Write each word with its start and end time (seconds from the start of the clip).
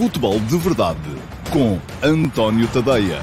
Futebol 0.00 0.40
de 0.40 0.56
Verdade 0.56 0.98
com 1.52 1.78
António 2.02 2.66
Tadeia. 2.72 3.20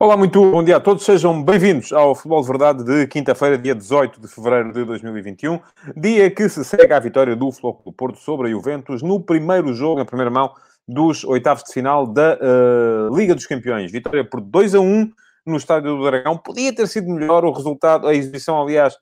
Olá, 0.00 0.16
muito 0.16 0.40
bom 0.50 0.64
dia 0.64 0.78
a 0.78 0.80
todos. 0.80 1.04
Sejam 1.04 1.44
bem-vindos 1.44 1.92
ao 1.92 2.14
Futebol 2.14 2.40
de 2.40 2.48
Verdade 2.48 2.84
de 2.84 3.06
quinta-feira, 3.06 3.58
dia 3.58 3.74
18 3.74 4.18
de 4.18 4.26
fevereiro 4.28 4.72
de 4.72 4.82
2021. 4.86 5.60
Dia 5.94 6.30
que 6.30 6.48
se 6.48 6.64
segue 6.64 6.94
à 6.94 6.98
vitória 6.98 7.36
do 7.36 7.52
Futebol 7.52 7.82
do 7.84 7.92
Porto 7.92 8.18
sobre 8.18 8.48
a 8.48 8.50
Juventus 8.50 9.02
no 9.02 9.20
primeiro 9.20 9.74
jogo, 9.74 10.00
em 10.00 10.06
primeira 10.06 10.30
mão, 10.30 10.54
dos 10.88 11.22
oitavos 11.24 11.64
de 11.64 11.74
final 11.74 12.06
da 12.06 12.38
uh, 12.40 13.14
Liga 13.14 13.34
dos 13.34 13.44
Campeões. 13.44 13.92
Vitória 13.92 14.24
por 14.24 14.40
2 14.40 14.74
a 14.74 14.80
1 14.80 15.12
no 15.44 15.56
Estádio 15.58 15.98
do 15.98 16.02
Dragão. 16.02 16.38
Podia 16.38 16.74
ter 16.74 16.86
sido 16.86 17.10
melhor 17.10 17.44
o 17.44 17.52
resultado, 17.52 18.08
a 18.08 18.14
exibição, 18.14 18.58
aliás, 18.62 18.96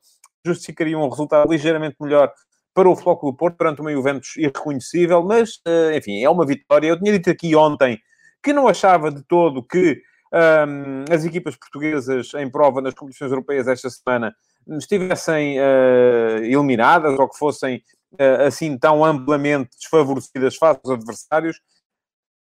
justificaria 0.44 0.98
um 0.98 1.08
resultado 1.08 1.50
ligeiramente 1.50 1.96
melhor 2.00 2.32
para 2.72 2.88
o 2.88 2.94
do 2.94 3.34
Porto, 3.34 3.56
perante 3.56 3.80
uma 3.80 3.92
Juventus 3.92 4.36
irreconhecível, 4.36 5.22
mas, 5.22 5.56
uh, 5.66 5.92
enfim, 5.94 6.22
é 6.22 6.30
uma 6.30 6.46
vitória. 6.46 6.88
Eu 6.88 6.98
tinha 6.98 7.12
dito 7.12 7.30
aqui 7.30 7.54
ontem 7.54 7.98
que 8.42 8.52
não 8.52 8.68
achava 8.68 9.10
de 9.10 9.22
todo 9.24 9.62
que 9.62 10.00
um, 10.32 11.12
as 11.12 11.24
equipas 11.24 11.56
portuguesas 11.56 12.32
em 12.34 12.48
prova 12.50 12.80
nas 12.80 12.94
competições 12.94 13.32
europeias 13.32 13.66
esta 13.66 13.90
semana 13.90 14.34
estivessem 14.78 15.58
uh, 15.58 16.44
eliminadas 16.44 17.18
ou 17.18 17.28
que 17.28 17.36
fossem 17.36 17.82
uh, 18.12 18.46
assim 18.46 18.78
tão 18.78 19.04
amplamente 19.04 19.70
desfavorecidas 19.76 20.56
face 20.56 20.80
aos 20.84 20.94
adversários. 20.94 21.60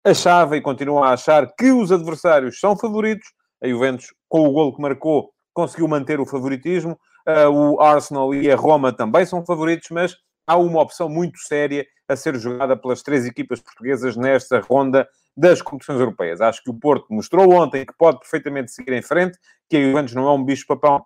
Achava 0.06 0.56
e 0.56 0.62
continua 0.62 1.08
a 1.08 1.14
achar 1.14 1.52
que 1.56 1.72
os 1.72 1.92
adversários 1.92 2.60
são 2.60 2.78
favoritos. 2.78 3.28
A 3.62 3.68
Juventus, 3.68 4.14
com 4.30 4.48
o 4.48 4.52
golo 4.52 4.74
que 4.74 4.82
marcou, 4.82 5.32
conseguiu 5.54 5.88
manter 5.88 6.20
o 6.20 6.26
favoritismo. 6.26 6.98
Uh, 7.30 7.52
o 7.52 7.80
Arsenal 7.80 8.34
e 8.34 8.52
a 8.52 8.56
Roma 8.56 8.92
também 8.92 9.24
são 9.24 9.46
favoritos, 9.46 9.88
mas 9.92 10.16
há 10.48 10.58
uma 10.58 10.82
opção 10.82 11.08
muito 11.08 11.38
séria 11.38 11.86
a 12.08 12.16
ser 12.16 12.36
jogada 12.40 12.76
pelas 12.76 13.04
três 13.04 13.24
equipas 13.26 13.60
portuguesas 13.62 14.18
nesta 14.18 14.60
ronda 14.60 15.08
das 15.38 15.62
competições 15.62 16.00
europeias. 16.00 16.42
Acho 16.42 16.64
que 16.64 16.72
o 16.72 16.74
Porto 16.74 17.06
mostrou 17.12 17.52
ontem 17.54 17.86
que 17.86 17.94
pode 17.96 18.20
perfeitamente 18.20 18.72
seguir 18.72 18.94
em 18.94 19.02
frente, 19.04 19.38
que 19.70 19.78
a 19.78 19.82
Juventus 19.82 20.16
não 20.16 20.28
é 20.28 20.32
um 20.32 20.44
bicho-papão 20.44 21.06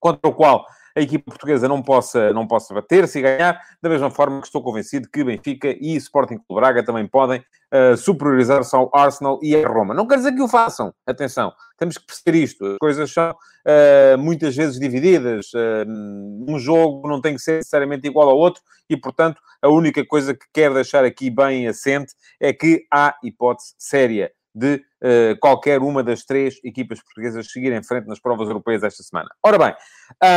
contra 0.00 0.28
o 0.28 0.34
qual 0.34 0.66
a 0.96 1.00
equipa 1.00 1.30
portuguesa 1.30 1.68
não 1.68 1.82
possa, 1.82 2.32
não 2.32 2.46
possa 2.46 2.72
bater-se 2.72 3.18
e 3.18 3.22
ganhar, 3.22 3.60
da 3.82 3.88
mesma 3.88 4.10
forma 4.10 4.40
que 4.40 4.46
estou 4.46 4.62
convencido 4.62 5.08
que 5.12 5.22
Benfica 5.22 5.76
e 5.78 5.94
Sporting 5.96 6.38
Clube 6.38 6.60
Braga 6.60 6.82
também 6.82 7.06
podem 7.06 7.40
uh, 7.40 7.96
superiorizar-se 7.98 8.74
ao 8.74 8.90
Arsenal 8.94 9.38
e 9.42 9.54
a 9.54 9.68
Roma. 9.68 9.92
Não 9.92 10.06
quer 10.06 10.16
dizer 10.16 10.32
que 10.32 10.40
o 10.40 10.48
façam, 10.48 10.94
atenção, 11.06 11.52
temos 11.76 11.98
que 11.98 12.06
perceber 12.06 12.38
isto, 12.38 12.64
as 12.64 12.78
coisas 12.78 13.12
são 13.12 13.30
uh, 13.30 14.18
muitas 14.18 14.56
vezes 14.56 14.80
divididas, 14.80 15.52
uh, 15.52 15.84
um 16.48 16.58
jogo 16.58 17.06
não 17.06 17.20
tem 17.20 17.34
que 17.34 17.42
ser 17.42 17.56
necessariamente 17.56 18.08
igual 18.08 18.30
ao 18.30 18.38
outro 18.38 18.62
e, 18.88 18.96
portanto, 18.96 19.38
a 19.60 19.68
única 19.68 20.04
coisa 20.06 20.32
que 20.32 20.46
quero 20.50 20.74
deixar 20.74 21.04
aqui 21.04 21.28
bem 21.28 21.68
assente 21.68 22.14
é 22.40 22.54
que 22.54 22.86
há 22.90 23.14
hipótese 23.22 23.74
séria 23.78 24.32
de 24.56 24.76
uh, 24.76 25.38
qualquer 25.38 25.80
uma 25.80 26.02
das 26.02 26.24
três 26.24 26.58
equipas 26.64 27.02
portuguesas 27.02 27.52
seguir 27.52 27.72
em 27.72 27.82
frente 27.82 28.06
nas 28.06 28.18
provas 28.18 28.48
europeias 28.48 28.82
esta 28.82 29.02
semana. 29.02 29.28
Ora 29.44 29.58
bem, 29.58 29.74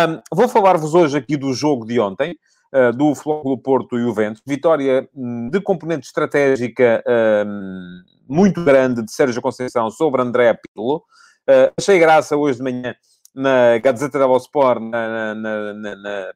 um, 0.09 0.35
vou 0.35 0.49
falar-vos 0.49 0.93
hoje 0.93 1.17
aqui 1.17 1.37
do 1.37 1.53
jogo 1.53 1.85
de 1.85 1.97
ontem, 2.01 2.37
uh, 2.75 2.91
do 2.91 3.15
Flóculo 3.15 3.57
Porto 3.57 3.97
e 3.97 4.03
o 4.03 4.13
Vento. 4.13 4.41
Vitória 4.45 5.07
um, 5.15 5.49
de 5.49 5.61
componente 5.61 6.05
estratégica 6.05 7.01
um, 7.47 8.01
muito 8.27 8.61
grande 8.61 9.01
de 9.01 9.11
Sérgio 9.11 9.41
Conceição 9.41 9.89
sobre 9.89 10.21
André 10.21 10.53
Pirlo. 10.53 10.97
Uh, 11.49 11.71
achei 11.77 11.97
graça 11.97 12.35
hoje 12.35 12.57
de 12.57 12.63
manhã 12.63 12.93
na 13.33 13.77
Gazeta 13.77 14.19
da 14.19 14.27
Sport, 14.35 14.81
na, 14.81 15.33
na, 15.33 15.73
na, 15.73 15.95
na 15.95 16.33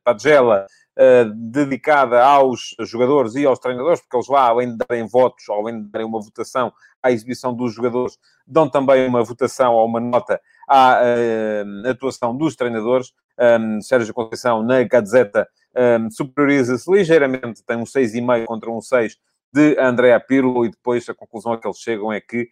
uh, 0.97 1.30
dedicada 1.33 2.23
aos 2.23 2.75
jogadores 2.81 3.36
e 3.36 3.45
aos 3.45 3.59
treinadores, 3.59 4.02
porque 4.02 4.17
eles 4.17 4.27
lá, 4.27 4.47
além 4.47 4.72
de 4.72 4.77
darem 4.77 5.08
votos, 5.08 5.50
além 5.50 5.81
de 5.81 5.89
darem 5.89 6.08
uma 6.08 6.22
votação 6.22 6.72
à 7.02 7.11
exibição 7.11 7.53
dos 7.53 7.73
jogadores, 7.73 8.17
dão 8.45 8.69
também 8.69 9.07
uma 9.07 9.23
votação 9.23 9.73
ou 9.73 9.85
uma 9.85 10.00
nota 10.00 10.40
à 10.67 11.00
uh, 11.01 11.90
atuação 11.90 12.35
dos 12.35 12.56
treinadores. 12.56 13.12
Um, 13.40 13.81
Sérgio 13.81 14.13
Conceição, 14.13 14.62
na 14.62 14.84
Gazeta, 14.84 15.47
um, 15.75 16.09
superioriza-se 16.12 16.91
ligeiramente, 16.91 17.63
tem 17.66 17.78
um 17.78 17.84
6,5 17.84 18.46
contra 18.46 18.69
um 18.69 18.79
6 18.79 19.17
de 19.51 19.78
André 19.79 20.17
Pirlo, 20.19 20.66
e 20.66 20.69
depois 20.69 21.07
a 21.09 21.13
conclusão 21.13 21.51
a 21.53 21.59
que 21.59 21.67
eles 21.67 21.78
chegam 21.78 22.12
é 22.12 22.19
que 22.22 22.47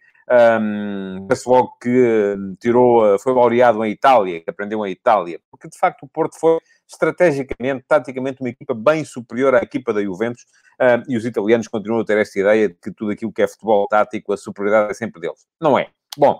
um, 0.60 1.26
parece 1.26 1.48
logo 1.48 1.76
que 1.80 2.36
tirou, 2.60 3.18
foi 3.18 3.32
laureado 3.32 3.84
em 3.84 3.90
Itália, 3.90 4.40
que 4.40 4.50
aprendeu 4.50 4.84
em 4.86 4.90
Itália, 4.90 5.40
porque 5.50 5.68
de 5.68 5.78
facto 5.78 6.04
o 6.04 6.08
Porto 6.08 6.38
foi 6.38 6.58
estrategicamente, 6.88 7.84
taticamente, 7.88 8.40
uma 8.40 8.50
equipa 8.50 8.74
bem 8.74 9.04
superior 9.04 9.54
à 9.54 9.58
equipa 9.58 9.92
da 9.92 10.02
Juventus, 10.02 10.42
uh, 10.80 11.02
e 11.08 11.16
os 11.16 11.24
italianos 11.24 11.68
continuam 11.68 12.02
a 12.02 12.04
ter 12.04 12.18
esta 12.18 12.38
ideia 12.38 12.68
de 12.68 12.74
que 12.74 12.92
tudo 12.92 13.12
aquilo 13.12 13.32
que 13.32 13.42
é 13.42 13.48
futebol 13.48 13.86
tático, 13.88 14.32
a 14.32 14.36
superioridade 14.36 14.90
é 14.90 14.94
sempre 14.94 15.20
deles. 15.20 15.46
Não 15.60 15.78
é. 15.78 15.88
Bom, 16.16 16.38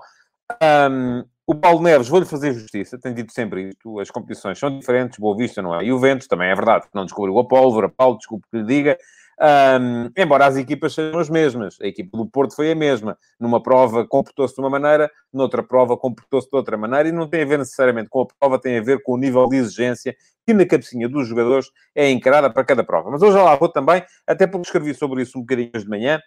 um, 0.91 1.25
o 1.47 1.55
Paulo 1.55 1.83
Neves, 1.83 2.09
vou-lhe 2.09 2.27
fazer 2.27 2.53
justiça, 2.53 2.99
tem 2.99 3.15
dito 3.15 3.33
sempre 3.33 3.69
isto, 3.69 3.99
as 3.99 4.11
competições 4.11 4.59
são 4.59 4.79
diferentes, 4.79 5.19
Boa 5.19 5.37
Vista 5.37 5.61
não 5.61 5.75
é. 5.75 5.85
Juventus 5.85 6.27
também 6.27 6.49
é 6.49 6.55
verdade, 6.55 6.87
não 6.95 7.05
descobriu 7.05 7.39
a 7.39 7.47
pólvora, 7.47 7.89
Paulo, 7.89 8.17
desculpe 8.17 8.47
que 8.51 8.59
lhe 8.59 8.65
diga, 8.65 8.99
um, 9.43 10.11
embora 10.17 10.47
as 10.47 10.57
equipas 10.57 10.95
sejam 10.95 11.19
as 11.19 11.29
mesmas. 11.29 11.77
A 11.83 11.87
equipa 11.87 12.17
do 12.17 12.27
Porto 12.27 12.55
foi 12.55 12.71
a 12.71 12.75
mesma. 12.75 13.19
Numa 13.41 13.61
prova 13.61 14.07
comportou-se 14.07 14.55
de 14.55 14.61
uma 14.61 14.71
maneira, 14.71 15.11
noutra 15.33 15.63
prova 15.63 15.97
comportou-se 15.97 16.49
de 16.49 16.57
outra 16.57 16.77
maneira, 16.77 17.09
e 17.09 17.13
não 17.13 17.29
tem 17.29 17.43
a 17.43 17.47
ver 17.47 17.59
necessariamente 17.59 18.09
com 18.09 18.23
a 18.23 18.27
prova, 18.27 18.61
tem 18.61 18.79
a 18.79 18.83
ver 18.83 19.03
com 19.03 19.15
o 19.15 19.17
nível 19.17 19.49
de 19.49 19.57
exigência 19.57 20.15
que 20.47 20.55
na 20.55 20.65
cabecinha 20.65 21.09
dos 21.09 21.27
jogadores 21.27 21.67
é 21.95 22.11
encarada 22.11 22.51
para 22.51 22.65
cada 22.65 22.85
prova. 22.85 23.11
Mas 23.11 23.23
hoje 23.23 23.37
lá 23.37 23.57
vou 23.57 23.69
também, 23.69 24.05
até 24.27 24.47
porque 24.47 24.67
escrevi 24.67 24.95
sobre 24.95 25.23
isso 25.23 25.39
um 25.39 25.43
bocadinho 25.43 25.71
hoje 25.75 25.85
de 25.85 25.91
manhã, 25.91 26.21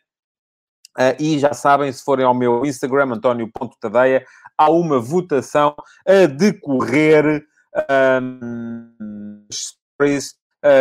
Uh, 0.97 1.11
e 1.19 1.37
já 1.37 1.51
sabem, 1.51 1.91
se 1.91 2.01
forem 2.01 2.25
ao 2.25 2.33
meu 2.33 2.65
Instagram, 2.65 3.11
António.tadeia, 3.11 4.25
há 4.57 4.71
uma 4.71 4.97
votação 4.97 5.75
a 6.07 6.25
decorrer 6.25 7.45
um, 8.21 9.45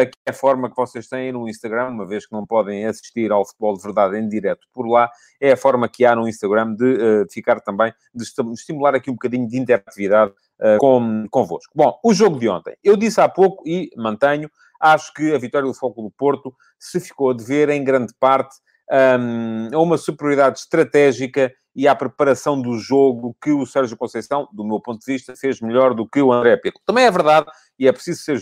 que 0.07 0.19
é 0.27 0.31
a 0.31 0.33
forma 0.33 0.71
que 0.71 0.77
vocês 0.77 1.07
têm 1.09 1.33
no 1.33 1.49
Instagram, 1.49 1.89
uma 1.89 2.07
vez 2.07 2.27
que 2.27 2.33
não 2.33 2.47
podem 2.47 2.87
assistir 2.87 3.31
ao 3.31 3.45
futebol 3.45 3.77
de 3.77 3.83
verdade 3.83 4.19
em 4.19 4.29
direto 4.29 4.67
por 4.73 4.87
lá, 4.87 5.11
é 5.41 5.53
a 5.53 5.57
forma 5.57 5.89
que 5.89 6.05
há 6.07 6.17
no 6.17 6.27
Instagram 6.27 6.75
de 6.75 6.85
uh, 6.85 7.27
ficar 7.31 7.61
também, 7.61 7.93
de 8.15 8.25
estimular 8.55 8.95
aqui 8.95 9.11
um 9.11 9.15
bocadinho 9.15 9.47
de 9.47 9.59
interatividade 9.59 10.33
uh, 10.33 10.79
com, 10.79 11.27
convosco. 11.31 11.73
Bom, 11.75 11.99
o 12.03 12.15
jogo 12.15 12.39
de 12.39 12.49
ontem. 12.49 12.75
Eu 12.83 12.97
disse 12.97 13.21
há 13.21 13.29
pouco 13.29 13.63
e 13.67 13.91
mantenho, 13.97 14.51
acho 14.81 15.13
que 15.13 15.35
a 15.35 15.39
vitória 15.39 15.69
do 15.69 15.75
Foco 15.75 16.03
do 16.03 16.11
Porto 16.11 16.55
se 16.79 16.99
ficou 16.99 17.31
a 17.31 17.35
dever 17.35 17.69
em 17.69 17.85
grande 17.85 18.15
parte 18.19 18.57
um, 18.91 19.77
a 19.77 19.81
uma 19.81 19.97
superioridade 19.97 20.59
estratégica 20.59 21.53
e 21.75 21.89
à 21.89 21.95
preparação 21.95 22.61
do 22.61 22.79
jogo 22.79 23.37
que 23.43 23.51
o 23.51 23.67
Sérgio 23.67 23.97
Conceição, 23.97 24.49
do 24.53 24.65
meu 24.65 24.81
ponto 24.81 25.05
de 25.05 25.13
vista, 25.13 25.35
fez 25.35 25.61
melhor 25.61 25.95
do 25.95 26.09
que 26.09 26.23
o 26.23 26.33
André 26.33 26.57
Pirlo. 26.57 26.81
Também 26.87 27.05
é 27.05 27.11
verdade, 27.11 27.47
e 27.79 27.89
é 27.89 27.93
preciso 27.93 28.23
ser 28.23 28.41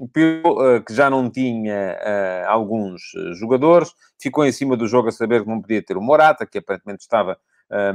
o 0.00 0.08
Pirlo, 0.08 0.76
uh, 0.76 0.82
que 0.82 0.94
já 0.94 1.10
não 1.10 1.30
tinha 1.30 1.98
uh, 2.00 2.48
alguns 2.48 3.02
eh, 3.14 3.34
jogadores, 3.34 3.92
ficou 4.18 4.46
em 4.46 4.52
cima 4.52 4.76
do 4.76 4.86
jogo 4.86 5.08
a 5.08 5.12
saber 5.12 5.42
que 5.42 5.48
não 5.48 5.60
podia 5.60 5.82
ter 5.82 5.96
o 5.96 6.02
Morata, 6.02 6.46
que 6.46 6.58
aparentemente 6.58 7.02
estava 7.02 7.38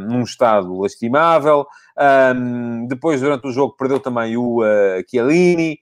num 0.01 0.23
estado 0.23 0.81
lastimável. 0.81 1.65
Um, 2.35 2.85
depois, 2.87 3.21
durante 3.21 3.47
o 3.47 3.53
jogo, 3.53 3.73
perdeu 3.77 4.01
também 4.01 4.35
o 4.35 4.59
uh, 4.59 5.01
Chiellini. 5.09 5.79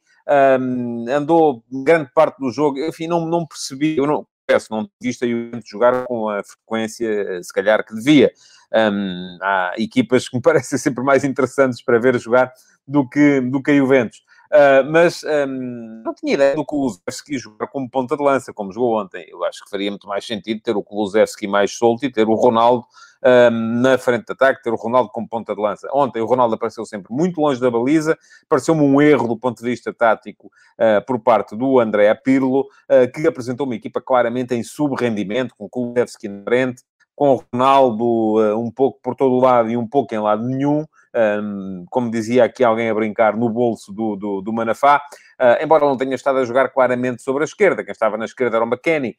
Um, 0.62 1.06
andou 1.09 1.64
grande 1.84 2.12
parte 2.14 2.38
do 2.38 2.52
jogo, 2.52 2.78
enfim, 2.78 3.08
não, 3.08 3.26
não 3.26 3.47
percebi, 3.47 3.97
eu 3.97 4.06
não 4.06 4.28
peço, 4.46 4.68
não 4.70 4.88
visto 5.02 5.26
a 5.26 5.28
Juventus 5.28 5.68
jogar 5.68 6.06
com 6.06 6.30
a 6.30 6.44
frequência, 6.44 7.41
se 7.41 7.52
calhar, 7.52 7.84
que 7.84 7.96
devia. 7.96 8.31
Um, 8.72 9.40
há 9.41 9.74
equipas 9.80 10.30
que 10.30 10.36
me 10.38 10.41
parecem 10.44 10.78
sempre 10.78 11.03
mais 11.03 11.24
interessantes 11.24 11.81
para 11.81 12.00
ver 12.00 12.20
jogar 12.20 12.53
do 12.88 13.09
que, 13.09 13.41
do 13.41 13.62
que 13.62 13.72
a 13.72 13.76
Juventus. 13.76 14.22
Uh, 14.51 14.83
mas 14.89 15.23
um, 15.23 16.01
não 16.03 16.11
tinha 16.13 16.34
ideia 16.34 16.55
do 16.55 16.66
Kulusevski 16.66 17.37
jogar 17.37 17.67
como 17.67 17.87
ponta 17.87 18.17
de 18.17 18.23
lança, 18.23 18.51
como 18.51 18.72
jogou 18.72 18.99
ontem. 18.99 19.28
Eu 19.29 19.43
acho 19.43 19.63
que 19.63 19.69
faria 19.69 19.91
muito 19.91 20.07
mais 20.07 20.25
sentido 20.25 20.59
ter 20.61 20.75
o 20.75 20.81
Kulusevski 20.81 21.47
mais 21.47 21.72
solto 21.72 22.03
e 22.03 22.11
ter 22.11 22.28
o 22.28 22.34
Ronaldo 22.34 22.84
um, 23.23 23.81
na 23.81 23.97
frente 23.99 24.25
de 24.25 24.34
ataque, 24.34 24.63
ter 24.63 24.72
o 24.72 24.75
Ronaldo 24.75 25.09
como 25.09 25.28
ponta 25.28 25.53
de 25.53 25.61
lança. 25.61 25.87
Ontem 25.93 26.19
o 26.19 26.25
Ronaldo 26.25 26.55
apareceu 26.55 26.84
sempre 26.84 27.13
muito 27.13 27.40
longe 27.40 27.61
da 27.61 27.69
baliza, 27.69 28.17
pareceu-me 28.47 28.81
um 28.81 28.99
erro 28.99 29.28
do 29.28 29.37
ponto 29.37 29.61
de 29.61 29.69
vista 29.69 29.93
tático 29.93 30.47
uh, 30.47 31.05
por 31.05 31.19
parte 31.19 31.55
do 31.55 31.79
André 31.79 32.11
Pirlo, 32.16 32.61
uh, 32.61 33.11
que 33.13 33.28
apresentou 33.28 33.67
uma 33.67 33.75
equipa 33.75 34.02
claramente 34.02 34.55
em 34.55 34.63
sub-rendimento, 34.63 35.53
com 35.55 35.66
o 35.66 35.69
Kulusevski 35.69 36.28
na 36.28 36.43
frente, 36.43 36.81
com 37.16 37.35
o 37.35 37.43
Ronaldo 37.53 38.57
um 38.57 38.72
pouco 38.72 38.99
por 39.03 39.13
todo 39.13 39.37
lado 39.40 39.69
e 39.69 39.75
um 39.75 39.85
pouco 39.85 40.16
em 40.16 40.19
lado 40.19 40.41
nenhum 40.41 40.85
um, 41.16 41.85
como 41.90 42.11
dizia 42.11 42.44
aqui 42.44 42.64
alguém 42.64 42.90
a 42.90 42.94
brincar, 42.94 43.35
no 43.35 43.50
bolso 43.50 43.91
do, 43.91 44.16
do, 44.16 44.41
do 44.41 44.53
Manafá, 44.53 45.02
uh, 45.40 45.64
embora 45.64 45.85
não 45.85 45.97
tenha 45.97 46.16
estado 46.16 46.40
a 46.40 46.46
jogar 46.46 46.70
claramente 46.70 47.22
sobre 47.22 47.44
a 47.44 47.46
esquerda, 47.46 47.84
quem 47.84 47.91
estava 47.91 48.17
na 48.17 48.26
esquerda 48.26 48.58
era 48.58 48.66
o 48.66 48.67
McKenny, 48.67 49.16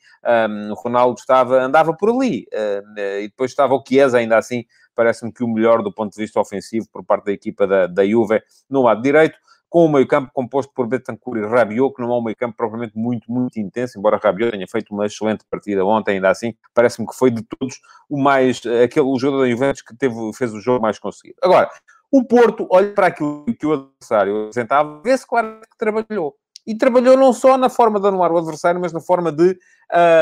um, 0.48 0.70
o 0.70 0.74
Ronaldo 0.74 1.18
estava, 1.18 1.60
andava 1.60 1.94
por 1.94 2.10
ali, 2.10 2.46
uh, 2.52 2.98
e 3.20 3.28
depois 3.28 3.50
estava 3.50 3.74
o 3.74 3.82
Chiesa, 3.86 4.18
ainda 4.18 4.38
assim, 4.38 4.64
parece-me 4.94 5.32
que 5.32 5.42
o 5.42 5.48
melhor 5.48 5.82
do 5.82 5.92
ponto 5.92 6.12
de 6.12 6.20
vista 6.20 6.40
ofensivo 6.40 6.86
por 6.92 7.04
parte 7.04 7.26
da 7.26 7.32
equipa 7.32 7.66
da, 7.66 7.86
da 7.86 8.06
Juve 8.06 8.42
no 8.68 8.82
lado 8.82 9.02
direito, 9.02 9.38
com 9.70 9.86
o 9.86 9.88
meio-campo 9.88 10.32
composto 10.34 10.72
por 10.74 10.88
Betancourt 10.88 11.38
e 11.38 11.46
Rabiot, 11.46 11.94
que 11.94 12.02
não 12.02 12.12
é 12.12 12.18
um 12.18 12.22
meio-campo 12.22 12.56
propriamente 12.56 12.98
muito, 12.98 13.30
muito 13.30 13.58
intenso, 13.60 13.96
embora 13.96 14.18
Rabiot 14.22 14.50
tenha 14.50 14.66
feito 14.66 14.92
uma 14.92 15.06
excelente 15.06 15.44
partida 15.48 15.84
ontem, 15.84 16.16
ainda 16.16 16.28
assim, 16.28 16.54
parece-me 16.74 17.06
que 17.06 17.14
foi 17.14 17.30
de 17.30 17.42
todos 17.42 17.80
o 18.08 18.20
mais, 18.20 18.60
aquele 18.84 19.06
o 19.06 19.16
jogador 19.16 19.44
da 19.44 19.50
Juventus 19.50 19.80
que 19.80 19.96
teve, 19.96 20.14
fez 20.34 20.52
o 20.52 20.60
jogo 20.60 20.82
mais 20.82 20.98
conseguido. 20.98 21.38
Agora, 21.40 21.70
o 22.10 22.24
Porto 22.24 22.66
olha 22.68 22.92
para 22.92 23.06
aquilo 23.06 23.44
que 23.44 23.64
o 23.64 23.72
adversário 23.72 24.40
apresentava, 24.42 25.00
vê-se 25.02 25.24
claro 25.24 25.60
que 25.60 25.78
trabalhou. 25.78 26.34
E 26.66 26.76
trabalhou 26.76 27.16
não 27.16 27.32
só 27.32 27.56
na 27.56 27.70
forma 27.70 28.00
de 28.00 28.08
anular 28.08 28.32
o 28.32 28.38
adversário, 28.38 28.80
mas 28.80 28.92
na 28.92 29.00
forma 29.00 29.30
de 29.30 29.56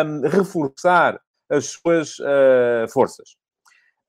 um, 0.04 0.28
reforçar 0.28 1.18
as 1.50 1.66
suas 1.68 2.18
uh, 2.18 2.86
forças. 2.92 3.30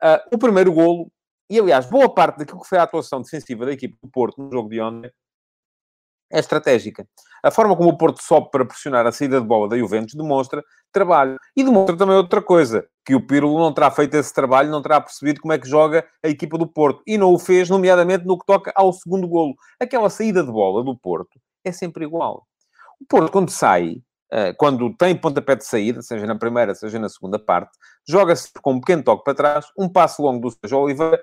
Uh, 0.03 0.35
o 0.35 0.37
primeiro 0.37 0.73
golo, 0.73 1.09
e 1.49 1.57
aliás, 1.57 1.85
boa 1.85 2.13
parte 2.13 2.39
daquilo 2.39 2.61
que 2.61 2.67
foi 2.67 2.77
a 2.77 2.83
atuação 2.83 3.21
defensiva 3.21 3.65
da 3.65 3.71
equipe 3.71 3.97
do 4.03 4.09
Porto 4.09 4.41
no 4.41 4.51
jogo 4.51 4.69
de 4.69 4.81
ontem, 4.81 5.11
é 6.31 6.39
estratégica. 6.39 7.07
A 7.43 7.51
forma 7.51 7.75
como 7.75 7.89
o 7.89 7.97
Porto 7.97 8.21
sobe 8.21 8.49
para 8.51 8.65
pressionar 8.65 9.05
a 9.07 9.11
saída 9.11 9.39
de 9.39 9.47
bola 9.47 9.69
da 9.69 9.77
Juventus 9.77 10.13
demonstra 10.13 10.63
trabalho. 10.91 11.37
E 11.55 11.63
demonstra 11.63 11.95
também 11.95 12.15
outra 12.15 12.41
coisa, 12.41 12.85
que 13.05 13.15
o 13.15 13.25
Pirlo 13.25 13.57
não 13.57 13.73
terá 13.73 13.89
feito 13.89 14.15
esse 14.15 14.33
trabalho, 14.33 14.69
não 14.69 14.81
terá 14.81 14.99
percebido 14.99 15.41
como 15.41 15.53
é 15.53 15.57
que 15.57 15.67
joga 15.67 16.05
a 16.23 16.27
equipa 16.27 16.57
do 16.57 16.67
Porto. 16.67 17.01
E 17.07 17.17
não 17.17 17.33
o 17.33 17.39
fez, 17.39 17.69
nomeadamente 17.69 18.25
no 18.25 18.37
que 18.37 18.45
toca 18.45 18.71
ao 18.75 18.91
segundo 18.91 19.27
golo. 19.27 19.55
Aquela 19.79 20.09
saída 20.09 20.43
de 20.43 20.51
bola 20.51 20.83
do 20.83 20.97
Porto 20.97 21.39
é 21.63 21.71
sempre 21.71 22.05
igual. 22.05 22.45
O 22.99 23.05
Porto, 23.05 23.31
quando 23.31 23.49
sai, 23.49 24.01
eh, 24.31 24.53
quando 24.53 24.93
tem 24.95 25.15
pontapé 25.15 25.55
de 25.55 25.65
saída, 25.65 26.01
seja 26.01 26.25
na 26.25 26.35
primeira, 26.35 26.75
seja 26.75 26.99
na 26.99 27.09
segunda 27.09 27.39
parte, 27.39 27.71
joga-se 28.07 28.49
com 28.61 28.73
um 28.73 28.79
pequeno 28.79 29.03
toque 29.03 29.23
para 29.23 29.33
trás, 29.33 29.65
um 29.77 29.87
passo 29.89 30.21
longo 30.21 30.41
do 30.41 30.51
Sérgio 30.51 30.79
Oliveira, 30.79 31.19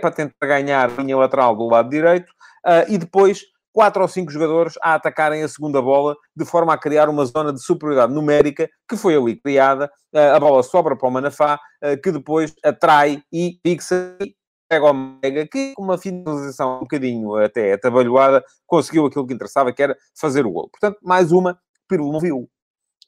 para 0.00 0.10
tentar 0.10 0.46
ganhar 0.46 0.90
a 0.90 1.02
linha 1.02 1.16
lateral 1.16 1.56
do 1.56 1.68
lado 1.68 1.88
direito, 1.88 2.32
eh, 2.66 2.86
e 2.90 2.98
depois 2.98 3.42
quatro 3.72 4.02
ou 4.02 4.08
cinco 4.08 4.30
jogadores 4.30 4.74
a 4.82 4.94
atacarem 4.94 5.42
a 5.42 5.48
segunda 5.48 5.80
bola, 5.80 6.16
de 6.36 6.44
forma 6.44 6.72
a 6.72 6.78
criar 6.78 7.08
uma 7.08 7.24
zona 7.24 7.52
de 7.52 7.62
superioridade 7.62 8.12
numérica 8.12 8.68
que 8.88 8.96
foi 8.96 9.16
ali 9.16 9.36
criada. 9.40 9.90
Eh, 10.12 10.30
a 10.30 10.40
bola 10.40 10.62
sobra 10.62 10.96
para 10.96 11.08
o 11.08 11.10
Manafá, 11.10 11.58
eh, 11.82 11.96
que 11.96 12.10
depois 12.10 12.54
atrai 12.64 13.22
e 13.32 13.58
fixa 13.64 14.16
e 14.20 14.34
pega 14.68 14.90
o 14.90 14.94
Mega, 14.94 15.46
que 15.48 15.74
com 15.74 15.82
uma 15.82 15.98
finalização 15.98 16.76
um 16.76 16.80
bocadinho 16.80 17.34
até 17.36 17.72
atabalhoada, 17.72 18.44
conseguiu 18.66 19.06
aquilo 19.06 19.26
que 19.26 19.34
interessava, 19.34 19.72
que 19.72 19.82
era 19.82 19.96
fazer 20.18 20.46
o 20.46 20.52
gol. 20.52 20.68
Portanto, 20.70 20.98
mais 21.02 21.32
uma, 21.32 21.58
Pirlo 21.88 22.12
não 22.12 22.20
viu. 22.20 22.48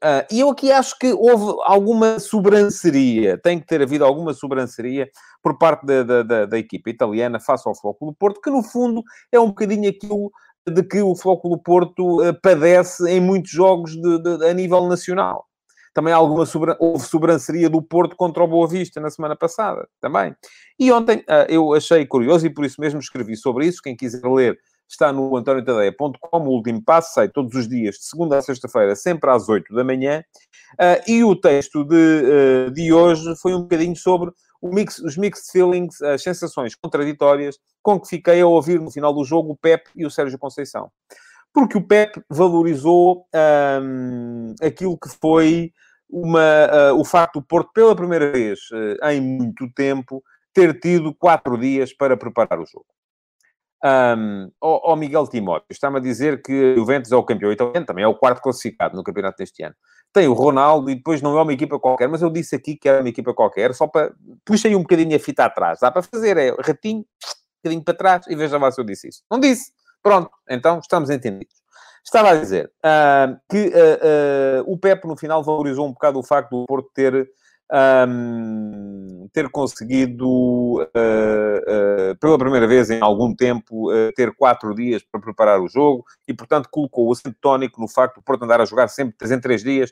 Uh, 0.02 0.26
e 0.32 0.40
eu 0.40 0.50
aqui 0.50 0.72
acho 0.72 0.98
que 0.98 1.12
houve 1.12 1.56
alguma 1.64 2.18
sobranceria, 2.18 3.38
tem 3.38 3.60
que 3.60 3.66
ter 3.66 3.80
havido 3.80 4.04
alguma 4.04 4.34
sobranceria 4.34 5.08
por 5.40 5.56
parte 5.56 5.86
da, 5.86 6.02
da, 6.02 6.22
da, 6.24 6.46
da 6.46 6.58
equipa 6.58 6.90
italiana 6.90 7.38
face 7.38 7.68
ao 7.68 7.78
Flóculo 7.78 8.12
Porto, 8.12 8.40
que 8.40 8.50
no 8.50 8.64
fundo 8.64 9.04
é 9.30 9.38
um 9.38 9.46
bocadinho 9.46 9.88
aquilo 9.88 10.32
de 10.68 10.82
que 10.82 11.00
o 11.02 11.14
Flóculo 11.16 11.58
Porto 11.58 12.22
uh, 12.22 12.34
padece 12.40 13.08
em 13.10 13.20
muitos 13.20 13.50
jogos 13.50 13.92
de, 13.92 14.18
de, 14.18 14.46
a 14.46 14.54
nível 14.54 14.86
nacional. 14.86 15.46
Também 15.94 16.12
alguma 16.12 16.46
sobra... 16.46 16.76
houve 16.80 17.04
sobranceria 17.04 17.68
do 17.68 17.82
Porto 17.82 18.16
contra 18.16 18.42
o 18.42 18.48
Boa 18.48 18.66
Vista 18.66 19.00
na 19.00 19.10
semana 19.10 19.36
passada, 19.36 19.86
também. 20.00 20.34
E 20.78 20.90
ontem 20.90 21.18
uh, 21.18 21.46
eu 21.48 21.74
achei 21.74 22.06
curioso 22.06 22.46
e 22.46 22.50
por 22.50 22.64
isso 22.64 22.80
mesmo 22.80 23.00
escrevi 23.00 23.36
sobre 23.36 23.66
isso. 23.66 23.82
Quem 23.82 23.96
quiser 23.96 24.24
ler 24.24 24.58
está 24.88 25.12
no 25.12 25.36
antoniotadeia.com, 25.36 26.38
o 26.38 26.50
último 26.50 26.82
passo, 26.82 27.14
sai 27.14 27.28
todos 27.28 27.54
os 27.54 27.68
dias, 27.68 27.96
de 27.96 28.04
segunda 28.04 28.38
a 28.38 28.42
sexta-feira, 28.42 28.94
sempre 28.94 29.30
às 29.30 29.48
8 29.48 29.74
da 29.74 29.84
manhã. 29.84 30.22
Uh, 30.74 31.10
e 31.10 31.24
o 31.24 31.36
texto 31.36 31.84
de, 31.84 31.96
uh, 31.96 32.70
de 32.70 32.92
hoje 32.92 33.34
foi 33.36 33.54
um 33.54 33.62
bocadinho 33.62 33.96
sobre 33.96 34.30
mix, 34.70 34.98
os 34.98 35.16
mixed 35.16 35.50
feelings, 35.50 36.00
as 36.02 36.22
sensações 36.22 36.74
contraditórias 36.74 37.58
com 37.82 37.98
que 37.98 38.08
fiquei 38.08 38.40
a 38.40 38.46
ouvir 38.46 38.80
no 38.80 38.90
final 38.90 39.12
do 39.12 39.24
jogo 39.24 39.52
o 39.52 39.56
Pep 39.56 39.88
e 39.96 40.06
o 40.06 40.10
Sérgio 40.10 40.38
Conceição. 40.38 40.90
Porque 41.52 41.76
o 41.76 41.86
Pep 41.86 42.22
valorizou 42.30 43.26
um, 43.82 44.54
aquilo 44.62 44.98
que 44.98 45.08
foi 45.08 45.72
uma, 46.08 46.92
uh, 46.92 47.00
o 47.00 47.04
facto 47.04 47.40
do 47.40 47.46
Porto, 47.46 47.70
pela 47.74 47.96
primeira 47.96 48.30
vez 48.30 48.60
em 49.04 49.20
muito 49.20 49.68
tempo, 49.74 50.22
ter 50.52 50.78
tido 50.78 51.14
quatro 51.14 51.58
dias 51.58 51.92
para 51.92 52.16
preparar 52.16 52.60
o 52.60 52.66
jogo. 52.66 52.86
Um, 53.84 54.48
ao, 54.60 54.94
Miguel 54.96 55.26
Timóteo, 55.26 55.66
está-me 55.70 55.96
a 55.96 56.00
dizer 56.00 56.40
que 56.40 56.52
o 56.52 56.76
Juventus 56.76 57.10
é 57.10 57.16
o 57.16 57.24
campeão 57.24 57.50
italiano, 57.50 57.84
também 57.84 58.04
é 58.04 58.08
o 58.08 58.14
quarto 58.14 58.40
classificado 58.40 58.96
no 58.96 59.02
campeonato 59.02 59.38
deste 59.38 59.64
ano. 59.64 59.74
Tem 60.12 60.28
o 60.28 60.34
Ronaldo 60.34 60.90
e 60.90 60.94
depois 60.94 61.22
não 61.22 61.38
é 61.38 61.42
uma 61.42 61.52
equipa 61.52 61.78
qualquer, 61.78 62.08
mas 62.08 62.20
eu 62.20 62.30
disse 62.30 62.54
aqui 62.54 62.76
que 62.76 62.88
era 62.88 63.00
uma 63.00 63.08
equipa 63.08 63.32
qualquer, 63.32 63.74
só 63.74 63.86
para... 63.86 64.12
Puxei 64.44 64.76
um 64.76 64.82
bocadinho 64.82 65.16
a 65.16 65.18
fita 65.18 65.44
atrás. 65.44 65.80
Dá 65.80 65.90
para 65.90 66.02
fazer, 66.02 66.36
é 66.36 66.54
ratinho, 66.60 67.00
um 67.00 67.04
bocadinho 67.64 67.84
para 67.84 67.94
trás 67.94 68.26
e 68.26 68.36
veja 68.36 68.58
lá 68.58 68.70
se 68.70 68.80
eu 68.80 68.84
disse 68.84 69.08
isso. 69.08 69.22
Não 69.30 69.40
disse. 69.40 69.72
Pronto, 70.02 70.30
então 70.48 70.80
estamos 70.80 71.10
entendidos. 71.10 71.62
Estava 72.04 72.30
a 72.30 72.34
dizer 72.34 72.70
uh, 72.84 73.38
que 73.48 73.68
uh, 73.68 74.66
uh, 74.66 74.72
o 74.72 74.76
Pepe, 74.76 75.06
no 75.06 75.16
final, 75.16 75.42
valorizou 75.42 75.86
um 75.86 75.92
bocado 75.92 76.18
o 76.18 76.22
facto 76.22 76.50
do 76.50 76.66
Porto 76.66 76.90
ter 76.92 77.30
um, 77.72 79.28
ter 79.32 79.48
conseguido, 79.48 80.28
uh, 80.28 80.82
uh, 80.82 82.16
pela 82.20 82.38
primeira 82.38 82.66
vez 82.66 82.90
em 82.90 83.00
algum 83.00 83.34
tempo, 83.34 83.90
uh, 83.90 84.12
ter 84.14 84.34
quatro 84.34 84.74
dias 84.74 85.02
para 85.02 85.20
preparar 85.20 85.60
o 85.60 85.68
jogo 85.68 86.04
e, 86.28 86.34
portanto, 86.34 86.68
colocou 86.70 87.08
o 87.08 87.12
acento 87.12 87.36
tónico 87.40 87.80
no 87.80 87.88
facto 87.88 88.16
do 88.16 88.22
Porto 88.22 88.44
andar 88.44 88.60
a 88.60 88.66
jogar 88.66 88.88
sempre 88.88 89.16
três 89.16 89.32
em 89.32 89.40
três 89.40 89.62
dias. 89.62 89.90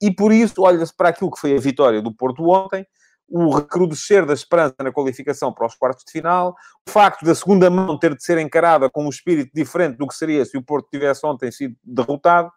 e 0.00 0.10
por 0.10 0.32
isso, 0.32 0.62
olha-se 0.62 0.94
para 0.96 1.10
aquilo 1.10 1.30
que 1.30 1.40
foi 1.40 1.54
a 1.54 1.60
vitória 1.60 2.00
do 2.00 2.14
Porto 2.14 2.48
ontem, 2.48 2.86
o 3.28 3.50
recrudescer 3.50 4.24
da 4.24 4.32
esperança 4.32 4.76
na 4.82 4.92
qualificação 4.92 5.52
para 5.52 5.66
os 5.66 5.74
quartos 5.74 6.04
de 6.04 6.12
final, 6.12 6.54
o 6.88 6.90
facto 6.90 7.24
da 7.24 7.34
segunda 7.34 7.68
mão 7.68 7.98
ter 7.98 8.14
de 8.14 8.22
ser 8.22 8.38
encarada 8.38 8.88
com 8.88 9.04
um 9.04 9.08
espírito 9.08 9.50
diferente 9.52 9.96
do 9.96 10.06
que 10.06 10.14
seria 10.14 10.44
se 10.44 10.56
o 10.56 10.62
Porto 10.62 10.88
tivesse 10.90 11.26
ontem 11.26 11.50
sido 11.50 11.76
derrotado, 11.84 12.50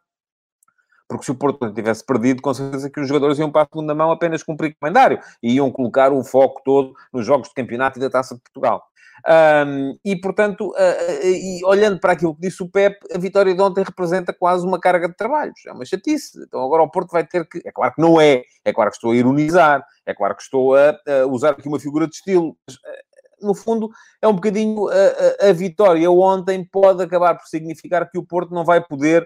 porque 1.09 1.25
se 1.25 1.31
o 1.31 1.35
Porto 1.35 1.73
tivesse 1.73 2.05
perdido, 2.05 2.41
com 2.41 2.53
certeza 2.53 2.89
que 2.89 2.99
os 2.99 3.07
jogadores 3.07 3.39
iam 3.39 3.51
para 3.51 3.63
a 3.63 3.65
segunda 3.65 3.95
mão 3.95 4.11
apenas 4.11 4.43
cumprir 4.43 4.77
calendário 4.79 5.19
e 5.41 5.55
iam 5.55 5.71
colocar 5.71 6.13
o 6.13 6.23
foco 6.23 6.61
todo 6.63 6.93
nos 7.11 7.25
jogos 7.25 7.49
de 7.49 7.55
campeonato 7.55 7.97
e 7.97 8.01
da 8.01 8.11
Taça 8.11 8.35
de 8.35 8.41
Portugal. 8.41 8.83
Um, 9.27 9.97
e, 10.05 10.15
portanto, 10.15 10.69
uh, 10.69 11.25
e 11.25 11.65
olhando 11.65 11.99
para 11.99 12.13
aquilo 12.13 12.33
que 12.35 12.41
disse 12.41 12.63
o 12.63 12.69
Pep, 12.69 12.97
a 13.13 13.17
vitória 13.17 13.53
de 13.53 13.61
ontem 13.61 13.83
representa 13.83 14.31
quase 14.31 14.65
uma 14.65 14.79
carga 14.79 15.09
de 15.09 15.15
trabalhos. 15.15 15.59
É 15.67 15.71
uma 15.73 15.83
chatice. 15.83 16.41
Então 16.43 16.63
agora 16.63 16.83
o 16.83 16.89
Porto 16.89 17.11
vai 17.11 17.25
ter 17.25 17.45
que... 17.47 17.59
É 17.65 17.71
claro 17.71 17.93
que 17.93 18.01
não 18.01 18.21
é. 18.21 18.43
É 18.63 18.71
claro 18.71 18.91
que 18.91 18.97
estou 18.97 19.11
a 19.11 19.15
ironizar. 19.15 19.83
É 20.05 20.13
claro 20.13 20.35
que 20.35 20.43
estou 20.43 20.75
a, 20.75 20.91
a 20.91 21.25
usar 21.25 21.51
aqui 21.51 21.67
uma 21.67 21.79
figura 21.79 22.07
de 22.07 22.15
estilo. 22.15 22.55
Mas, 22.65 22.75
uh, 22.75 23.09
no 23.41 23.55
fundo, 23.55 23.89
é 24.21 24.27
um 24.27 24.33
bocadinho 24.33 24.87
a, 24.89 25.45
a, 25.45 25.49
a, 25.49 25.53
vitória 25.53 26.09
ontem 26.11 26.63
pode 26.63 27.01
acabar 27.01 27.35
por 27.35 27.47
significar 27.47 28.09
que 28.09 28.17
o 28.17 28.25
Porto 28.25 28.53
não 28.53 28.65
vai 28.65 28.81
poder 28.81 29.25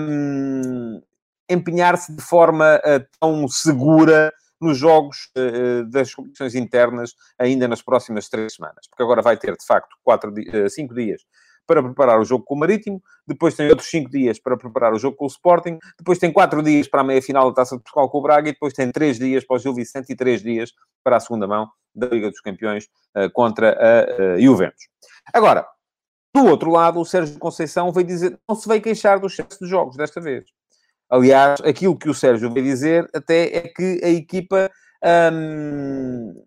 um, 0.00 1.00
empenhar-se 1.50 2.14
de 2.14 2.22
forma 2.22 2.76
uh, 2.76 3.04
tão 3.18 3.48
segura 3.48 4.32
nos 4.60 4.78
jogos 4.78 5.30
uh, 5.36 5.84
das 5.90 6.14
competições 6.14 6.54
internas 6.54 7.14
ainda 7.38 7.66
nas 7.66 7.82
próximas 7.82 8.28
três 8.28 8.54
semanas. 8.54 8.86
Porque 8.88 9.02
agora 9.02 9.22
vai 9.22 9.36
ter, 9.36 9.56
de 9.56 9.66
facto, 9.66 9.96
quatro, 10.02 10.32
cinco 10.68 10.94
dias 10.94 11.22
para 11.70 11.84
preparar 11.84 12.18
o 12.18 12.24
jogo 12.24 12.44
com 12.44 12.56
o 12.56 12.58
Marítimo, 12.58 13.00
depois 13.24 13.54
tem 13.54 13.68
outros 13.68 13.88
cinco 13.88 14.10
dias 14.10 14.40
para 14.40 14.56
preparar 14.56 14.92
o 14.92 14.98
jogo 14.98 15.16
com 15.16 15.24
o 15.24 15.28
Sporting, 15.28 15.78
depois 15.96 16.18
tem 16.18 16.32
quatro 16.32 16.60
dias 16.64 16.88
para 16.88 17.02
a 17.02 17.04
meia-final 17.04 17.48
da 17.48 17.54
Taça 17.54 17.76
de 17.76 17.82
Portugal 17.84 18.10
com 18.10 18.18
o 18.18 18.22
Braga 18.22 18.48
e 18.48 18.52
depois 18.52 18.74
tem 18.74 18.90
três 18.90 19.20
dias 19.20 19.44
para 19.44 19.54
o 19.54 19.58
Gil 19.60 19.72
Vicente 19.72 20.10
e 20.10 20.16
três 20.16 20.42
dias 20.42 20.72
para 21.04 21.16
a 21.16 21.20
segunda 21.20 21.46
mão 21.46 21.70
da 21.94 22.08
Liga 22.08 22.28
dos 22.28 22.40
Campeões 22.40 22.88
uh, 23.16 23.30
contra 23.32 23.78
a 23.78 24.34
uh, 24.34 24.40
Juventus. 24.40 24.88
Agora, 25.32 25.64
do 26.34 26.44
outro 26.46 26.70
lado, 26.72 27.00
o 27.00 27.04
Sérgio 27.04 27.38
Conceição 27.38 27.92
veio 27.92 28.06
dizer, 28.06 28.36
não 28.48 28.56
se 28.56 28.68
veio 28.68 28.82
queixar 28.82 29.20
do 29.20 29.28
excesso 29.28 29.58
de 29.60 29.68
jogos 29.68 29.96
desta 29.96 30.20
vez. 30.20 30.44
Aliás, 31.10 31.60
aquilo 31.62 31.98
que 31.98 32.08
o 32.08 32.14
Sérgio 32.14 32.52
veio 32.52 32.64
dizer 32.64 33.08
até 33.12 33.56
é 33.56 33.60
que 33.62 34.00
a 34.02 34.08
equipa, 34.08 34.70
hum, 35.32 36.44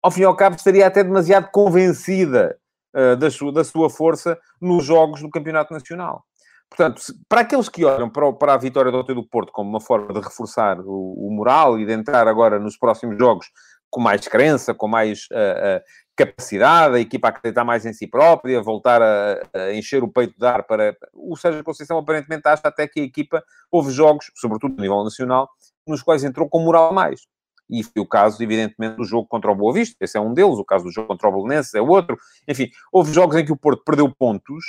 ao 0.00 0.10
fim 0.10 0.20
e 0.20 0.24
ao 0.24 0.36
cabo, 0.36 0.54
estaria 0.54 0.86
até 0.86 1.02
demasiado 1.02 1.50
convencida 1.50 2.56
uh, 2.94 3.16
da, 3.16 3.30
sua, 3.30 3.52
da 3.52 3.64
sua 3.64 3.90
força 3.90 4.38
nos 4.60 4.84
jogos 4.84 5.20
do 5.20 5.30
Campeonato 5.30 5.74
Nacional. 5.74 6.24
Portanto, 6.68 7.02
para 7.28 7.40
aqueles 7.40 7.68
que 7.68 7.84
olham 7.84 8.08
para, 8.08 8.54
a 8.54 8.56
vitória 8.56 8.92
do 8.92 8.98
Ontem 8.98 9.14
do 9.14 9.26
Porto 9.26 9.50
como 9.50 9.68
uma 9.68 9.80
forma 9.80 10.14
de 10.14 10.20
reforçar 10.20 10.78
o, 10.78 11.26
o, 11.26 11.34
moral 11.34 11.76
e 11.80 11.84
de 11.84 11.92
entrar 11.92 12.28
agora 12.28 12.60
nos 12.60 12.78
próximos 12.78 13.18
jogos 13.18 13.46
com 13.90 14.00
mais 14.00 14.28
crença, 14.28 14.72
com 14.72 14.86
mais 14.86 15.26
uh, 15.32 15.78
uh, 15.78 15.82
capacidade, 16.24 16.96
a 16.96 17.00
equipa 17.00 17.28
acreditar 17.28 17.64
mais 17.64 17.86
em 17.86 17.92
si 17.92 18.06
própria, 18.06 18.60
voltar 18.60 19.00
a, 19.02 19.40
a, 19.54 19.74
encher 19.74 20.02
o 20.02 20.08
peito 20.08 20.38
de 20.38 20.46
ar 20.46 20.62
para... 20.64 20.96
O 21.14 21.36
Sérgio 21.36 21.64
Conceição 21.64 21.98
aparentemente 21.98 22.46
acha 22.46 22.62
até 22.64 22.86
que 22.86 23.00
a 23.00 23.04
equipa... 23.04 23.42
Houve 23.70 23.90
jogos, 23.92 24.30
sobretudo 24.34 24.74
a 24.78 24.82
nível 24.82 25.02
nacional, 25.04 25.48
nos 25.86 26.02
quais 26.02 26.24
entrou 26.24 26.48
com 26.48 26.60
moral 26.60 26.92
mais. 26.92 27.26
E 27.70 27.82
foi 27.84 28.02
o 28.02 28.06
caso, 28.06 28.42
evidentemente, 28.42 28.96
do 28.96 29.04
jogo 29.04 29.28
contra 29.28 29.50
o 29.50 29.54
Boa 29.54 29.72
Vista. 29.72 29.96
Esse 30.00 30.18
é 30.18 30.20
um 30.20 30.34
deles. 30.34 30.58
O 30.58 30.64
caso 30.64 30.84
do 30.84 30.90
jogo 30.90 31.08
contra 31.08 31.28
o 31.28 31.32
Belenenses 31.32 31.72
é 31.74 31.80
outro. 31.80 32.18
Enfim, 32.48 32.68
houve 32.92 33.12
jogos 33.12 33.36
em 33.36 33.44
que 33.44 33.52
o 33.52 33.56
Porto 33.56 33.84
perdeu 33.84 34.12
pontos 34.12 34.64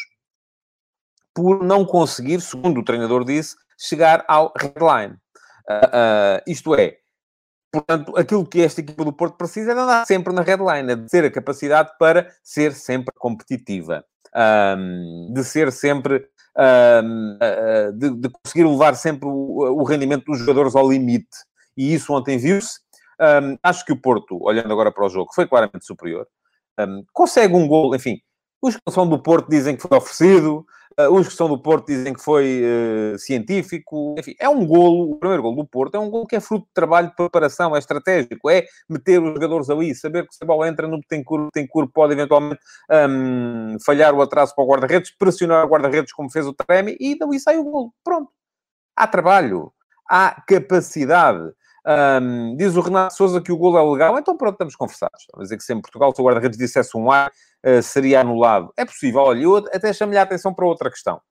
por 1.33 1.63
não 1.63 1.83
conseguir, 1.83 2.41
segundo 2.41 2.79
o 2.79 2.83
treinador 2.83 3.23
disse, 3.25 3.55
chegar 3.77 4.23
ao 4.27 4.53
headline. 4.55 5.15
Uh, 5.67 5.87
uh, 5.87 6.41
isto 6.45 6.75
é, 6.75 6.97
Portanto, 7.71 8.17
aquilo 8.17 8.45
que 8.45 8.61
esta 8.61 8.81
equipa 8.81 9.05
do 9.05 9.13
Porto 9.13 9.37
precisa 9.37 9.71
é 9.71 9.73
de 9.73 9.79
andar 9.79 10.05
sempre 10.05 10.33
na 10.33 10.41
headline, 10.41 10.91
é 10.91 10.95
de 10.95 11.07
ter 11.07 11.23
a 11.23 11.31
capacidade 11.31 11.91
para 11.97 12.29
ser 12.43 12.73
sempre 12.73 13.13
competitiva. 13.17 14.03
um, 14.35 15.33
de 15.33 15.43
ser 15.43 15.71
sempre, 15.71 16.27
um, 17.03 17.37
de, 17.97 18.09
de, 18.11 18.29
conseguir 18.29 18.65
levar 18.65 18.95
sempre 18.95 19.27
o, 19.27 19.81
o, 19.81 19.83
rendimento 19.83 20.25
dos 20.25 20.39
jogadores 20.39 20.75
ao 20.75 20.89
limite. 20.89 21.37
E 21.77 21.93
isso 21.93 22.13
ontem 22.13 22.37
viu-se. 22.37 22.79
Um, 23.19 23.57
acho 23.63 23.85
que 23.85 23.93
o 23.93 24.01
Porto, 24.01 24.37
olhando 24.41 24.71
agora 24.71 24.91
para 24.91 25.05
o 25.05 25.09
jogo, 25.09 25.33
foi 25.33 25.47
claramente 25.47 25.85
superior. 25.85 26.27
consegue 27.13 27.53
um 27.53 27.67
gol, 27.67 27.95
enfim, 27.95 28.21
os 28.61 28.75
que 28.75 28.91
são 28.91 29.07
do 29.07 29.21
Porto 29.21 29.49
dizem 29.49 29.75
que 29.75 29.81
foi 29.81 29.97
oferecido, 29.97 30.65
Uh, 30.99 31.09
os 31.13 31.27
que 31.29 31.33
são 31.33 31.47
do 31.47 31.57
Porto 31.57 31.87
dizem 31.87 32.13
que 32.13 32.21
foi 32.21 32.63
uh, 32.63 33.17
científico. 33.17 34.15
Enfim, 34.19 34.35
é 34.37 34.49
um 34.49 34.65
golo, 34.65 35.11
o 35.11 35.15
primeiro 35.17 35.41
golo 35.41 35.55
do 35.55 35.65
Porto, 35.65 35.95
é 35.95 35.99
um 35.99 36.09
golo 36.09 36.27
que 36.27 36.35
é 36.35 36.41
fruto 36.41 36.65
de 36.65 36.73
trabalho 36.73 37.07
de 37.07 37.15
preparação, 37.15 37.73
é 37.75 37.79
estratégico, 37.79 38.49
é 38.49 38.65
meter 38.89 39.21
os 39.21 39.29
jogadores 39.29 39.69
ali, 39.69 39.95
saber 39.95 40.27
que 40.27 40.35
se 40.35 40.43
a 40.43 40.45
bola 40.45 40.67
entra 40.67 40.87
no 40.87 40.99
Betancourt, 40.99 41.49
o 41.73 41.87
pode 41.87 42.13
eventualmente 42.13 42.59
um, 43.09 43.77
falhar 43.85 44.13
o 44.13 44.21
atraso 44.21 44.53
para 44.53 44.65
o 44.65 44.67
guarda-redes, 44.67 45.15
pressionar 45.17 45.65
o 45.65 45.69
guarda-redes 45.69 46.11
como 46.11 46.29
fez 46.29 46.45
o 46.45 46.53
Tremi 46.53 46.97
e 46.99 47.17
dali 47.17 47.39
sai 47.39 47.57
o 47.57 47.63
golo. 47.63 47.93
Pronto. 48.03 48.29
Há 48.93 49.07
trabalho, 49.07 49.71
há 50.09 50.43
capacidade. 50.45 51.53
Um, 51.87 52.55
diz 52.57 52.75
o 52.75 52.81
Renato 52.81 53.15
Souza 53.15 53.41
que 53.41 53.51
o 53.51 53.57
golo 53.57 53.77
é 53.77 53.91
legal, 53.91 54.19
então 54.19 54.37
pronto, 54.37 54.53
estamos 54.53 54.75
conversados. 54.75 55.25
Vamos 55.33 55.45
dizer 55.45 55.57
que 55.57 55.63
se 55.63 55.73
em 55.73 55.81
Portugal, 55.81 56.13
se 56.13 56.21
o 56.21 56.25
guarda-redes 56.25 56.57
dissesse 56.57 56.95
um 56.97 57.09
ar, 57.09 57.31
uh, 57.65 57.81
seria 57.81 58.21
anulado. 58.21 58.71
É 58.77 58.85
possível. 58.85 59.21
Olha, 59.21 59.43
eu 59.43 59.57
até 59.57 59.93
chamo-lhe 59.93 60.17
a 60.17 60.23
atenção 60.23 60.53
para 60.53 60.65
outra 60.65 60.89
questão. 60.89 61.21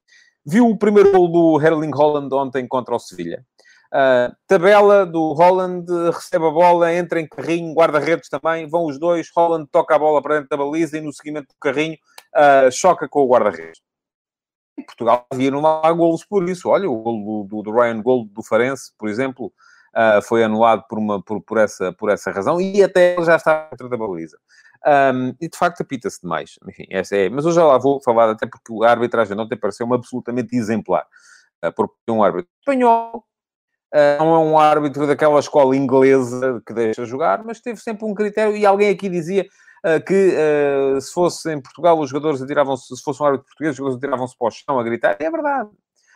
Viu 0.44 0.68
o 0.68 0.78
primeiro 0.78 1.12
golo 1.12 1.28
do 1.28 1.66
Erling 1.66 1.94
Holland 1.94 2.34
ontem 2.34 2.66
contra 2.66 2.94
o 2.94 2.98
Sevilha? 2.98 3.44
Uh, 3.92 4.32
tabela 4.46 5.04
do 5.04 5.32
Holland, 5.32 5.84
recebe 6.12 6.46
a 6.46 6.50
bola, 6.50 6.94
entra 6.94 7.20
em 7.20 7.26
carrinho, 7.26 7.74
guarda-redes 7.74 8.28
também, 8.28 8.68
vão 8.68 8.86
os 8.86 9.00
dois, 9.00 9.28
Holland 9.36 9.68
toca 9.68 9.96
a 9.96 9.98
bola 9.98 10.22
para 10.22 10.36
dentro 10.36 10.48
da 10.48 10.56
baliza 10.56 10.96
e 10.96 11.00
no 11.00 11.12
seguimento 11.12 11.48
do 11.48 11.58
carrinho 11.60 11.98
uh, 12.36 12.70
choca 12.70 13.08
com 13.08 13.22
o 13.22 13.28
guarda-redes. 13.28 13.82
Em 14.78 14.84
Portugal 14.84 15.26
havia 15.28 15.50
não 15.50 15.66
há 15.66 15.92
golos 15.92 16.24
por 16.24 16.48
isso. 16.48 16.68
Olha, 16.68 16.88
o 16.88 17.02
golo 17.02 17.44
do, 17.44 17.62
do, 17.62 17.72
Ryan 17.72 18.00
Gold 18.00 18.30
do 18.32 18.42
Farense, 18.44 18.92
por 18.96 19.08
exemplo, 19.08 19.46
uh, 19.46 20.22
foi 20.22 20.44
anulado 20.44 20.84
por, 20.88 20.98
uma, 20.98 21.20
por, 21.20 21.42
por, 21.42 21.58
essa, 21.58 21.92
por 21.92 22.10
essa 22.10 22.30
razão 22.30 22.60
e 22.60 22.82
até 22.82 23.20
já 23.22 23.36
está 23.36 23.68
dentro 23.70 23.88
da 23.88 23.96
baliza. 23.96 24.38
Um, 24.86 25.34
e 25.40 25.48
de 25.48 25.56
facto 25.56 25.82
apita-se 25.82 26.20
demais. 26.22 26.58
Enfim, 26.68 26.86
essa 26.90 27.16
é. 27.16 27.28
Mas 27.28 27.44
eu 27.44 27.52
já 27.52 27.64
lá 27.64 27.78
vou 27.78 28.00
falar, 28.02 28.30
até 28.30 28.46
porque 28.46 28.72
a 28.84 28.90
arbitragem 28.90 29.38
ontem 29.38 29.56
pareceu-me 29.56 29.94
absolutamente 29.94 30.56
exemplar. 30.56 31.06
Uh, 31.64 31.72
porque 31.74 31.94
um 32.08 32.22
árbitro 32.22 32.50
espanhol, 32.60 33.24
uh, 33.94 34.18
não 34.18 34.34
é 34.34 34.38
um 34.38 34.58
árbitro 34.58 35.06
daquela 35.06 35.38
escola 35.38 35.76
inglesa 35.76 36.62
que 36.66 36.72
deixa 36.72 37.04
jogar, 37.04 37.44
mas 37.44 37.60
teve 37.60 37.80
sempre 37.80 38.06
um 38.06 38.14
critério. 38.14 38.56
E 38.56 38.64
alguém 38.64 38.88
aqui 38.88 39.08
dizia 39.08 39.46
uh, 39.84 40.02
que 40.04 41.00
se 41.00 41.12
fosse 41.12 41.52
em 41.52 41.60
Portugal, 41.60 41.98
os 41.98 42.08
jogadores 42.08 42.40
atiravam-se, 42.40 42.96
se 42.96 43.02
fosse 43.02 43.22
um 43.22 43.26
árbitro 43.26 43.46
português, 43.46 43.72
os 43.72 43.76
jogadores 43.76 44.02
atiravam-se 44.02 44.36
para 44.38 44.48
o 44.48 44.50
chão 44.50 44.78
a 44.78 44.82
gritar. 44.82 45.16
E 45.20 45.24
é 45.24 45.30
verdade 45.30 45.70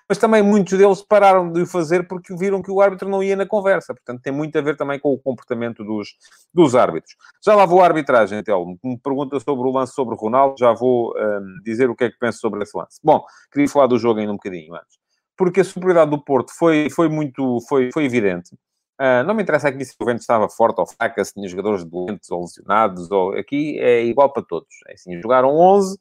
mas 0.09 0.19
também 0.19 0.43
muitos 0.43 0.77
deles 0.77 1.03
pararam 1.03 1.51
de 1.51 1.63
o 1.63 1.67
fazer 1.67 2.07
porque 2.07 2.35
viram 2.37 2.63
que 2.63 2.71
o 2.71 2.81
árbitro 2.81 3.09
não 3.09 3.23
ia 3.23 3.37
na 3.37 3.47
conversa. 3.47 3.95
Portanto, 3.95 4.21
tem 4.23 4.33
muito 4.33 4.57
a 4.59 4.63
ver 4.63 4.77
também 4.77 4.99
com 4.99 5.13
o 5.13 5.19
comportamento 5.19 5.83
dos, 5.83 6.15
dos 6.53 6.75
árbitros. 6.75 7.17
Já 7.45 7.55
lá 7.55 7.65
vou 7.65 7.83
à 7.83 7.87
arbitragem, 7.87 8.43
Telmo. 8.43 8.79
Me 8.85 8.99
pergunta 8.99 9.41
sobre 9.41 9.67
o 9.67 9.73
lance 9.73 9.95
sobre 9.95 10.15
o 10.15 10.19
Ronaldo, 10.19 10.57
já 10.59 10.73
vou 10.73 11.15
um, 11.17 11.59
dizer 11.65 11.89
o 11.89 11.97
que 11.97 12.05
é 12.05 12.11
que 12.11 12.19
penso 12.19 12.39
sobre 12.39 12.63
esse 12.63 12.77
lance. 12.77 13.01
Bom, 13.03 13.25
queria 13.51 13.69
falar 13.69 13.87
do 13.87 13.99
jogo 13.99 14.21
ainda 14.21 14.33
um 14.33 14.37
bocadinho 14.37 14.75
antes. 14.75 14.99
Porque 15.37 15.61
a 15.61 15.65
superioridade 15.65 16.11
do 16.11 16.23
Porto 16.23 16.53
foi, 16.53 16.89
foi 16.91 17.09
muito, 17.09 17.59
foi, 17.69 17.91
foi 17.93 18.05
evidente. 18.05 18.55
Uh, 19.01 19.25
não 19.27 19.35
me 19.35 19.43
interessa 19.43 19.69
aqui 19.69 19.85
se 19.85 19.97
o 19.99 20.05
vento 20.05 20.21
estava 20.21 20.49
forte 20.49 20.79
ou 20.79 20.87
fraca, 20.87 21.25
se 21.25 21.35
tinha 21.35 21.49
jogadores 21.49 21.83
doentes 21.85 22.31
ou 22.31 22.43
lesionados, 22.43 23.11
ou... 23.11 23.33
aqui 23.37 23.77
é 23.81 24.05
igual 24.05 24.33
para 24.33 24.45
todos. 24.45 24.69
É 24.87 24.93
assim, 24.93 25.21
jogaram 25.21 25.57
11, 25.57 25.99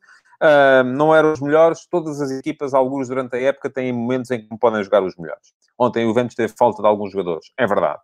Não 0.96 1.16
eram 1.16 1.32
os 1.32 1.40
melhores. 1.40 1.88
Todas 1.90 2.20
as 2.22 2.32
equipas, 2.32 2.74
alguns 2.74 3.08
durante 3.08 3.36
a 3.36 3.42
época, 3.42 3.70
têm 3.70 3.94
momentos 3.94 4.30
em 4.32 4.42
que 4.42 4.48
não 4.50 4.58
podem 4.58 4.84
jogar 4.84 5.04
os 5.04 5.16
melhores. 5.16 5.54
Ontem 5.80 6.06
o 6.06 6.14
Ventos 6.14 6.36
teve 6.36 6.54
falta 6.58 6.82
de 6.82 6.88
alguns 6.88 7.12
jogadores. 7.12 7.52
É 7.58 7.66
verdade. 7.66 8.00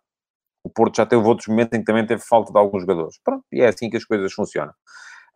O 0.62 0.70
Porto 0.70 0.96
já 0.96 1.06
teve 1.06 1.22
outros 1.22 1.48
momentos 1.48 1.76
em 1.76 1.80
que 1.80 1.86
também 1.86 2.06
teve 2.06 2.22
falta 2.22 2.52
de 2.52 2.58
alguns 2.58 2.82
jogadores. 2.82 3.18
Pronto, 3.24 3.44
e 3.52 3.60
é 3.60 3.68
assim 3.68 3.88
que 3.88 3.96
as 3.96 4.04
coisas 4.04 4.32
funcionam. 4.32 4.72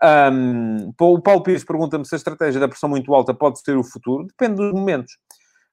Um, 0.02 0.92
o 1.00 1.22
Paulo 1.22 1.42
Pires 1.42 1.64
pergunta-me 1.64 2.04
se 2.04 2.14
a 2.14 2.18
estratégia 2.18 2.60
da 2.60 2.68
pressão 2.68 2.88
muito 2.88 3.14
alta 3.14 3.32
pode 3.32 3.60
ser 3.60 3.76
o 3.76 3.84
futuro. 3.84 4.26
Depende 4.26 4.56
dos 4.56 4.72
momentos. 4.72 5.16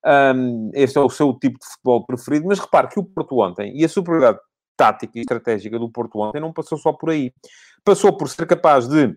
Um, 0.05 0.71
este 0.73 0.97
é 0.97 1.01
o 1.01 1.09
seu 1.09 1.33
tipo 1.33 1.59
de 1.59 1.65
futebol 1.65 2.05
preferido. 2.05 2.45
Mas 2.47 2.59
repare 2.59 2.87
que 2.87 2.99
o 2.99 3.03
Porto 3.03 3.39
ontem, 3.39 3.75
e 3.75 3.83
a 3.83 3.89
superioridade 3.89 4.39
tática 4.77 5.17
e 5.17 5.21
estratégica 5.21 5.77
do 5.77 5.91
Porto 5.91 6.19
ontem, 6.19 6.39
não 6.39 6.53
passou 6.53 6.77
só 6.77 6.93
por 6.93 7.09
aí. 7.09 7.33
Passou 7.83 8.15
por 8.15 8.29
ser 8.29 8.45
capaz 8.45 8.87
de 8.87 9.15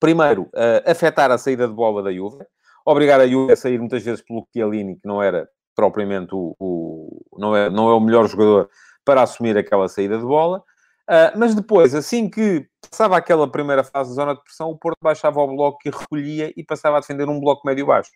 primeiro, 0.00 0.42
uh, 0.54 0.90
afetar 0.90 1.30
a 1.30 1.38
saída 1.38 1.66
de 1.66 1.74
bola 1.74 2.02
da 2.02 2.12
Juve, 2.12 2.44
obrigar 2.84 3.20
a 3.20 3.26
Juve 3.26 3.52
a 3.52 3.56
sair 3.56 3.78
muitas 3.78 4.02
vezes 4.02 4.22
pelo 4.22 4.46
Chiellini, 4.52 4.96
que 4.96 5.06
não 5.06 5.22
era 5.22 5.48
propriamente 5.74 6.34
o, 6.34 6.54
o, 6.58 7.38
não, 7.38 7.56
é, 7.56 7.70
não 7.70 7.88
é 7.88 7.94
o 7.94 8.00
melhor 8.00 8.28
jogador 8.28 8.68
para 9.04 9.22
assumir 9.22 9.56
aquela 9.56 9.88
saída 9.88 10.18
de 10.18 10.24
bola. 10.24 10.62
Uh, 11.08 11.36
mas 11.36 11.54
depois, 11.54 11.94
assim 11.94 12.30
que 12.30 12.66
passava 12.90 13.16
aquela 13.16 13.50
primeira 13.50 13.84
fase 13.84 14.10
de 14.10 14.16
zona 14.16 14.34
de 14.34 14.42
pressão, 14.42 14.70
o 14.70 14.78
Porto 14.78 14.98
baixava 15.02 15.40
o 15.40 15.46
bloco 15.48 15.78
e 15.84 15.90
recolhia 15.90 16.52
e 16.56 16.64
passava 16.64 16.96
a 16.96 17.00
defender 17.00 17.28
um 17.28 17.40
bloco 17.40 17.66
médio-baixo. 17.66 18.10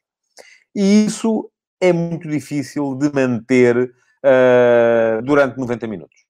E 0.75 1.05
isso 1.05 1.51
é 1.81 1.93
muito 1.93 2.29
difícil 2.29 2.95
de 2.95 3.13
manter 3.13 3.77
uh, 4.25 5.23
durante 5.23 5.59
90 5.59 5.87
minutos. 5.87 6.27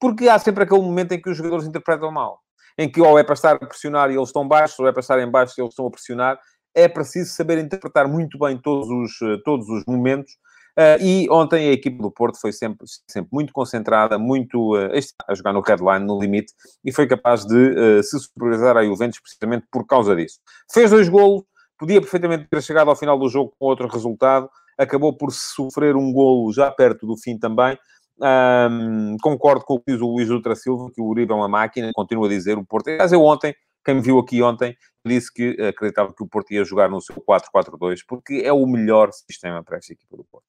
Porque 0.00 0.28
há 0.28 0.38
sempre 0.38 0.64
aquele 0.64 0.82
momento 0.82 1.12
em 1.12 1.22
que 1.22 1.30
os 1.30 1.36
jogadores 1.36 1.66
interpretam 1.66 2.10
mal 2.10 2.40
em 2.78 2.90
que 2.90 3.00
ou 3.00 3.18
é 3.18 3.22
para 3.22 3.34
estar 3.34 3.56
a 3.56 3.66
pressionar 3.66 4.10
e 4.10 4.14
eles 4.14 4.28
estão 4.28 4.46
baixos, 4.46 4.78
ou 4.78 4.86
é 4.86 4.92
para 4.92 5.00
estar 5.00 5.20
em 5.20 5.30
baixo 5.30 5.54
e 5.58 5.60
eles 5.60 5.72
estão 5.72 5.86
a 5.86 5.90
pressionar. 5.90 6.38
É 6.74 6.88
preciso 6.88 7.32
saber 7.32 7.58
interpretar 7.58 8.08
muito 8.08 8.38
bem 8.38 8.56
todos 8.58 8.88
os, 8.88 9.22
eh, 9.22 9.38
todos 9.44 9.68
os 9.68 9.84
momentos. 9.86 10.32
Uh, 10.72 10.96
e 11.02 11.28
ontem 11.30 11.68
a 11.68 11.72
equipe 11.72 11.98
do 12.00 12.10
Porto 12.10 12.40
foi 12.40 12.50
sempre, 12.50 12.86
sempre 13.06 13.28
muito 13.30 13.52
concentrada, 13.52 14.18
muito 14.18 14.74
uh, 14.74 14.90
a 15.28 15.34
jogar 15.34 15.52
no 15.52 15.60
headline, 15.60 16.06
no 16.06 16.18
limite, 16.18 16.54
e 16.82 16.90
foi 16.90 17.06
capaz 17.06 17.44
de 17.44 17.54
uh, 17.54 18.02
se 18.02 18.18
superiorizar 18.18 18.78
a 18.78 18.82
Juventus 18.84 19.20
precisamente 19.20 19.66
por 19.70 19.86
causa 19.86 20.16
disso. 20.16 20.38
Fez 20.72 20.90
dois 20.90 21.10
golos, 21.10 21.42
podia 21.78 22.00
perfeitamente 22.00 22.48
ter 22.50 22.62
chegado 22.62 22.88
ao 22.88 22.96
final 22.96 23.18
do 23.18 23.28
jogo 23.28 23.52
com 23.58 23.66
outro 23.66 23.86
resultado, 23.86 24.48
acabou 24.78 25.14
por 25.14 25.30
sofrer 25.30 25.94
um 25.94 26.10
golo 26.10 26.50
já 26.54 26.70
perto 26.70 27.06
do 27.06 27.18
fim 27.18 27.38
também, 27.38 27.78
um, 28.22 29.16
concordo 29.20 29.64
com 29.64 29.74
o 29.74 29.80
que 29.80 29.92
diz 29.92 30.00
o 30.00 30.06
Luís 30.06 30.30
Ultra 30.30 30.54
Silva, 30.54 30.90
que 30.94 31.00
o 31.00 31.06
Uribe 31.06 31.32
é 31.32 31.34
uma 31.34 31.48
máquina, 31.48 31.90
continua 31.94 32.26
a 32.26 32.30
dizer 32.30 32.56
o 32.56 32.64
Porto. 32.64 32.88
Aliás, 32.88 33.12
eu 33.12 33.22
ontem, 33.22 33.54
quem 33.84 33.96
me 33.96 34.00
viu 34.00 34.18
aqui 34.18 34.42
ontem, 34.42 34.76
disse 35.04 35.32
que 35.32 35.60
acreditava 35.60 36.12
que 36.14 36.22
o 36.22 36.28
Porto 36.28 36.52
ia 36.52 36.64
jogar 36.64 36.88
no 36.88 37.00
seu 37.00 37.16
4-4-2, 37.16 38.00
porque 38.06 38.42
é 38.44 38.52
o 38.52 38.66
melhor 38.66 39.10
sistema 39.12 39.62
para 39.62 39.78
esta 39.78 39.92
equipa 39.92 40.16
do 40.16 40.24
Porto. 40.24 40.46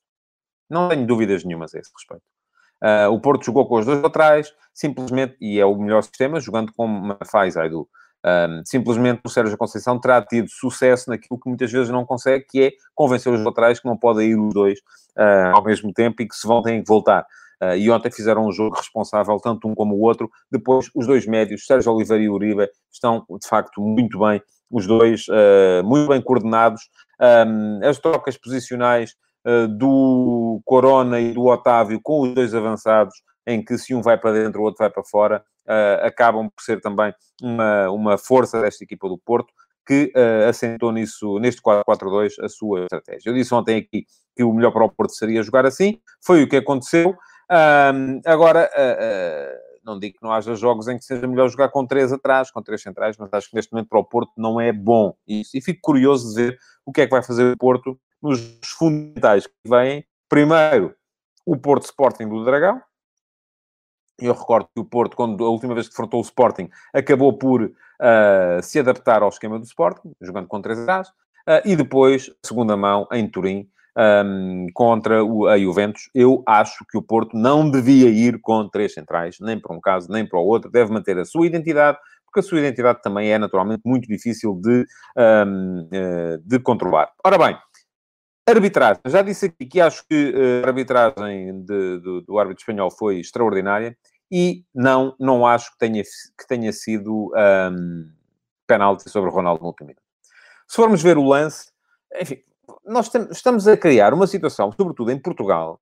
Não 0.70 0.90
tenho 0.90 1.06
dúvidas 1.06 1.44
nenhumas 1.44 1.74
a 1.74 1.80
esse 1.80 1.92
respeito. 1.96 2.24
Uh, 2.84 3.10
o 3.12 3.20
Porto 3.20 3.46
jogou 3.46 3.68
com 3.68 3.80
os 3.80 3.86
dois 3.86 4.04
atrás, 4.04 4.54
simplesmente, 4.74 5.38
e 5.40 5.60
é 5.60 5.66
o 5.66 5.76
melhor 5.76 6.04
sistema, 6.04 6.40
jogando 6.40 6.74
com 6.74 6.86
Mafá 6.86 7.48
e 7.48 7.52
Zaidu. 7.52 7.88
Um, 8.26 8.64
simplesmente 8.66 9.22
o 9.26 9.30
Sérgio 9.30 9.58
Conceição 9.58 10.00
terá 10.00 10.22
tido 10.22 10.50
sucesso 10.50 11.10
naquilo 11.10 11.38
que 11.38 11.50
muitas 11.50 11.72
vezes 11.72 11.90
não 11.90 12.06
consegue, 12.06 12.46
que 12.46 12.64
é 12.64 12.72
convencer 12.96 13.34
os 13.34 13.44
laterais 13.44 13.80
que 13.80 13.88
não 13.88 13.98
podem 13.98 14.32
ir 14.32 14.40
os 14.40 14.54
dois 14.54 14.80
uh, 15.18 15.56
ao 15.56 15.64
mesmo 15.64 15.92
tempo 15.94 16.22
e 16.22 16.28
que 16.28 16.36
se 16.36 16.48
vão 16.48 16.62
têm 16.62 16.82
que 16.82 16.88
voltar. 16.88 17.26
Uh, 17.64 17.78
e 17.78 17.90
ontem 17.90 18.12
fizeram 18.12 18.48
um 18.48 18.52
jogo 18.52 18.76
responsável, 18.76 19.38
tanto 19.40 19.68
um 19.68 19.76
como 19.76 19.96
o 19.96 20.02
outro. 20.02 20.30
Depois, 20.52 20.90
os 20.96 21.08
dois 21.08 21.26
médios, 21.26 21.66
Sérgio 21.66 21.94
Oliveira 21.94 22.24
e 22.24 22.30
Uribe, 22.30 22.68
estão 22.92 23.26
de 23.30 23.48
facto 23.48 23.80
muito 23.80 24.20
bem, 24.20 24.42
os 24.70 24.88
dois 24.88 25.26
uh, 25.28 25.84
muito 25.84 26.10
bem 26.10 26.22
coordenados. 26.22 26.82
Um, 27.22 27.80
as 27.88 28.00
trocas 28.00 28.38
posicionais 28.38 29.12
uh, 29.46 29.68
do 29.68 30.62
Corona 30.66 31.20
e 31.20 31.32
do 31.32 31.46
Otávio 31.46 32.00
com 32.02 32.22
os 32.22 32.34
dois 32.34 32.56
avançados, 32.56 33.14
em 33.46 33.64
que 33.64 33.78
se 33.78 33.94
um 33.94 34.02
vai 34.02 34.18
para 34.18 34.34
dentro, 34.34 34.62
o 34.62 34.64
outro 34.64 34.80
vai 34.80 34.90
para 34.90 35.04
fora, 35.04 35.44
acabam 36.02 36.50
por 36.50 36.64
ser 36.64 36.82
também 36.82 37.14
uma, 37.42 37.90
uma 37.90 38.18
força 38.18 38.62
desta 38.62 38.84
equipa 38.84 39.08
do 39.08 39.18
Porto 39.18 39.54
que 39.86 40.12
uh, 40.16 40.50
assentou 40.50 40.92
nisso, 40.92 41.40
neste 41.40 41.62
4-4-2 41.62 42.34
a 42.42 42.50
sua 42.50 42.84
estratégia. 42.84 43.30
Eu 43.30 43.34
disse 43.34 43.54
ontem 43.54 43.78
aqui 43.78 44.06
que 44.36 44.44
o 44.44 44.54
melhor 44.54 44.72
para 44.72 44.86
o 44.86 44.90
Porto 44.90 45.14
seria 45.14 45.44
jogar 45.44 45.66
assim, 45.66 46.00
foi 46.26 46.44
o 46.44 46.50
que 46.50 46.58
aconteceu. 46.58 47.16
Um, 47.54 48.20
agora, 48.26 48.68
uh, 48.74 49.54
uh, 49.54 49.80
não 49.86 50.00
digo 50.00 50.18
que 50.18 50.24
não 50.24 50.34
haja 50.34 50.56
jogos 50.56 50.88
em 50.88 50.98
que 50.98 51.06
seja 51.06 51.28
melhor 51.28 51.48
jogar 51.50 51.70
com 51.70 51.86
três 51.86 52.12
atrás, 52.12 52.50
com 52.50 52.64
três 52.64 52.82
centrais, 52.82 53.16
mas 53.16 53.32
acho 53.32 53.50
que 53.50 53.56
neste 53.56 53.72
momento 53.72 53.90
para 53.90 54.00
o 54.00 54.04
Porto 54.04 54.32
não 54.36 54.60
é 54.60 54.74
bom 54.74 55.16
isso. 55.28 55.56
E 55.56 55.62
fico 55.62 55.80
curioso 55.82 56.30
de 56.30 56.42
ver 56.42 56.60
o 56.84 56.92
que 56.92 57.02
é 57.02 57.06
que 57.06 57.12
vai 57.12 57.22
fazer 57.22 57.54
o 57.54 57.58
Porto 57.58 58.00
nos 58.22 58.60
fundamentais 58.78 59.46
que 59.46 59.54
vêm. 59.68 60.04
Primeiro, 60.28 60.96
o 61.46 61.56
Porto 61.56 61.84
Sporting 61.84 62.28
do 62.28 62.44
Dragão. 62.44 62.82
Eu 64.20 64.34
recordo 64.34 64.68
que 64.74 64.80
o 64.80 64.86
Porto, 64.86 65.16
quando 65.16 65.46
a 65.46 65.50
última 65.50 65.76
vez 65.76 65.88
que 65.88 65.94
enfrentou 65.94 66.22
o 66.22 66.24
Sporting, 66.24 66.70
acabou 66.94 67.38
por 67.38 67.62
uh, 67.64 68.64
se 68.64 68.80
adaptar 68.80 69.22
ao 69.22 69.30
esquema 69.30 69.60
do 69.60 69.66
Sporting, 69.66 70.14
jogando 70.22 70.48
com 70.48 70.62
três 70.62 70.80
atrás. 70.80 71.12
e 71.66 71.76
depois, 71.76 72.32
segunda 72.44 72.78
mão, 72.78 73.08
em 73.12 73.30
Turim, 73.30 73.70
um, 73.98 74.68
contra 74.74 75.24
o, 75.24 75.48
a 75.48 75.58
Juventus. 75.58 76.10
Eu 76.14 76.44
acho 76.48 76.86
que 76.90 76.98
o 76.98 77.02
Porto 77.02 77.38
não 77.38 77.70
devia 77.70 78.10
ir 78.10 78.40
com 78.42 78.68
três 78.68 78.94
centrais, 78.94 79.38
nem 79.40 79.60
para 79.60 79.76
um 79.76 79.82
caso, 79.82 80.12
nem 80.12 80.26
para 80.26 80.40
o 80.40 80.46
outro. 80.46 80.72
Deve 80.72 80.92
manter 80.92 81.18
a 81.18 81.26
sua 81.26 81.46
identidade, 81.46 81.98
porque 82.26 82.40
a 82.40 82.44
sua 82.44 82.60
identidade 82.60 83.02
também 83.02 83.32
é 83.32 83.38
naturalmente 83.38 83.84
muito 83.86 84.08
difícil 84.08 84.60
de, 84.62 84.86
um, 85.46 85.88
de 86.44 86.60
controlar. 86.60 87.12
Ora 87.24 87.38
bem, 87.38 87.58
arbitragem. 88.48 89.02
Já 89.06 89.22
disse 89.22 89.48
aqui 89.48 89.66
que 89.66 89.80
acho 89.80 90.06
que 90.08 90.34
a 90.64 90.68
arbitragem 90.68 91.64
de, 91.64 92.00
do, 92.00 92.22
do 92.22 92.40
árbitro 92.40 92.62
espanhol 92.62 92.92
foi 92.92 93.20
extraordinária 93.20 93.98
e 94.32 94.66
não, 94.74 95.16
não 95.20 95.46
acho 95.46 95.72
que 95.72 95.78
tenha, 95.78 96.02
que 96.04 96.48
tenha 96.48 96.74
sido 96.74 97.32
um, 97.36 98.10
penalti 98.68 99.10
sobre 99.10 99.30
Ronaldo 99.30 99.62
no 99.62 99.68
último 99.68 99.88
minuto. 99.88 100.04
Se 100.68 100.76
formos 100.76 101.02
ver 101.02 101.18
o 101.18 101.24
lance, 101.24 101.72
enfim, 102.20 102.42
nós 102.86 103.12
estamos 103.32 103.68
a 103.68 103.78
criar 103.78 104.14
uma 104.14 104.28
situação, 104.28 104.72
sobretudo 104.72 105.12
em 105.12 105.20
Portugal, 105.20 105.80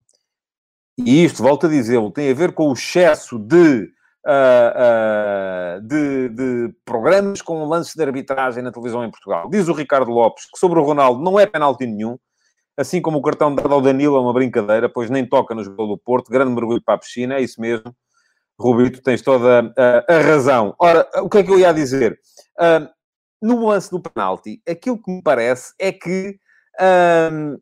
e 0.97 1.23
isto, 1.23 1.41
volto 1.41 1.65
a 1.65 1.69
dizê-lo, 1.69 2.11
tem 2.11 2.29
a 2.29 2.33
ver 2.33 2.53
com 2.53 2.69
o 2.69 2.73
excesso 2.73 3.39
de, 3.39 3.91
uh, 4.25 5.79
uh, 5.79 5.81
de, 5.81 6.29
de, 6.29 6.75
programas 6.85 7.41
com 7.41 7.65
lances 7.65 7.95
de 7.95 8.03
arbitragem 8.03 8.61
na 8.61 8.71
televisão 8.71 9.03
em 9.03 9.09
Portugal. 9.09 9.49
Diz 9.49 9.67
o 9.67 9.73
Ricardo 9.73 10.11
Lopes 10.11 10.45
que 10.45 10.59
sobre 10.59 10.79
o 10.79 10.83
Ronaldo 10.83 11.23
não 11.23 11.39
é 11.39 11.45
penalti 11.45 11.85
nenhum, 11.87 12.17
assim 12.77 13.01
como 13.01 13.17
o 13.17 13.21
cartão 13.21 13.53
dado 13.55 13.73
ao 13.73 13.81
Danilo 13.81 14.17
é 14.17 14.19
uma 14.19 14.33
brincadeira, 14.33 14.89
pois 14.89 15.09
nem 15.09 15.27
toca 15.27 15.55
no 15.55 15.63
jogo 15.63 15.87
do 15.87 15.97
Porto, 15.97 16.31
grande 16.31 16.51
mergulho 16.51 16.81
para 16.83 16.95
a 16.95 16.99
piscina, 16.99 17.35
é 17.35 17.41
isso 17.41 17.59
mesmo. 17.59 17.95
Rubito, 18.59 19.01
tens 19.01 19.23
toda 19.23 19.73
a, 19.75 20.13
a 20.13 20.21
razão. 20.21 20.75
Ora, 20.77 21.09
o 21.23 21.29
que 21.29 21.39
é 21.39 21.43
que 21.43 21.49
eu 21.49 21.57
ia 21.57 21.73
dizer? 21.73 22.19
Uh, 22.59 22.87
no 23.41 23.67
lance 23.67 23.89
do 23.89 23.99
penalti, 23.99 24.61
aquilo 24.69 25.01
que 25.01 25.11
me 25.11 25.21
parece 25.21 25.73
é 25.79 25.91
que 25.91 26.37
um, 26.81 27.57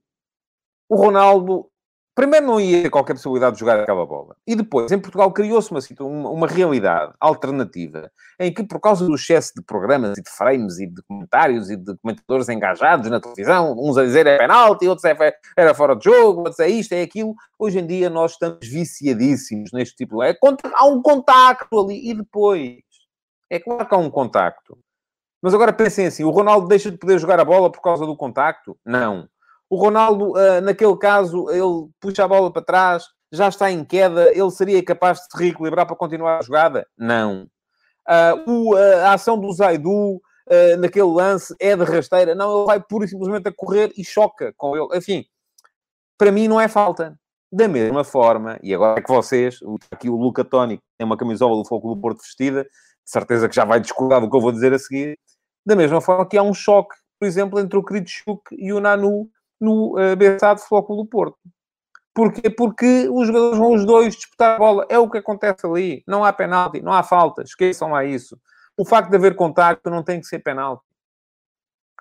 o 0.89 0.95
Ronaldo, 0.95 1.69
primeiro, 2.15 2.45
não 2.47 2.59
ia 2.59 2.83
ter 2.83 2.89
qualquer 2.89 3.13
possibilidade 3.13 3.55
de 3.55 3.59
jogar 3.59 3.79
aquela 3.79 4.05
bola. 4.05 4.35
E 4.47 4.55
depois, 4.55 4.91
em 4.91 4.99
Portugal, 4.99 5.31
criou-se 5.31 5.69
uma, 5.71 5.79
uma, 5.99 6.29
uma, 6.29 6.47
realidade 6.47 7.13
alternativa 7.19 8.11
em 8.39 8.53
que, 8.53 8.63
por 8.63 8.79
causa 8.79 9.05
do 9.05 9.15
excesso 9.15 9.53
de 9.55 9.61
programas 9.61 10.17
e 10.17 10.21
de 10.21 10.29
frames 10.29 10.79
e 10.79 10.87
de 10.87 11.01
comentários 11.03 11.69
e 11.69 11.77
de 11.77 11.95
comentadores 11.97 12.49
engajados 12.49 13.09
na 13.09 13.19
televisão, 13.19 13.75
uns 13.77 13.97
a 13.97 14.03
dizer 14.03 14.25
é 14.25 14.37
penalti, 14.37 14.87
outros 14.87 15.05
é, 15.05 15.15
era 15.55 15.73
fora 15.75 15.95
de 15.95 16.05
jogo, 16.05 16.39
outros 16.39 16.59
é 16.59 16.69
isto, 16.69 16.93
é 16.93 17.01
aquilo. 17.01 17.35
Hoje 17.57 17.79
em 17.79 17.85
dia, 17.85 18.09
nós 18.09 18.31
estamos 18.31 18.67
viciadíssimos 18.67 19.71
neste 19.71 19.95
tipo 19.95 20.21
de. 20.21 20.29
É, 20.29 20.37
há 20.73 20.85
um 20.85 21.01
contacto 21.01 21.79
ali 21.79 22.09
e 22.09 22.13
depois. 22.13 22.79
É 23.49 23.59
claro 23.59 23.87
que 23.87 23.95
há 23.95 23.97
um 23.97 24.09
contacto. 24.09 24.77
Mas 25.41 25.53
agora 25.53 25.73
pensem 25.73 26.07
assim: 26.07 26.23
o 26.23 26.29
Ronaldo 26.29 26.67
deixa 26.67 26.91
de 26.91 26.97
poder 26.97 27.19
jogar 27.19 27.39
a 27.39 27.45
bola 27.45 27.71
por 27.71 27.81
causa 27.81 28.05
do 28.05 28.15
contacto? 28.15 28.77
Não. 28.85 29.27
O 29.69 29.75
Ronaldo, 29.75 30.31
uh, 30.31 30.61
naquele 30.61 30.97
caso, 30.97 31.49
ele 31.49 31.89
puxa 31.99 32.23
a 32.23 32.27
bola 32.27 32.51
para 32.51 32.61
trás, 32.61 33.05
já 33.31 33.47
está 33.47 33.69
em 33.69 33.85
queda, 33.85 34.31
ele 34.31 34.49
seria 34.51 34.83
capaz 34.83 35.19
de 35.19 35.25
se 35.25 35.37
reequilibrar 35.37 35.85
para 35.85 35.95
continuar 35.95 36.39
a 36.39 36.41
jogada? 36.41 36.87
Não. 36.97 37.47
O, 38.47 38.73
uh, 38.73 39.05
a 39.05 39.13
ação 39.13 39.39
do 39.39 39.51
Zaidu 39.53 40.19
naquele 40.79 41.05
lance 41.05 41.55
é 41.59 41.75
de 41.75 41.83
rasteira? 41.83 42.33
Não, 42.33 42.57
ele 42.57 42.65
vai 42.65 42.79
pura 42.79 43.05
e 43.05 43.07
simplesmente 43.07 43.47
a 43.47 43.53
correr 43.53 43.93
e 43.95 44.03
choca 44.03 44.51
com 44.57 44.75
ele. 44.75 44.97
Enfim, 44.97 45.23
para 46.17 46.31
mim 46.31 46.47
não 46.47 46.59
é 46.59 46.67
falta. 46.67 47.15
Da 47.51 47.67
mesma 47.67 48.03
forma, 48.03 48.59
e 48.61 48.75
agora 48.75 48.99
é 48.99 49.01
que 49.01 49.11
vocês, 49.11 49.59
aqui 49.89 50.07
o 50.07 50.15
Luca 50.15 50.43
Toni 50.43 50.79
tem 50.97 51.05
uma 51.05 51.17
camisola 51.17 51.55
do 51.55 51.67
Foco 51.67 51.95
do 51.95 51.99
Porto 51.99 52.21
vestida, 52.21 52.67
certeza 53.09 53.49
que 53.49 53.55
já 53.55 53.65
vai 53.65 53.79
discordar 53.79 54.21
do 54.21 54.29
que 54.29 54.35
eu 54.35 54.41
vou 54.41 54.51
dizer 54.51 54.73
a 54.73 54.79
seguir, 54.79 55.17
da 55.65 55.75
mesma 55.75 56.01
forma 56.01 56.25
que 56.27 56.37
há 56.37 56.43
um 56.43 56.53
choque, 56.53 56.95
por 57.19 57.25
exemplo, 57.25 57.59
entre 57.59 57.77
o 57.77 57.83
Kritschuk 57.83 58.41
e 58.51 58.71
o 58.71 58.79
Nanu 58.79 59.29
no 59.59 59.97
uh, 59.97 60.15
Bessado 60.15 60.61
Flóculo 60.61 61.03
do 61.03 61.09
Porto. 61.09 61.37
Porquê? 62.13 62.49
Porque 62.49 63.07
os 63.09 63.27
jogadores 63.27 63.57
vão 63.57 63.73
os 63.73 63.85
dois 63.85 64.15
disputar 64.15 64.55
a 64.55 64.57
bola. 64.57 64.85
É 64.89 64.97
o 64.97 65.09
que 65.09 65.17
acontece 65.17 65.65
ali. 65.65 66.03
Não 66.07 66.23
há 66.23 66.33
penalti, 66.33 66.81
não 66.81 66.91
há 66.91 67.03
falta. 67.03 67.43
Esqueçam 67.43 67.91
lá 67.91 68.03
isso. 68.03 68.37
O 68.75 68.85
facto 68.85 69.09
de 69.09 69.15
haver 69.15 69.35
contacto 69.35 69.89
não 69.89 70.03
tem 70.03 70.19
que 70.19 70.25
ser 70.27 70.39
penalti. 70.39 70.83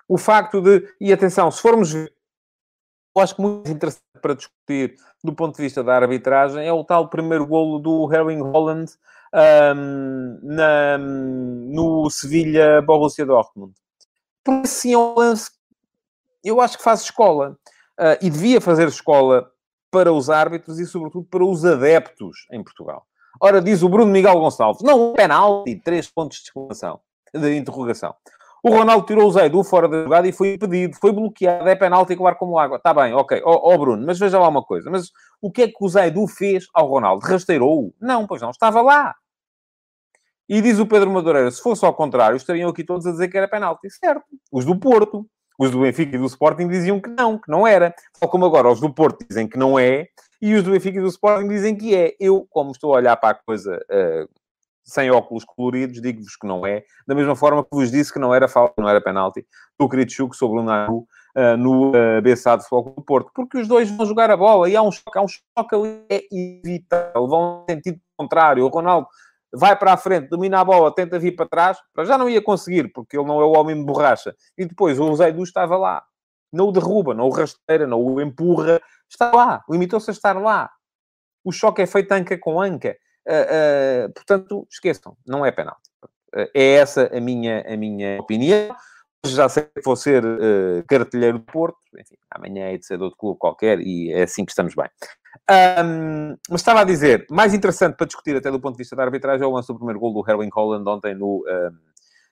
O 0.07 0.17
facto 0.17 0.61
de... 0.61 0.91
E 0.99 1.13
atenção, 1.13 1.49
se 1.51 1.61
formos 1.61 1.93
ver... 1.93 2.11
Eu 3.19 3.23
acho 3.23 3.35
que 3.35 3.41
muito 3.41 3.69
interessante 3.69 4.01
para 4.21 4.33
discutir 4.33 4.95
do 5.21 5.33
ponto 5.33 5.57
de 5.57 5.61
vista 5.61 5.83
da 5.83 5.93
arbitragem 5.93 6.65
é 6.65 6.71
o 6.71 6.85
tal 6.85 7.09
primeiro 7.09 7.45
golo 7.45 7.77
do 7.77 8.09
Erling 8.13 8.39
Holland 8.39 8.89
um, 9.75 10.39
na, 10.41 10.97
no 10.97 12.09
Sevilha 12.09 12.81
Borussia 12.81 13.25
Dortmund. 13.25 13.73
Porque 14.41 14.61
assim 14.69 14.93
é 14.93 14.97
um 14.97 15.15
lance, 15.15 15.51
eu 16.45 16.61
acho 16.61 16.77
que 16.77 16.83
faz 16.83 17.01
escola. 17.01 17.57
Uh, 17.99 18.15
e 18.21 18.29
devia 18.29 18.61
fazer 18.61 18.87
escola 18.87 19.51
para 19.91 20.13
os 20.13 20.29
árbitros 20.29 20.79
e, 20.79 20.85
sobretudo, 20.85 21.27
para 21.29 21.43
os 21.43 21.65
adeptos 21.65 22.47
em 22.53 22.63
Portugal. 22.63 23.05
Ora, 23.41 23.61
diz 23.61 23.83
o 23.83 23.89
Bruno 23.89 24.13
Miguel 24.13 24.39
Gonçalves, 24.39 24.81
não, 24.81 25.11
penalti, 25.11 25.75
três 25.75 26.07
pontos 26.07 26.37
de 26.37 26.43
exclamação, 26.45 27.01
de 27.33 27.57
interrogação. 27.57 28.15
O 28.63 28.69
Ronaldo 28.69 29.05
tirou 29.05 29.27
o 29.27 29.31
Zaidu 29.31 29.63
fora 29.63 29.87
da 29.87 30.03
jogada 30.03 30.27
e 30.27 30.33
foi 30.33 30.55
impedido, 30.55 30.97
foi 30.99 31.11
bloqueado, 31.11 31.67
é 31.69 31.75
penalti 31.75 32.13
e 32.13 32.15
claro 32.17 32.35
como 32.35 32.59
água. 32.59 32.77
Está 32.77 32.93
bem, 32.93 33.13
ok. 33.13 33.41
Ó 33.45 33.53
oh, 33.53 33.73
oh, 33.73 33.77
Bruno, 33.77 34.05
mas 34.05 34.19
veja 34.19 34.39
lá 34.39 34.47
uma 34.47 34.63
coisa. 34.63 34.89
Mas 34.89 35.11
o 35.41 35.51
que 35.51 35.61
é 35.63 35.67
que 35.67 35.77
o 35.79 35.87
Zaidu 35.87 36.27
fez 36.27 36.67
ao 36.73 36.87
Ronaldo? 36.87 37.25
Rasteirou-o? 37.25 37.93
Não, 38.01 38.27
pois 38.27 38.41
não, 38.41 38.49
estava 38.49 38.81
lá. 38.81 39.15
E 40.47 40.61
diz 40.61 40.79
o 40.79 40.85
Pedro 40.85 41.11
Madureira, 41.11 41.51
se 41.51 41.61
fosse 41.61 41.85
ao 41.85 41.93
contrário, 41.93 42.35
estariam 42.35 42.69
aqui 42.69 42.83
todos 42.83 43.05
a 43.05 43.11
dizer 43.11 43.27
que 43.27 43.37
era 43.37 43.47
penalti. 43.47 43.89
Certo. 43.89 44.25
Os 44.51 44.65
do 44.65 44.77
Porto, 44.77 45.25
os 45.59 45.69
do 45.69 45.81
Benfica 45.81 46.15
e 46.15 46.19
do 46.19 46.25
Sporting 46.25 46.67
diziam 46.67 46.99
que 46.99 47.09
não, 47.09 47.37
que 47.37 47.49
não 47.49 47.67
era. 47.67 47.93
Tal 48.19 48.27
como 48.27 48.45
agora 48.45 48.69
os 48.69 48.79
do 48.79 48.91
Porto 48.91 49.25
dizem 49.27 49.47
que 49.47 49.57
não 49.57 49.77
é, 49.77 50.07
e 50.41 50.55
os 50.55 50.63
do 50.63 50.71
Benfica 50.71 50.97
e 50.97 51.01
do 51.01 51.07
Sporting 51.07 51.47
dizem 51.47 51.75
que 51.75 51.95
é. 51.95 52.15
Eu, 52.19 52.47
como 52.49 52.71
estou 52.71 52.93
a 52.93 52.97
olhar 52.97 53.15
para 53.17 53.29
a 53.29 53.33
coisa 53.35 53.77
uh, 53.77 54.29
sem 54.89 55.11
óculos 55.11 55.45
coloridos, 55.45 56.01
digo-vos 56.01 56.35
que 56.35 56.47
não 56.47 56.65
é. 56.65 56.83
Da 57.07 57.13
mesma 57.13 57.35
forma 57.35 57.63
que 57.63 57.69
vos 57.71 57.91
disse 57.91 58.11
que 58.11 58.19
não 58.19 58.33
era 58.33 58.47
falta, 58.47 58.73
não 58.77 58.89
era 58.89 58.99
penalti, 58.99 59.45
do 59.79 59.87
Kritschuk 59.87 60.35
sobre 60.35 60.59
o 60.59 60.63
Nanu 60.63 61.07
uh, 61.37 61.57
no 61.57 61.89
uh, 61.89 62.21
Bessado 62.21 62.63
Futebol 62.63 62.95
do 62.95 63.03
Porto. 63.03 63.31
Porque 63.33 63.59
os 63.59 63.67
dois 63.67 63.89
vão 63.91 64.05
jogar 64.05 64.31
a 64.31 64.37
bola 64.37 64.69
e 64.69 64.75
há 64.75 64.81
um 64.81 64.91
choque, 64.91 65.17
há 65.17 65.21
um 65.21 65.27
choque 65.27 65.75
ali, 65.75 66.05
é 66.09 66.23
inevitável. 66.31 67.27
Vão 67.27 67.59
no 67.59 67.65
sentido 67.69 67.99
contrário. 68.17 68.65
O 68.65 68.69
Ronaldo 68.69 69.07
vai 69.53 69.75
para 69.75 69.93
a 69.93 69.97
frente, 69.97 70.29
domina 70.29 70.59
a 70.59 70.65
bola, 70.65 70.93
tenta 70.93 71.17
vir 71.19 71.35
para 71.35 71.47
trás, 71.47 71.77
já 72.05 72.17
não 72.17 72.29
ia 72.29 72.41
conseguir, 72.41 72.91
porque 72.91 73.17
ele 73.17 73.27
não 73.27 73.41
é 73.41 73.45
o 73.45 73.53
homem 73.53 73.75
de 73.75 73.85
borracha. 73.85 74.35
E 74.57 74.65
depois 74.65 74.99
o 74.99 75.15
Zaidu 75.15 75.43
estava 75.43 75.77
lá. 75.77 76.03
Não 76.51 76.69
o 76.69 76.71
derruba, 76.71 77.13
não 77.13 77.27
o 77.27 77.31
rasteira, 77.31 77.85
não 77.85 78.01
o 78.01 78.19
empurra. 78.19 78.81
Está 79.07 79.31
lá. 79.31 79.63
Limitou-se 79.69 80.09
a 80.09 80.13
estar 80.13 80.39
lá. 80.39 80.69
O 81.43 81.51
choque 81.51 81.81
é 81.81 81.85
feito 81.85 82.11
anca 82.11 82.37
com 82.37 82.59
anca. 82.59 82.97
Uh, 83.27 84.07
uh, 84.07 84.13
portanto, 84.13 84.67
esqueçam, 84.69 85.15
não 85.25 85.45
é 85.45 85.51
penalti. 85.51 85.89
Uh, 86.35 86.49
é 86.53 86.73
essa 86.73 87.09
a 87.15 87.19
minha, 87.19 87.61
a 87.67 87.77
minha 87.77 88.19
opinião. 88.19 88.75
Já 89.25 89.49
sei 89.49 89.63
que 89.63 89.81
vou 89.83 89.97
ser 89.97 90.23
cartelheiro 90.87 91.39
do 91.39 91.43
Porto. 91.43 91.77
Enfim, 91.99 92.15
amanhã 92.31 92.67
é 92.67 92.77
de 92.77 92.85
ser 92.85 92.97
de 92.97 93.03
outro 93.03 93.17
clube 93.17 93.37
qualquer 93.37 93.81
e 93.81 94.13
é 94.13 94.23
assim 94.23 94.45
que 94.45 94.51
estamos 94.51 94.73
bem. 94.73 94.89
Um, 95.49 96.37
mas 96.49 96.61
estava 96.61 96.81
a 96.81 96.83
dizer, 96.83 97.25
mais 97.29 97.53
interessante 97.53 97.95
para 97.95 98.05
discutir 98.05 98.35
até 98.35 98.51
do 98.51 98.59
ponto 98.59 98.75
de 98.75 98.77
vista 98.77 98.95
da 98.95 99.03
arbitragem 99.03 99.43
é 99.43 99.47
o 99.47 99.51
lance 99.51 99.67
do 99.67 99.75
primeiro 99.75 99.99
gol 99.99 100.13
do 100.13 100.29
Erling 100.29 100.51
Holland 100.53 100.87
ontem 100.87 101.15
no 101.15 101.43
um, 101.45 101.77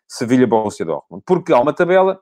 Sevilha-Borussia 0.08 0.86
Dortmund. 0.86 1.24
Porque 1.26 1.52
há 1.52 1.60
uma 1.60 1.74
tabela, 1.74 2.22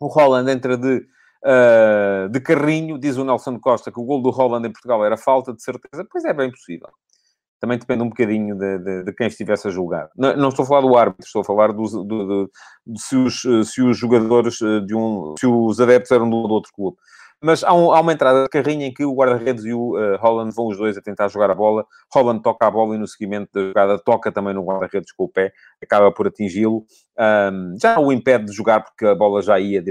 o 0.00 0.08
Holland 0.08 0.50
entra 0.50 0.76
de, 0.76 1.06
uh, 1.44 2.28
de 2.28 2.40
carrinho, 2.40 2.98
diz 2.98 3.16
o 3.16 3.24
Nelson 3.24 3.58
Costa 3.60 3.92
que 3.92 4.00
o 4.00 4.04
gol 4.04 4.20
do 4.20 4.30
Holland 4.30 4.66
em 4.66 4.72
Portugal 4.72 5.04
era 5.04 5.16
falta 5.16 5.52
de 5.52 5.62
certeza. 5.62 6.04
Pois 6.10 6.24
é, 6.24 6.32
bem 6.32 6.50
possível. 6.50 6.90
Também 7.60 7.78
depende 7.78 8.02
um 8.02 8.08
bocadinho 8.08 8.56
de, 8.56 8.78
de, 8.78 9.04
de 9.04 9.12
quem 9.12 9.26
estivesse 9.26 9.68
a 9.68 9.70
julgar. 9.70 10.08
Não, 10.16 10.34
não, 10.36 10.48
estou 10.48 10.64
a 10.64 10.66
falar 10.66 10.80
do 10.80 10.96
árbitro, 10.96 11.26
estou 11.26 11.42
a 11.42 11.44
falar 11.44 11.72
do, 11.72 12.04
do, 12.04 12.50
de 12.86 13.00
se 13.00 13.16
os, 13.16 13.42
se 13.70 13.82
os 13.82 13.96
jogadores 13.96 14.56
de 14.86 14.94
um... 14.94 15.34
se 15.38 15.46
os 15.46 15.80
adeptos 15.80 16.10
eram 16.10 16.28
do 16.28 16.36
outro 16.36 16.72
clube. 16.74 16.96
Mas 17.42 17.64
há, 17.64 17.72
um, 17.72 17.90
há, 17.90 18.00
uma 18.00 18.12
entrada 18.12 18.42
de 18.42 18.50
carrinho 18.50 18.82
em 18.82 18.92
que 18.92 19.02
o 19.02 19.14
guarda-redes 19.14 19.64
e 19.64 19.72
o 19.72 19.96
uh, 19.96 20.16
Holland 20.18 20.54
vão 20.54 20.66
os 20.66 20.76
dois 20.76 20.98
a 20.98 21.00
tentar 21.00 21.28
jogar 21.28 21.50
a 21.50 21.54
bola. 21.54 21.86
Holland 22.12 22.42
toca 22.42 22.66
a 22.66 22.70
bola 22.70 22.94
e 22.94 22.98
no 22.98 23.08
seguimento 23.08 23.48
da 23.54 23.62
jogada 23.62 23.98
toca 23.98 24.30
também 24.30 24.52
no 24.52 24.62
guarda-redes 24.62 25.10
com 25.12 25.24
o 25.24 25.28
pé, 25.28 25.50
acaba 25.82 26.12
por 26.12 26.26
atingi-lo. 26.26 26.84
Um, 27.18 27.76
já 27.80 27.98
o 27.98 28.12
impede 28.12 28.44
de 28.44 28.52
jogar 28.52 28.84
porque 28.84 29.06
a 29.06 29.14
bola 29.14 29.40
já 29.40 29.58
ia 29.58 29.82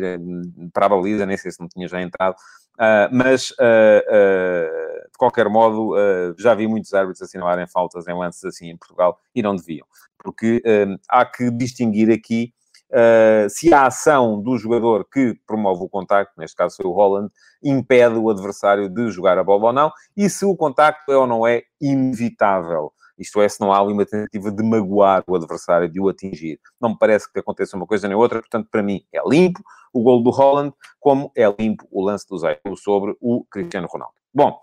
para 0.71 0.86
a 0.86 0.89
baliza, 0.89 1.25
nem 1.25 1.38
sei 1.38 1.51
se 1.51 1.60
não 1.60 1.67
tinha 1.67 1.88
já 1.88 1.99
entrado. 1.99 2.36
Uh, 2.75 3.10
mas, 3.12 3.49
uh, 3.51 3.55
de 3.55 4.79
qualquer 5.19 5.49
modo, 5.49 5.93
já 6.39 6.55
vi 6.55 6.67
muitos 6.67 6.93
árbitros 6.93 7.21
assinalarem 7.21 7.67
faltas 7.67 8.08
em 8.08 8.13
lances 8.13 8.43
assim 8.45 8.69
em 8.69 8.77
Portugal 8.77 9.19
e 9.36 9.43
não 9.43 9.55
deviam, 9.55 9.86
porque 10.17 10.63
há 11.08 11.25
que 11.25 11.51
distinguir 11.51 12.12
aqui 12.12 12.53
Uh, 12.91 13.47
se 13.47 13.71
a 13.71 13.86
ação 13.86 14.41
do 14.41 14.58
jogador 14.58 15.05
que 15.08 15.39
promove 15.45 15.84
o 15.84 15.88
contacto, 15.88 16.34
neste 16.39 16.58
caso 16.58 16.77
foi 16.77 16.88
o 16.88 16.91
Holland, 16.91 17.32
impede 17.63 18.15
o 18.15 18.32
adversário 18.32 18.89
de 18.89 19.12
jogar 19.12 19.38
a 19.38 19.43
bola 19.43 19.65
ou 19.65 19.73
não, 19.73 19.91
e 20.17 20.27
se 20.27 20.43
o 20.43 20.55
contacto 20.55 21.12
é 21.12 21.15
ou 21.15 21.27
não 21.27 21.45
é 21.45 21.62
inevitável. 21.79 22.91
Isto 23.15 23.41
é, 23.41 23.49
se 23.49 23.62
não 23.62 23.71
há 23.71 23.82
uma 23.84 24.05
tentativa 24.08 24.51
de 24.51 24.63
magoar 24.63 25.23
o 25.27 25.36
adversário, 25.36 25.88
de 25.88 25.99
o 25.99 26.10
atingir. 26.10 26.60
Não 26.82 26.89
me 26.89 26.97
parece 26.97 27.32
que 27.32 27.38
aconteça 27.38 27.77
uma 27.77 27.86
coisa 27.86 28.08
nem 28.08 28.17
outra, 28.17 28.39
portanto, 28.39 28.67
para 28.71 28.82
mim 28.82 29.05
é 29.13 29.19
limpo 29.23 29.62
o 29.93 30.01
gol 30.01 30.23
do 30.23 30.32
Holland, 30.32 30.73
como 30.99 31.32
é 31.36 31.45
limpo 31.60 31.88
o 31.91 32.03
lance 32.03 32.27
do 32.27 32.39
Zé 32.39 32.60
sobre 32.75 33.15
o 33.21 33.45
Cristiano 33.51 33.88
Ronaldo. 33.88 34.15
Bom, 34.34 34.58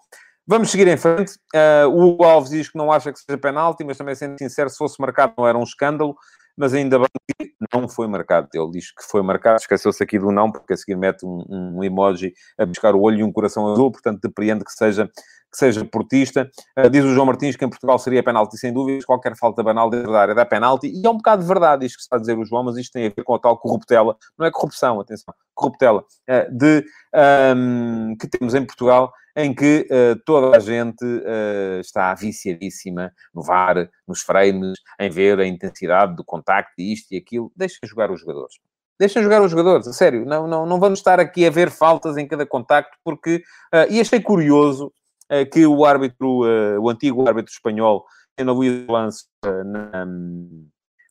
Vamos 0.47 0.71
seguir 0.71 0.87
em 0.87 0.97
frente. 0.97 1.33
Uh, 1.55 1.89
o 1.89 2.07
Hugo 2.07 2.25
Alves 2.25 2.51
diz 2.51 2.69
que 2.69 2.79
não 2.79 2.93
acha 2.93 3.13
que 3.13 3.19
seja 3.19 3.37
penalti, 3.37 3.83
mas 3.85 3.99
também, 3.99 4.15
sendo 4.15 4.39
sincero, 4.39 4.71
se 4.71 4.77
fosse 4.77 5.01
marcado 5.01 5.35
não 5.37 5.47
era 5.47 5.59
um 5.59 5.65
escândalo. 5.65 6.17
mas 6.57 6.73
ainda 6.73 6.99
bem 6.99 7.09
que 7.39 7.53
não 7.73 7.89
foi 7.89 8.07
marcado. 8.07 8.49
Ele 8.55 8.71
diz 8.71 8.91
que 8.91 9.03
foi 9.03 9.23
marcado, 9.23 9.59
esqueceu-se 9.61 10.03
aqui 10.03 10.19
do 10.19 10.31
não, 10.33 10.51
porque 10.51 10.73
a 10.73 10.77
seguir 10.77 10.97
mete 10.97 11.27
um, 11.27 11.45
um 11.49 11.85
emoji 11.85 12.33
a 12.59 12.65
buscar 12.65 12.95
o 12.95 13.01
olho 13.03 13.19
e 13.19 13.23
um 13.25 13.33
coração 13.33 13.71
azul, 13.71 13.91
portanto 13.91 14.21
depreende 14.23 14.65
que 14.65 14.73
seja 14.73 15.11
que 15.51 15.59
seja 15.59 15.85
portista. 15.85 16.51
Uh, 16.79 16.91
diz 16.91 17.05
o 17.05 17.15
João 17.15 17.27
Martins 17.27 17.57
que 17.57 17.65
em 17.65 17.69
Portugal 17.69 17.99
seria 17.99 18.23
penalti, 18.23 18.59
sem 18.59 18.73
dúvidas. 18.73 19.05
Qualquer 19.05 19.37
falta 19.37 19.63
banal 19.63 19.89
dentro 19.89 20.13
da 20.13 20.21
área 20.21 20.35
dá 20.35 20.45
penalti. 20.45 20.89
E 20.89 21.07
é 21.07 21.11
um 21.11 21.17
bocado 21.17 21.43
de 21.43 21.49
verdade 21.49 21.87
isto 21.87 21.97
que 21.97 22.03
está 22.03 22.17
a 22.17 22.19
dizer 22.19 22.37
o 22.37 22.45
João, 22.45 22.65
mas 22.65 22.77
isto 22.77 22.93
tem 22.93 23.07
a 23.07 23.11
ver 23.11 23.23
com 23.23 23.35
a 23.35 23.39
tal 23.39 23.57
corruptela. 23.59 24.17
Não 24.39 24.47
é 24.47 24.51
corrupção, 24.51 25.01
atenção. 25.01 25.33
Corruptela. 25.55 26.05
Uh, 26.29 26.53
de, 26.53 26.85
um, 27.57 28.17
que 28.21 28.29
temos 28.29 28.55
em 28.55 28.65
Portugal, 28.65 29.13
em 29.37 29.55
que 29.55 29.87
uh, 29.91 30.19
toda 30.25 30.57
a 30.57 30.61
gente 30.61 31.05
está 31.81 32.15
viciadíssima 32.15 33.13
no 33.35 33.43
VAR, 33.43 33.89
nos 34.09 34.23
frames, 34.23 34.79
em 34.99 35.11
ver 35.11 35.39
a 35.39 35.47
intensidade 35.47 36.17
do 36.17 36.25
contacto, 36.25 36.73
isto 36.79 37.13
e 37.13 37.19
aquilo. 37.19 37.53
Deixa 37.55 37.79
jogar 37.85 38.11
os 38.11 38.21
jogadores. 38.21 38.55
Deixem 38.99 39.23
jogar 39.23 39.43
os 39.43 39.51
jogadores, 39.51 39.87
a 39.87 39.93
sério. 39.93 40.25
Não, 40.25 40.47
não, 40.47 40.65
não 40.65 40.81
vamos 40.81 41.01
estar 41.01 41.21
aqui 41.21 41.47
a 41.47 41.51
ver 41.51 41.71
faltas 41.71 42.17
em 42.17 42.27
cada 42.27 42.47
contacto, 42.47 42.97
porque... 43.05 43.43
Uh, 43.75 43.91
e 43.91 44.01
achei 44.01 44.21
curioso 44.21 44.93
que 45.53 45.67
o 45.67 45.85
árbitro, 45.85 46.43
o 46.81 46.89
antigo 46.89 47.27
árbitro 47.29 47.53
espanhol, 47.53 48.07
Ana 48.39 48.53
Luís 48.53 48.87
Lance, 48.87 49.25
eh, 49.45 50.05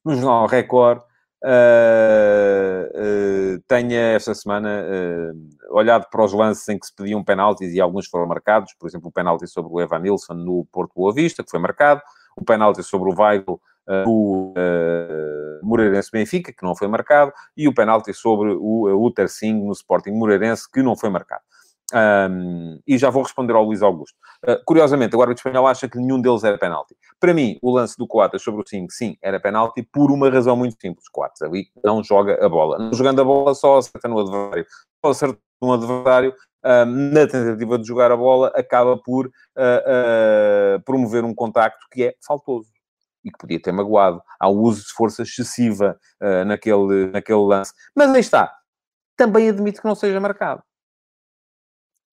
no 0.06 0.16
jornal 0.16 0.46
Record, 0.46 1.02
tenha 3.68 4.00
esta 4.16 4.34
semana 4.34 4.86
olhado 5.70 6.08
para 6.10 6.24
os 6.24 6.34
lances 6.34 6.68
em 6.70 6.80
que 6.80 6.88
se 6.88 6.96
pediam 6.96 7.24
penaltis 7.24 7.74
e 7.74 7.82
alguns 7.82 8.08
foram 8.08 8.28
marcados, 8.28 8.74
por 8.80 8.88
exemplo, 8.88 9.10
o 9.10 9.12
penalti 9.12 9.48
sobre 9.48 9.72
o 9.72 9.82
Evan 9.82 10.00
Nilsson 10.00 10.34
no 10.34 10.66
Porto 10.72 10.94
Boa 10.96 11.14
Vista, 11.14 11.44
que 11.44 11.52
foi 11.52 11.60
marcado, 11.60 12.02
o 12.36 12.44
penalti 12.44 12.84
sobre 12.84 13.10
o 13.10 13.16
Weigl 13.16 13.60
o 14.06 14.54
uh, 14.58 15.66
Moreirense 15.66 16.10
Benfica, 16.12 16.52
que 16.52 16.64
não 16.64 16.76
foi 16.76 16.88
marcado, 16.88 17.32
e 17.56 17.68
o 17.68 17.74
penalti 17.74 18.14
sobre 18.14 18.50
o 18.52 18.88
uh, 18.88 19.06
Uter 19.06 19.30
Singh 19.30 19.64
no 19.64 19.72
Sporting 19.72 20.12
Moreirense, 20.12 20.70
que 20.72 20.82
não 20.82 20.96
foi 20.96 21.10
marcado. 21.10 21.44
Um, 21.94 22.80
e 22.88 22.98
já 22.98 23.12
vou 23.12 23.22
responder 23.22 23.54
ao 23.54 23.64
Luís 23.64 23.82
Augusto. 23.82 24.16
Uh, 24.44 24.58
curiosamente, 24.66 25.16
o 25.16 25.22
árbitro 25.22 25.48
espanhol 25.48 25.68
acha 25.68 25.88
que 25.88 26.00
nenhum 26.00 26.20
deles 26.20 26.44
era 26.44 26.58
penalti. 26.58 26.96
Para 27.20 27.34
mim, 27.34 27.60
o 27.62 27.72
lance 27.72 27.96
do 27.98 28.08
Coates 28.08 28.42
sobre 28.42 28.62
o 28.62 28.68
5, 28.68 28.92
sim, 28.92 29.18
era 29.22 29.40
penalti, 29.40 29.84
por 29.84 30.12
uma 30.12 30.30
razão 30.30 30.56
muito 30.56 30.76
simples. 30.82 31.08
Coates 31.10 31.42
ali 31.44 31.68
não 31.84 32.04
joga 32.04 32.44
a 32.44 32.50
bola. 32.50 32.80
Não 32.80 32.94
jogando 32.94 33.22
a 33.22 33.24
bola, 33.24 33.54
só 33.54 33.78
acerta 33.78 34.08
no 34.08 34.20
adversário. 34.20 34.66
Só 35.06 35.12
acerta 35.12 35.40
no 35.62 35.74
adversário, 35.74 36.34
na 36.64 37.28
tentativa 37.28 37.78
de 37.78 37.88
jogar 37.88 38.12
a 38.12 38.18
bola, 38.18 38.52
acaba 38.56 38.98
por 38.98 39.28
uh, 39.28 39.30
uh, 39.30 40.84
promover 40.84 41.24
um 41.24 41.34
contacto 41.34 41.86
que 41.92 42.06
é 42.06 42.16
faltoso 42.26 42.70
e 43.24 43.32
que 43.32 43.38
podia 43.38 43.62
ter 43.62 43.72
magoado. 43.72 44.22
Há 44.40 44.50
o 44.50 44.60
uso 44.60 44.82
de 44.82 44.94
força 44.94 45.24
excessiva 45.24 45.98
naquele, 46.46 47.08
naquele 47.08 47.40
lance. 47.40 47.74
Mas 47.96 48.12
aí 48.12 48.20
está. 48.20 48.54
Também 49.18 49.50
admito 49.50 49.82
que 49.82 49.88
não 49.88 49.96
seja 49.96 50.20
marcado 50.20 50.62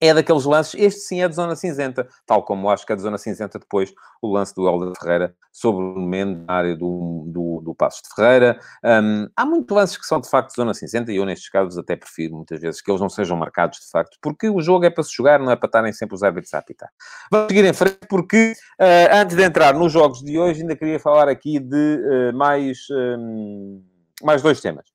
é 0.03 0.12
daqueles 0.12 0.45
lances, 0.45 0.75
este 0.75 1.01
sim 1.01 1.23
é 1.23 1.29
de 1.29 1.35
zona 1.37 1.55
cinzenta, 1.55 2.09
tal 2.27 2.43
como 2.43 2.69
acho 2.69 2.85
que 2.85 2.93
é 2.93 2.97
de 2.97 3.03
zona 3.03 3.17
cinzenta 3.17 3.57
depois 3.57 3.95
o 4.21 4.33
lance 4.33 4.53
do 4.53 4.67
Helder 4.69 4.93
Ferreira 5.01 5.33
sobre 5.53 5.85
o 5.85 6.01
Mendes 6.01 6.45
na 6.45 6.55
área 6.55 6.77
do, 6.77 7.25
do, 7.29 7.61
do 7.61 7.73
Passos 7.73 8.03
de 8.03 8.12
Ferreira. 8.12 8.59
Um, 8.85 9.29
há 9.37 9.47
muitos 9.47 9.77
lances 9.77 9.97
que 9.97 10.05
são 10.05 10.21
de 10.21 10.29
facto 10.29 10.49
de 10.49 10.57
zona 10.57 10.75
cinzenta 10.75 11.12
e 11.12 11.17
eu 11.17 11.25
nestes 11.25 11.49
casos 11.49 11.79
até 11.79 11.95
prefiro 11.95 12.35
muitas 12.35 12.61
vezes 12.61 12.83
que 12.83 12.91
eles 12.91 13.01
não 13.01 13.09
sejam 13.09 13.37
marcados 13.37 13.79
de 13.79 13.91
facto, 13.91 14.19
porque 14.21 14.51
o 14.51 14.61
jogo 14.61 14.85
é 14.85 14.91
para 14.91 15.05
se 15.05 15.15
jogar, 15.15 15.38
não 15.38 15.53
é 15.53 15.57
para 15.57 15.69
estarem 15.69 15.93
sempre 15.93 16.17
os 16.17 16.25
árbitros 16.25 16.53
a 16.53 16.59
apitar. 16.59 16.91
Vamos 17.31 17.47
seguir 17.47 17.65
em 17.65 17.73
frente 17.73 18.01
porque 18.09 18.55
uh, 18.81 19.15
antes 19.15 19.37
de 19.37 19.43
entrar 19.45 19.73
nos 19.73 19.93
jogos 19.93 20.21
de 20.21 20.37
hoje 20.37 20.62
ainda 20.62 20.75
queria 20.75 20.99
falar 20.99 21.29
aqui 21.29 21.61
de 21.61 22.01
uh, 22.33 22.37
mais, 22.37 22.79
um, 22.91 23.85
mais 24.21 24.43
dois 24.43 24.61
temas. 24.61 24.87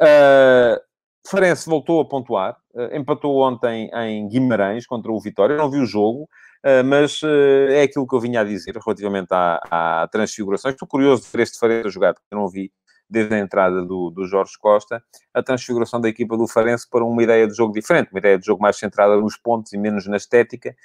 Uh, 0.00 0.87
Farense 1.26 1.68
voltou 1.68 2.00
a 2.00 2.08
pontuar, 2.08 2.56
uh, 2.74 2.96
empatou 2.96 3.40
ontem 3.42 3.90
em 3.92 4.28
Guimarães 4.28 4.86
contra 4.86 5.10
o 5.10 5.20
Vitória. 5.20 5.54
Eu 5.54 5.58
não 5.58 5.70
vi 5.70 5.78
o 5.78 5.86
jogo, 5.86 6.22
uh, 6.22 6.84
mas 6.84 7.22
uh, 7.22 7.68
é 7.70 7.82
aquilo 7.82 8.06
que 8.06 8.14
eu 8.14 8.20
vinha 8.20 8.40
a 8.40 8.44
dizer 8.44 8.76
relativamente 8.76 9.28
à, 9.32 10.02
à 10.02 10.08
transfiguração. 10.08 10.70
Estou 10.70 10.88
curioso 10.88 11.22
de 11.22 11.28
ver 11.30 11.42
este 11.42 11.58
Farense 11.58 11.90
jogar, 11.90 12.14
porque 12.14 12.26
eu 12.30 12.38
não 12.38 12.48
vi 12.48 12.72
desde 13.10 13.34
a 13.34 13.38
entrada 13.38 13.84
do, 13.84 14.10
do 14.10 14.26
Jorge 14.26 14.52
Costa, 14.60 15.02
a 15.32 15.42
transfiguração 15.42 15.98
da 15.98 16.10
equipa 16.10 16.36
do 16.36 16.46
Farense 16.46 16.86
para 16.90 17.04
uma 17.04 17.22
ideia 17.22 17.46
de 17.46 17.54
jogo 17.54 17.72
diferente, 17.72 18.10
uma 18.12 18.18
ideia 18.18 18.38
de 18.38 18.44
jogo 18.44 18.60
mais 18.60 18.76
centrada 18.76 19.16
nos 19.16 19.34
pontos 19.36 19.72
e 19.72 19.78
menos 19.78 20.06
na 20.06 20.18
estética. 20.18 20.76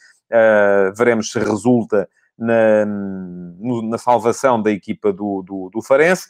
veremos 0.95 1.31
se 1.31 1.39
resulta 1.39 2.07
na, 2.37 2.85
na 3.83 3.97
salvação 3.97 4.61
da 4.61 4.71
equipa 4.71 5.11
do, 5.11 5.43
do, 5.43 5.69
do 5.71 5.81
Farense, 5.81 6.27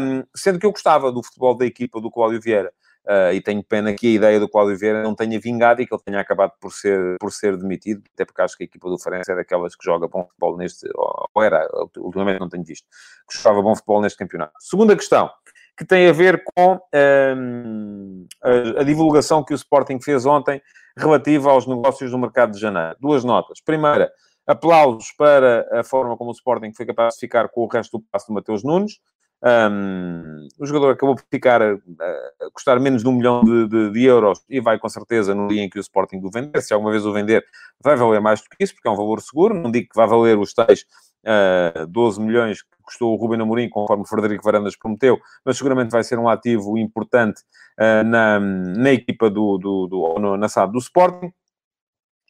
um, 0.00 0.24
sendo 0.34 0.58
que 0.58 0.66
eu 0.66 0.72
gostava 0.72 1.10
do 1.10 1.22
futebol 1.22 1.56
da 1.56 1.66
equipa 1.66 2.00
do 2.00 2.10
Cláudio 2.10 2.40
Vieira. 2.40 2.72
Uh, 3.06 3.32
e 3.32 3.40
tenho 3.40 3.64
pena 3.64 3.94
que 3.94 4.06
a 4.06 4.10
ideia 4.10 4.38
do 4.38 4.48
Cláudio 4.48 4.76
Vieira 4.76 5.02
não 5.02 5.14
tenha 5.14 5.40
vingado 5.40 5.80
e 5.80 5.86
que 5.86 5.94
ele 5.94 6.02
tenha 6.04 6.20
acabado 6.20 6.52
por 6.60 6.70
ser, 6.70 7.16
por 7.18 7.32
ser 7.32 7.56
demitido, 7.56 8.02
até 8.12 8.26
porque 8.26 8.42
acho 8.42 8.56
que 8.56 8.64
a 8.64 8.66
equipa 8.66 8.90
do 8.90 8.98
Farense 8.98 9.32
é 9.32 9.34
daquelas 9.34 9.74
que 9.74 9.84
joga 9.84 10.06
bom 10.06 10.24
futebol 10.26 10.56
neste, 10.56 10.86
ou 10.94 11.42
era, 11.42 11.66
ultimamente 11.96 12.38
não 12.38 12.48
tenho 12.48 12.62
visto, 12.62 12.86
que 13.28 13.38
jogava 13.38 13.62
bom 13.62 13.74
futebol 13.74 14.02
neste 14.02 14.18
campeonato. 14.18 14.52
Segunda 14.60 14.94
questão, 14.94 15.30
que 15.76 15.84
tem 15.84 16.08
a 16.08 16.12
ver 16.12 16.44
com 16.54 16.78
um, 16.94 18.26
a, 18.42 18.80
a, 18.80 18.84
divulgação 18.84 19.42
que 19.42 19.54
o 19.54 19.56
Sporting 19.56 19.98
fez 19.98 20.26
ontem 20.26 20.60
relativa 20.94 21.50
aos 21.50 21.66
negócios 21.66 22.10
do 22.10 22.18
mercado 22.18 22.52
de 22.52 22.60
janeiro. 22.60 22.96
Duas 23.00 23.24
notas. 23.24 23.62
Primeira, 23.62 24.12
aplausos 24.46 25.10
para 25.16 25.66
a 25.72 25.82
forma 25.82 26.18
como 26.18 26.30
o 26.30 26.34
Sporting 26.34 26.74
foi 26.74 26.84
capaz 26.84 27.14
de 27.14 27.20
ficar 27.20 27.48
com 27.48 27.62
o 27.62 27.66
resto 27.66 27.96
do 27.96 28.04
passo 28.12 28.26
do 28.26 28.34
Mateus 28.34 28.62
Nunes. 28.62 29.00
Um, 29.42 30.48
o 30.58 30.66
jogador 30.66 30.90
acabou 30.90 31.16
por 31.16 31.24
ficar 31.30 31.62
a, 31.62 31.72
a 31.72 32.50
custar 32.52 32.78
menos 32.78 33.02
de 33.02 33.08
um 33.08 33.12
milhão 33.12 33.42
de, 33.42 33.68
de, 33.68 33.90
de, 33.90 34.04
euros 34.04 34.42
e 34.50 34.60
vai 34.60 34.78
com 34.78 34.88
certeza 34.88 35.34
no 35.34 35.48
dia 35.48 35.62
em 35.62 35.70
que 35.70 35.78
o 35.78 35.80
Sporting 35.80 36.20
o 36.22 36.30
vender. 36.30 36.60
Se 36.60 36.74
alguma 36.74 36.90
vez 36.90 37.06
o 37.06 37.12
vender, 37.12 37.44
vai 37.82 37.96
valer 37.96 38.20
mais 38.20 38.42
do 38.42 38.50
que 38.50 38.62
isso, 38.62 38.74
porque 38.74 38.86
é 38.86 38.90
um 38.90 38.96
valor 38.96 39.20
seguro. 39.22 39.54
Não 39.54 39.70
digo 39.70 39.88
que 39.88 39.96
vai 39.96 40.06
valer 40.06 40.38
os 40.38 40.52
tais 40.52 40.84
uh, 41.24 41.86
12 41.86 42.20
milhões 42.20 42.62
que 42.62 42.68
custou 42.82 43.14
o 43.14 43.16
Ruben 43.16 43.40
Amorim, 43.40 43.68
conforme 43.70 44.02
o 44.02 44.06
Frederico 44.06 44.44
Varandas 44.44 44.76
prometeu, 44.76 45.18
mas 45.44 45.56
seguramente 45.56 45.90
vai 45.90 46.04
ser 46.04 46.18
um 46.18 46.28
ativo 46.28 46.76
importante 46.76 47.40
uh, 47.78 48.04
na, 48.04 48.38
na 48.40 48.92
equipa 48.92 49.30
do, 49.30 49.56
do, 49.56 49.86
do, 49.86 50.36
na 50.36 50.48
SAD 50.48 50.72
do 50.72 50.78
Sporting. 50.78 51.32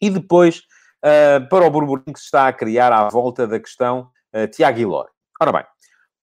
E 0.01 0.09
depois, 0.09 0.59
uh, 1.03 1.47
para 1.49 1.65
o 1.65 1.69
burburinho 1.69 2.13
que 2.13 2.19
se 2.19 2.25
está 2.25 2.47
a 2.47 2.53
criar 2.53 2.93
à 2.93 3.09
volta 3.09 3.45
da 3.45 3.59
questão 3.59 4.09
Tiago 4.53 4.79
Ilor. 4.79 5.09
Ora 5.41 5.51
bem, 5.51 5.65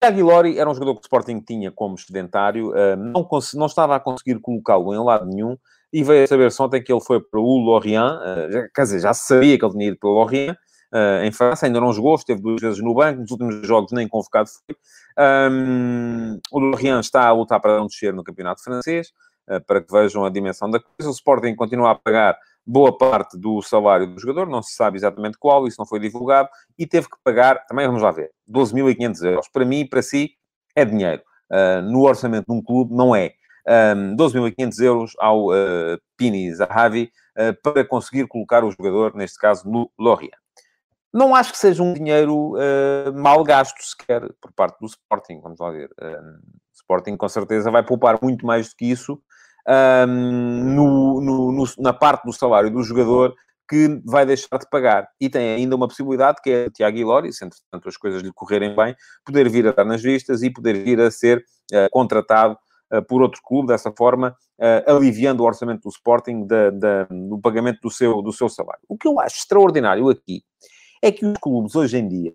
Aguilori 0.02 0.60
era 0.60 0.70
um 0.70 0.74
jogador 0.74 0.94
que 0.96 1.02
o 1.02 1.04
Sporting 1.06 1.40
tinha 1.40 1.72
como 1.72 1.98
sedentário, 1.98 2.70
uh, 2.70 2.96
não, 2.96 3.28
não, 3.56 3.66
estava 3.66 3.96
a 3.96 4.00
conseguir 4.00 4.40
colocá-lo 4.40 4.94
em 4.94 5.04
lado 5.04 5.26
nenhum, 5.26 5.58
e 5.92 6.04
veio 6.04 6.24
a 6.24 6.28
saber-se 6.28 6.62
ontem 6.62 6.84
que 6.84 6.92
ele 6.92 7.02
foi 7.02 7.20
para 7.20 7.40
o 7.40 7.58
Lorient, 7.58 8.16
uh, 8.16 8.70
quer 8.76 8.84
dizer, 8.84 9.00
já 9.00 9.14
sabia 9.14 9.58
que 9.58 9.66
ele 9.66 9.74
tinha 9.74 9.88
ido 9.88 9.98
para 9.98 10.10
o 10.10 10.14
Lorient, 10.14 10.56
uh, 10.94 11.24
em 11.24 11.32
França, 11.32 11.66
ainda 11.66 11.82
não 11.82 11.92
jogou, 11.92 12.16
esteve 12.16 12.42
duas 12.42 12.62
vezes 12.62 12.82
no 12.82 12.94
banco, 12.94 13.22
nos 13.22 13.32
últimos 13.32 13.66
jogos 13.66 13.92
nem 13.92 14.08
convocado 14.08 14.50
foi. 14.50 14.76
O 16.52 16.60
Lorient 16.60 17.02
está 17.02 17.26
a 17.28 17.32
lutar 17.32 17.60
para 17.60 17.78
não 17.78 17.88
descer 17.88 18.14
no 18.14 18.24
campeonato 18.24 18.64
francês, 18.64 19.12
para 19.66 19.82
que 19.82 19.92
vejam 19.92 20.26
a 20.26 20.30
dimensão 20.30 20.70
da 20.70 20.80
coisa. 20.80 21.10
O 21.10 21.14
Sporting 21.14 21.56
continua 21.56 21.92
a 21.92 21.96
pagar 21.96 22.38
boa 22.68 22.96
parte 22.96 23.38
do 23.38 23.62
salário 23.62 24.06
do 24.06 24.20
jogador, 24.20 24.46
não 24.46 24.62
se 24.62 24.76
sabe 24.76 24.98
exatamente 24.98 25.38
qual, 25.38 25.66
isso 25.66 25.78
não 25.80 25.86
foi 25.86 26.00
divulgado, 26.00 26.50
e 26.78 26.86
teve 26.86 27.08
que 27.08 27.16
pagar, 27.24 27.66
também 27.66 27.88
vamos 27.88 28.02
lá 28.02 28.12
ver, 28.12 28.30
12.500 28.52 29.24
euros. 29.26 29.48
Para 29.48 29.64
mim 29.64 29.80
e 29.80 29.90
para 29.90 30.02
si 30.02 30.32
é 30.76 30.84
dinheiro. 30.84 31.22
Uh, 31.50 31.82
no 31.82 32.02
orçamento 32.02 32.48
de 32.48 32.54
um 32.54 32.62
clube 32.62 32.94
não 32.94 33.16
é. 33.16 33.34
Um, 33.96 34.16
12.500 34.18 34.84
euros 34.84 35.14
ao 35.18 35.48
uh, 35.48 35.98
Pini 36.18 36.54
Zahavi 36.54 37.10
uh, 37.38 37.62
para 37.64 37.86
conseguir 37.86 38.28
colocar 38.28 38.64
o 38.66 38.72
jogador, 38.72 39.16
neste 39.16 39.40
caso, 39.40 39.70
no 39.70 39.90
Lorient. 39.98 40.34
Não 41.14 41.34
acho 41.34 41.54
que 41.54 41.58
seja 41.58 41.82
um 41.82 41.94
dinheiro 41.94 42.54
mal 43.16 43.42
gasto 43.44 43.82
sequer 43.82 44.22
por 44.42 44.52
parte 44.52 44.78
do 44.80 44.86
Sporting, 44.86 45.40
vamos 45.42 45.58
lá 45.58 45.72
ver. 45.72 45.90
o 46.00 46.76
Sporting 46.76 47.16
com 47.16 47.30
certeza 47.30 47.72
vai 47.72 47.82
poupar 47.82 48.20
muito 48.22 48.46
mais 48.46 48.70
do 48.70 48.76
que 48.76 48.86
isso 48.86 49.20
um, 49.68 50.74
no, 50.76 51.22
no, 51.22 51.52
no, 51.52 51.66
na 51.80 51.94
parte 51.94 52.24
do 52.26 52.34
salário 52.34 52.72
do 52.72 52.84
jogador 52.84 53.36
que 53.70 54.02
vai 54.06 54.26
deixar 54.26 54.58
de 54.58 54.70
pagar. 54.70 55.10
E 55.20 55.30
tem 55.30 55.56
ainda 55.56 55.76
uma 55.76 55.88
possibilidade, 55.88 56.42
que 56.42 56.50
é 56.50 56.66
o 56.68 56.72
Tiago 56.72 56.98
Ilori, 56.98 57.34
se 57.34 57.46
entretanto 57.46 57.90
as 57.90 57.98
coisas 57.98 58.22
lhe 58.22 58.32
correrem 58.32 58.74
bem, 58.76 58.96
poder 59.26 59.50
vir 59.50 59.68
a 59.68 59.72
dar 59.72 59.84
nas 59.84 60.02
vistas 60.02 60.42
e 60.42 60.50
poder 60.50 60.84
vir 60.84 61.02
a 61.02 61.12
ser 61.12 61.44
uh, 61.74 61.90
contratado 61.92 62.58
uh, 62.94 63.04
por 63.04 63.22
outro 63.22 63.42
clube, 63.44 63.68
dessa 63.68 63.92
forma, 63.92 64.34
uh, 64.60 64.96
aliviando 64.96 65.44
o 65.44 65.46
orçamento 65.46 65.82
do 65.82 65.90
Sporting 65.90 66.48
da, 66.48 66.70
da, 66.70 67.04
do 67.04 67.38
pagamento 67.42 67.82
do 67.82 67.92
seu, 67.92 68.22
do 68.22 68.32
seu 68.32 68.48
salário. 68.48 68.82
O 68.88 68.98
que 68.98 69.08
eu 69.08 69.20
acho 69.20 69.36
extraordinário 69.36 70.08
aqui 70.10 70.44
é 71.02 71.12
que 71.12 71.26
os 71.26 71.38
clubes, 71.42 71.76
hoje 71.76 71.98
em 71.98 72.08
dia, 72.08 72.34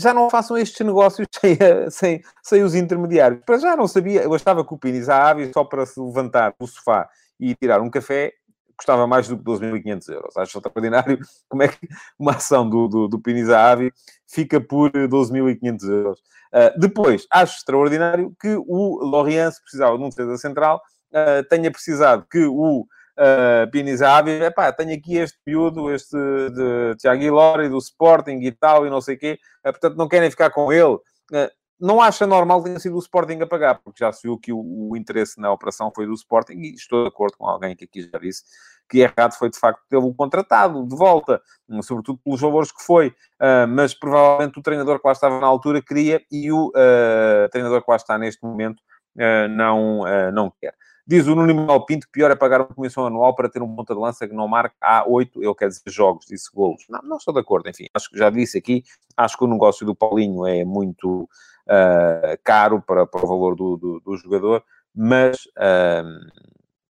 já 0.00 0.14
não 0.14 0.30
façam 0.30 0.56
estes 0.56 0.84
negócios 0.84 1.26
sem, 1.40 1.56
sem, 1.90 2.22
sem 2.42 2.62
os 2.62 2.74
intermediários. 2.74 3.42
Para 3.44 3.58
já 3.58 3.76
não 3.76 3.86
sabia, 3.86 4.22
eu 4.22 4.34
achava 4.34 4.64
que 4.64 4.74
o 4.74 4.78
Pini 4.78 5.02
Zahavi, 5.02 5.52
só 5.52 5.64
para 5.64 5.86
se 5.86 6.00
levantar 6.00 6.54
do 6.58 6.66
sofá 6.66 7.08
e 7.38 7.54
tirar 7.54 7.80
um 7.80 7.90
café, 7.90 8.32
custava 8.76 9.06
mais 9.06 9.28
do 9.28 9.36
que 9.36 9.44
12.500 9.44 10.08
euros. 10.12 10.36
Acho 10.36 10.58
extraordinário 10.58 11.18
como 11.48 11.62
é 11.62 11.68
que 11.68 11.88
uma 12.18 12.32
ação 12.32 12.68
do, 12.68 12.88
do, 12.88 13.08
do 13.08 13.22
Avi 13.54 13.92
fica 14.26 14.60
por 14.60 14.90
12.500 14.90 15.90
euros. 15.90 16.18
Uh, 16.52 16.80
depois, 16.80 17.26
acho 17.30 17.58
extraordinário 17.58 18.34
que 18.40 18.56
o 18.56 19.04
Lorient, 19.04 19.52
se 19.52 19.62
precisava 19.62 19.96
de 19.96 20.02
um 20.02 20.08
defesa 20.08 20.36
central, 20.38 20.82
uh, 21.12 21.46
tenha 21.48 21.70
precisado 21.70 22.26
que 22.28 22.44
o 22.44 22.86
uh, 23.20 23.70
Piniza 23.70 24.08
Avi, 24.08 24.42
epá, 24.42 24.72
tenho 24.72 24.96
aqui 24.96 25.16
este 25.16 25.38
miúdo, 25.46 25.92
este 25.92 26.16
de 26.16 26.96
Tiago 26.96 27.22
Ilori, 27.22 27.68
do 27.68 27.78
Sporting 27.78 28.40
e 28.40 28.52
tal, 28.52 28.86
e 28.86 28.90
não 28.90 29.00
sei 29.00 29.16
o 29.16 29.18
quê, 29.18 29.38
uh, 29.66 29.70
portanto 29.70 29.96
não 29.96 30.08
querem 30.08 30.30
ficar 30.30 30.50
com 30.50 30.72
ele. 30.72 30.94
Uh, 30.94 31.50
não 31.80 32.00
acha 32.00 32.26
normal 32.26 32.62
tenha 32.62 32.78
sido 32.78 32.96
o 32.96 32.98
Sporting 32.98 33.40
a 33.40 33.46
pagar, 33.46 33.80
porque 33.82 34.04
já 34.04 34.12
se 34.12 34.22
viu 34.22 34.38
que 34.38 34.52
o, 34.52 34.60
o, 34.60 34.96
interesse 34.96 35.40
na 35.40 35.50
operação 35.50 35.90
foi 35.94 36.06
do 36.06 36.12
Sporting, 36.12 36.54
e 36.54 36.74
estou 36.74 37.02
de 37.02 37.08
acordo 37.08 37.36
com 37.38 37.46
alguém 37.46 37.74
que 37.74 37.84
aqui 37.84 38.02
já 38.02 38.18
disse 38.18 38.42
que 38.90 38.98
errado 38.98 39.32
foi 39.38 39.48
de 39.48 39.58
facto 39.58 39.80
tê-lo 39.88 40.12
contratado 40.14 40.84
de 40.84 40.96
volta, 40.96 41.40
sobretudo 41.82 42.18
pelos 42.24 42.40
valores 42.40 42.72
que 42.72 42.82
foi, 42.82 43.08
uh, 43.08 43.66
mas 43.68 43.94
provavelmente 43.94 44.58
o 44.58 44.62
treinador 44.62 45.00
que 45.00 45.06
lá 45.06 45.12
estava 45.12 45.40
na 45.40 45.46
altura 45.46 45.80
queria 45.80 46.20
e 46.30 46.50
o 46.50 46.68
uh, 46.68 47.48
treinador 47.50 47.82
que 47.82 47.90
lá 47.90 47.96
está 47.96 48.18
neste 48.18 48.42
momento 48.42 48.80
uh, 49.16 49.48
não, 49.48 50.02
não 50.34 50.52
quer. 50.60 50.74
Diz 51.10 51.26
o 51.26 51.34
Nuno 51.34 51.52
Manuel 51.52 51.84
Pinto 51.86 52.06
pior 52.12 52.30
é 52.30 52.36
pagar 52.36 52.60
uma 52.60 52.72
comissão 52.72 53.04
anual 53.04 53.34
para 53.34 53.48
ter 53.48 53.60
um 53.60 53.74
ponta 53.74 53.92
de 53.92 54.00
lança 54.00 54.28
que 54.28 54.32
não 54.32 54.46
marca 54.46 54.76
há 54.80 55.04
oito, 55.08 55.42
ele 55.42 55.54
quer 55.56 55.66
dizer 55.66 55.82
jogos, 55.88 56.24
disse 56.24 56.48
golos. 56.54 56.84
Não, 56.88 57.02
não 57.02 57.16
estou 57.16 57.34
de 57.34 57.40
acordo, 57.40 57.68
enfim, 57.68 57.86
acho 57.92 58.08
que 58.08 58.16
já 58.16 58.30
disse 58.30 58.56
aqui, 58.56 58.84
acho 59.16 59.36
que 59.36 59.42
o 59.42 59.48
negócio 59.48 59.84
do 59.84 59.92
Paulinho 59.92 60.46
é 60.46 60.64
muito 60.64 61.22
uh, 61.22 62.38
caro 62.44 62.80
para, 62.80 63.08
para 63.08 63.24
o 63.24 63.26
valor 63.26 63.56
do, 63.56 63.76
do, 63.76 63.98
do 63.98 64.16
jogador, 64.16 64.62
mas, 64.94 65.46
uh, 65.58 66.30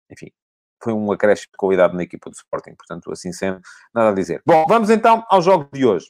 enfim, 0.09 0.31
foi 0.81 0.93
um 0.93 1.11
acréscimo 1.11 1.51
de 1.51 1.57
qualidade 1.57 1.93
na 1.93 2.03
equipa 2.03 2.29
do 2.29 2.35
Sporting, 2.35 2.73
portanto, 2.73 3.11
assim 3.11 3.33
sendo, 3.33 3.59
nada 3.93 4.11
a 4.11 4.13
dizer. 4.13 4.41
Bom, 4.45 4.63
vamos 4.65 4.89
então 4.89 5.25
ao 5.27 5.41
jogo 5.41 5.67
de 5.73 5.85
hoje. 5.85 6.05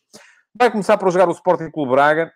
Vai 0.53 0.69
começar 0.69 0.95
por 0.99 1.09
jogar 1.09 1.27
o 1.27 1.31
Sporting 1.31 1.71
Clube 1.71 1.93
Braga 1.93 2.31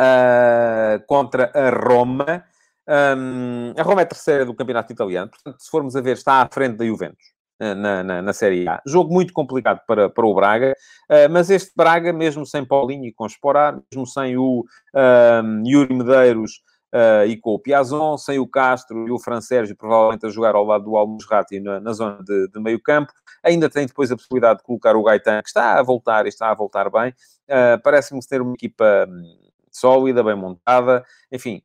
uh, 0.00 1.04
contra 1.08 1.50
a 1.52 1.68
Roma. 1.70 2.44
Um, 2.88 3.72
a 3.76 3.82
Roma 3.82 4.02
é 4.02 4.04
terceira 4.04 4.44
do 4.44 4.54
campeonato 4.54 4.92
italiano, 4.92 5.30
portanto, 5.30 5.60
se 5.60 5.70
formos 5.70 5.96
a 5.96 6.00
ver, 6.00 6.14
está 6.16 6.42
à 6.42 6.48
frente 6.48 6.76
da 6.76 6.86
Juventus. 6.86 7.36
Eh, 7.58 7.74
na, 7.74 8.02
na, 8.02 8.20
na, 8.20 8.32
Série 8.34 8.68
A. 8.68 8.82
Jogo 8.86 9.12
muito 9.12 9.32
complicado 9.32 9.80
para, 9.86 10.10
para 10.10 10.26
o 10.26 10.34
Braga, 10.34 10.76
uh, 11.10 11.30
mas 11.30 11.48
este 11.48 11.72
Braga, 11.74 12.12
mesmo 12.12 12.44
sem 12.44 12.62
Paulinho 12.66 13.06
e 13.06 13.12
com 13.14 13.24
Esporar, 13.24 13.80
mesmo 13.90 14.06
sem 14.06 14.36
o 14.36 14.62
um, 14.94 15.62
Yuri 15.66 15.94
Medeiros 15.94 16.60
uh, 16.92 17.26
e 17.26 17.34
com 17.38 17.54
o 17.54 17.58
Piazon, 17.58 18.18
sem 18.18 18.38
o 18.38 18.46
Castro 18.46 19.08
e 19.08 19.10
o 19.10 19.18
Fran 19.18 19.40
Sérgio 19.40 19.74
provavelmente 19.74 20.26
a 20.26 20.28
jogar 20.28 20.54
ao 20.54 20.66
lado 20.66 20.84
do 20.84 20.96
Almos 20.98 21.24
Ratti 21.26 21.58
na, 21.58 21.80
na, 21.80 21.94
zona 21.94 22.22
de, 22.22 22.48
de, 22.48 22.60
meio 22.60 22.78
campo, 22.78 23.10
ainda 23.42 23.70
tem 23.70 23.86
depois 23.86 24.12
a 24.12 24.16
possibilidade 24.16 24.58
de 24.58 24.64
colocar 24.64 24.94
o 24.94 25.02
Gaetan, 25.02 25.40
que 25.40 25.48
está 25.48 25.78
a 25.78 25.82
voltar 25.82 26.26
e 26.26 26.28
está 26.28 26.50
a 26.50 26.54
voltar 26.54 26.90
bem. 26.90 27.14
Uh, 27.48 27.80
Parece-me 27.82 28.20
ter 28.20 28.42
uma 28.42 28.52
equipa 28.52 29.06
hum, 29.08 29.50
sólida, 29.72 30.22
bem 30.22 30.36
montada, 30.36 31.02
enfim, 31.32 31.62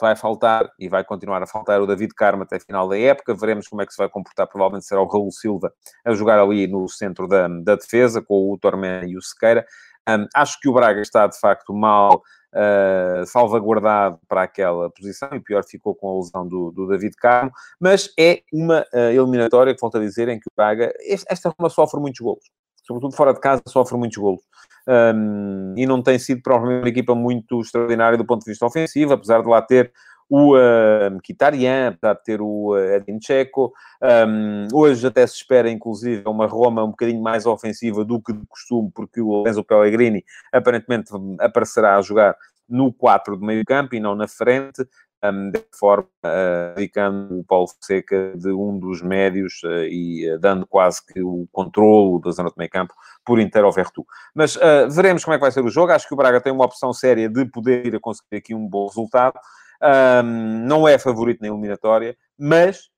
vai 0.00 0.16
faltar 0.16 0.70
e 0.78 0.88
vai 0.88 1.04
continuar 1.04 1.42
a 1.42 1.46
faltar 1.46 1.80
o 1.80 1.86
David 1.86 2.14
Carmo 2.14 2.42
até 2.42 2.58
final 2.58 2.88
da 2.88 2.98
época. 2.98 3.34
Veremos 3.34 3.68
como 3.68 3.82
é 3.82 3.86
que 3.86 3.92
se 3.92 3.98
vai 3.98 4.08
comportar. 4.08 4.46
Provavelmente 4.46 4.86
será 4.86 5.00
o 5.00 5.06
Raul 5.06 5.30
Silva 5.30 5.72
a 6.04 6.12
jogar 6.14 6.38
ali 6.38 6.66
no 6.66 6.88
centro 6.88 7.26
da, 7.28 7.48
da 7.48 7.76
defesa, 7.76 8.20
com 8.22 8.52
o 8.52 8.58
Tormen 8.58 9.08
e 9.08 9.16
o 9.16 9.22
Sequeira. 9.22 9.64
Um, 10.08 10.26
acho 10.34 10.60
que 10.60 10.68
o 10.68 10.72
Braga 10.72 11.00
está, 11.00 11.26
de 11.26 11.38
facto, 11.38 11.72
mal 11.72 12.22
uh, 12.54 13.26
salvaguardado 13.26 14.20
para 14.28 14.42
aquela 14.42 14.90
posição 14.90 15.30
e 15.32 15.40
pior 15.40 15.64
ficou 15.64 15.94
com 15.94 16.10
a 16.10 16.16
lesão 16.16 16.46
do, 16.46 16.70
do 16.72 16.86
David 16.86 17.16
Carmo. 17.16 17.50
Mas 17.80 18.12
é 18.18 18.42
uma 18.52 18.84
uh, 18.92 19.10
eliminatória, 19.10 19.74
que 19.74 19.80
volto 19.80 19.96
a 19.96 20.00
dizer, 20.00 20.28
em 20.28 20.38
que 20.38 20.48
o 20.48 20.52
Braga... 20.54 20.92
Esta 21.08 21.54
Roma 21.56 21.70
sofre 21.70 22.00
muitos 22.00 22.20
golos. 22.20 22.44
Sobretudo 22.86 23.16
fora 23.16 23.32
de 23.32 23.40
casa, 23.40 23.62
sofre 23.66 23.96
muitos 23.96 24.18
golos 24.18 24.42
um, 24.86 25.74
e 25.76 25.86
não 25.86 26.02
tem 26.02 26.18
sido 26.18 26.42
provavelmente 26.42 26.82
uma 26.82 26.88
equipa 26.88 27.14
muito 27.14 27.60
extraordinária 27.60 28.18
do 28.18 28.26
ponto 28.26 28.44
de 28.44 28.50
vista 28.50 28.66
ofensivo, 28.66 29.12
apesar 29.12 29.42
de 29.42 29.48
lá 29.48 29.62
ter 29.62 29.92
o 30.28 30.56
uh, 30.56 31.10
Mkhitaryan, 31.12 31.88
apesar 31.88 32.14
de 32.14 32.24
ter 32.24 32.40
o 32.40 32.72
uh, 32.72 32.94
Edin 32.94 33.18
Checo. 33.20 33.72
Um, 34.02 34.68
hoje 34.72 35.06
até 35.06 35.26
se 35.26 35.34
espera, 35.36 35.70
inclusive, 35.70 36.22
uma 36.26 36.46
Roma 36.46 36.84
um 36.84 36.90
bocadinho 36.90 37.22
mais 37.22 37.46
ofensiva 37.46 38.04
do 38.04 38.20
que 38.20 38.32
de 38.32 38.46
costume, 38.46 38.90
porque 38.94 39.20
o 39.20 39.28
Lorenzo 39.28 39.62
Pellegrini 39.62 40.24
aparentemente 40.52 41.12
aparecerá 41.40 41.96
a 41.96 42.02
jogar 42.02 42.36
no 42.68 42.92
4 42.92 43.38
de 43.38 43.44
meio 43.44 43.64
campo 43.64 43.94
e 43.94 44.00
não 44.00 44.14
na 44.14 44.26
frente 44.26 44.86
um, 45.24 45.50
de 45.50 45.64
forma 45.78 46.08
uh, 46.24 46.74
dedicando 46.74 47.38
o 47.38 47.44
Paulo 47.44 47.68
Seca 47.80 48.34
de 48.36 48.50
um 48.50 48.78
dos 48.78 49.02
médios 49.02 49.62
uh, 49.64 49.84
e 49.84 50.30
uh, 50.30 50.38
dando 50.38 50.66
quase 50.66 51.04
que 51.06 51.22
o 51.22 51.48
controlo 51.52 52.20
da 52.20 52.30
zona 52.30 52.50
de 52.50 52.54
meio 52.58 52.70
campo 52.70 52.94
por 53.24 53.40
inteiro 53.40 53.66
ao 53.66 53.72
Vertu. 53.72 54.04
Mas 54.34 54.58
veremos 54.90 55.24
como 55.24 55.34
é 55.34 55.38
que 55.38 55.42
vai 55.42 55.50
ser 55.50 55.64
o 55.64 55.70
jogo. 55.70 55.92
Acho 55.92 56.06
que 56.06 56.12
o 56.12 56.16
Braga 56.16 56.42
tem 56.42 56.52
uma 56.52 56.66
opção 56.66 56.92
séria 56.92 57.28
de 57.28 57.46
poder 57.46 57.86
ir 57.86 57.96
a 57.96 58.00
conseguir 58.00 58.36
aqui 58.36 58.54
um 58.54 58.68
bom 58.68 58.86
resultado. 58.86 59.38
Um, 59.82 60.66
não 60.66 60.86
é 60.86 60.98
favorito 60.98 61.40
na 61.40 61.48
eliminatória, 61.48 62.14
mas 62.38 62.90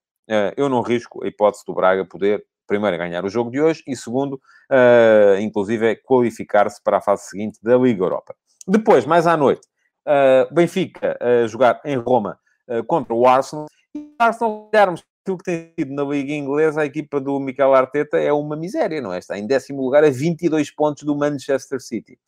eu 0.57 0.69
não 0.69 0.81
risco 0.81 1.23
a 1.23 1.29
hipótese 1.29 1.63
do 1.65 1.75
Braga 1.75 2.05
poder 2.05 2.45
primeiro, 2.67 2.99
ganhar 2.99 3.25
o 3.25 3.29
jogo 3.29 3.51
de 3.51 3.61
hoje 3.61 3.83
e, 3.87 3.97
segundo, 3.97 4.35
uh, 4.35 5.41
inclusive, 5.41 5.97
qualificar-se 6.05 6.83
para 6.83 6.99
a 6.99 7.01
fase 7.01 7.29
seguinte 7.29 7.59
da 7.63 7.77
Liga 7.77 8.03
Europa. 8.03 8.35
Depois, 8.67 9.07
mais 9.07 9.27
à 9.27 9.37
noite, 9.37 9.67
uh, 10.07 10.55
Benfica 10.55 11.19
a 11.21 11.47
jogar 11.47 11.81
em 11.85 11.97
Roma 11.97 12.39
uh, 12.69 12.85
contra 12.85 13.15
o 13.15 13.27
Arsenal. 13.27 13.67
E 13.95 13.99
o 13.99 14.15
Arsenal, 14.19 14.71
olharmos 14.73 15.05
aquilo 15.23 15.39
que 15.39 15.45
tem 15.45 15.73
sido 15.79 15.95
na 15.95 16.05
Liga 16.05 16.33
Inglesa, 16.33 16.83
a 16.83 16.87
equipa 16.87 17.21
do 17.21 17.41
Mikel 17.41 17.75
Arteta 17.75 18.17
é 18.17 18.33
uma 18.33 18.57
miséria, 18.57 19.01
não 19.01 19.13
é? 19.13 19.19
Está 19.19 19.37
em 19.37 19.47
décimo 19.47 19.83
lugar 19.83 20.05
a 20.05 20.11
22 20.11 20.71
pontos 20.71 21.03
do 21.03 21.17
Manchester 21.17 21.81
City. 21.81 22.19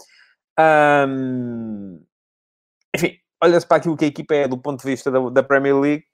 Um, 0.58 2.02
enfim, 2.94 3.16
olha-se 3.40 3.66
para 3.66 3.76
aquilo 3.76 3.96
que 3.96 4.04
a 4.04 4.08
equipa 4.08 4.34
é 4.34 4.48
do 4.48 4.58
ponto 4.58 4.82
de 4.82 4.90
vista 4.90 5.10
da, 5.10 5.30
da 5.30 5.42
Premier 5.42 5.78
League 5.78 6.04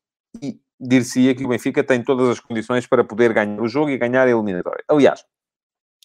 e 0.43 0.61
dir-se-ia 0.79 1.35
que 1.35 1.45
o 1.45 1.49
Benfica 1.49 1.83
tem 1.83 2.03
todas 2.03 2.29
as 2.29 2.41
condições 2.41 2.87
para 2.87 3.03
poder 3.03 3.33
ganhar 3.33 3.61
o 3.61 3.69
jogo 3.69 3.91
e 3.91 3.97
ganhar 3.97 4.27
a 4.27 4.31
eliminatória. 4.31 4.85
Aliás, 4.89 5.25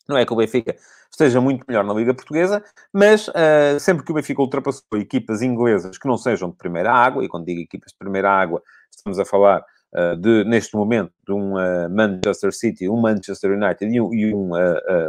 não 0.10 0.18
é 0.18 0.26
que 0.26 0.34
o 0.34 0.36
Benfica 0.36 0.76
esteja 1.10 1.40
muito 1.40 1.64
melhor 1.68 1.84
na 1.84 1.94
Liga 1.94 2.14
Portuguesa, 2.14 2.64
mas 2.92 3.28
uh, 3.28 3.80
sempre 3.80 4.04
que 4.04 4.12
o 4.12 4.16
Benfica 4.16 4.42
ultrapassou 4.42 4.84
equipas 4.96 5.42
inglesas 5.42 5.98
que 5.98 6.08
não 6.08 6.18
sejam 6.18 6.50
de 6.50 6.58
primeira 6.58 6.92
água, 6.92 7.24
e 7.24 7.28
quando 7.28 7.46
digo 7.46 7.62
equipas 7.62 7.92
de 7.92 7.98
primeira 7.98 8.30
água, 8.32 8.62
estamos 8.90 9.20
a 9.20 9.26
falar 9.26 9.64
uh, 9.94 10.16
de, 10.18 10.44
neste 10.46 10.76
momento, 10.76 11.12
de 11.26 11.32
um 11.32 11.54
uh, 11.54 11.90
Manchester 11.90 12.52
City, 12.52 12.90
um 12.90 13.00
Manchester 13.00 13.52
United 13.52 13.86
e 13.86 14.02
um, 14.02 14.14
e 14.14 14.34
um 14.34 14.52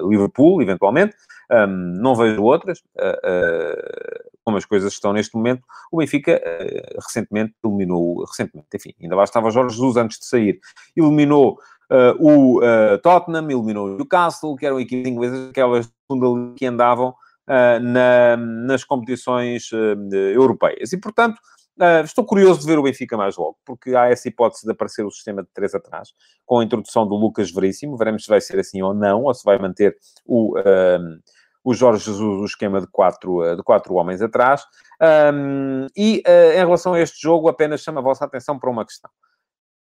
Liverpool, 0.09 0.61
eventualmente, 0.63 1.17
um, 1.51 1.67
não 1.67 2.15
vejo 2.15 2.43
outras, 2.43 2.83
como 4.45 4.57
as 4.57 4.65
coisas 4.65 4.93
estão 4.93 5.13
neste 5.13 5.35
momento. 5.35 5.63
O 5.91 5.99
Benfica 5.99 6.41
recentemente 6.97 7.55
eliminou, 7.65 8.25
recentemente, 8.25 8.69
enfim, 8.75 8.95
ainda 9.01 9.17
lá 9.17 9.25
estava 9.25 9.51
Jorge 9.51 9.75
Jesus 9.75 9.97
antes 9.97 10.19
de 10.19 10.27
sair, 10.27 10.61
eliminou 10.97 11.59
o 12.19 12.59
uh, 12.59 12.99
Tottenham 13.03 13.51
eliminou 13.51 13.87
o 13.87 13.97
Newcastle, 13.97 14.57
que 14.57 14.65
eram 14.65 14.79
equipes 14.79 15.11
inglesas, 15.11 15.51
aquelas 15.51 15.91
que 16.57 16.67
andavam 16.67 17.11
uh, 17.11 17.81
na, 17.81 18.37
nas 18.37 18.85
competições 18.85 19.71
europeias. 20.35 20.93
E, 20.93 20.99
portanto, 20.99 21.41
estou 22.05 22.25
curioso 22.25 22.61
de 22.61 22.67
ver 22.67 22.79
o 22.79 22.83
Benfica 22.83 23.17
mais 23.17 23.37
logo, 23.37 23.57
porque 23.65 23.95
há 23.95 24.09
essa 24.09 24.29
hipótese 24.29 24.67
de 24.67 24.73
aparecer 24.73 25.05
o 25.05 25.11
sistema 25.11 25.43
de 25.43 25.49
três 25.53 25.75
atrás, 25.75 26.11
com 26.45 26.61
a 26.61 26.65
introdução 26.65 27.07
do 27.07 27.15
Lucas 27.15 27.51
Veríssimo. 27.51 27.97
Veremos 27.97 28.25
se 28.25 28.29
vai 28.29 28.41
ser 28.41 28.59
assim 28.59 28.83
ou 28.83 28.93
não, 28.93 29.25
ou 29.25 29.35
se 29.35 29.45
vai 29.45 29.59
manter 29.59 29.97
o 30.27 30.55
o 31.63 31.75
Jorge 31.75 32.07
Jesus 32.07 32.41
o 32.41 32.45
esquema 32.45 32.81
de 32.81 32.87
quatro, 32.87 33.55
de 33.55 33.63
quatro 33.63 33.95
homens 33.95 34.23
atrás. 34.23 34.65
Um, 35.35 35.87
e 35.97 36.23
uh, 36.27 36.53
em 36.55 36.65
relação 36.65 36.95
a 36.95 37.01
este 37.01 37.21
jogo, 37.21 37.49
apenas 37.49 37.83
chamo 37.83 37.99
a 37.99 38.03
vossa 38.03 38.25
atenção 38.25 38.59
para 38.59 38.71
uma 38.71 38.85
questão 38.85 39.11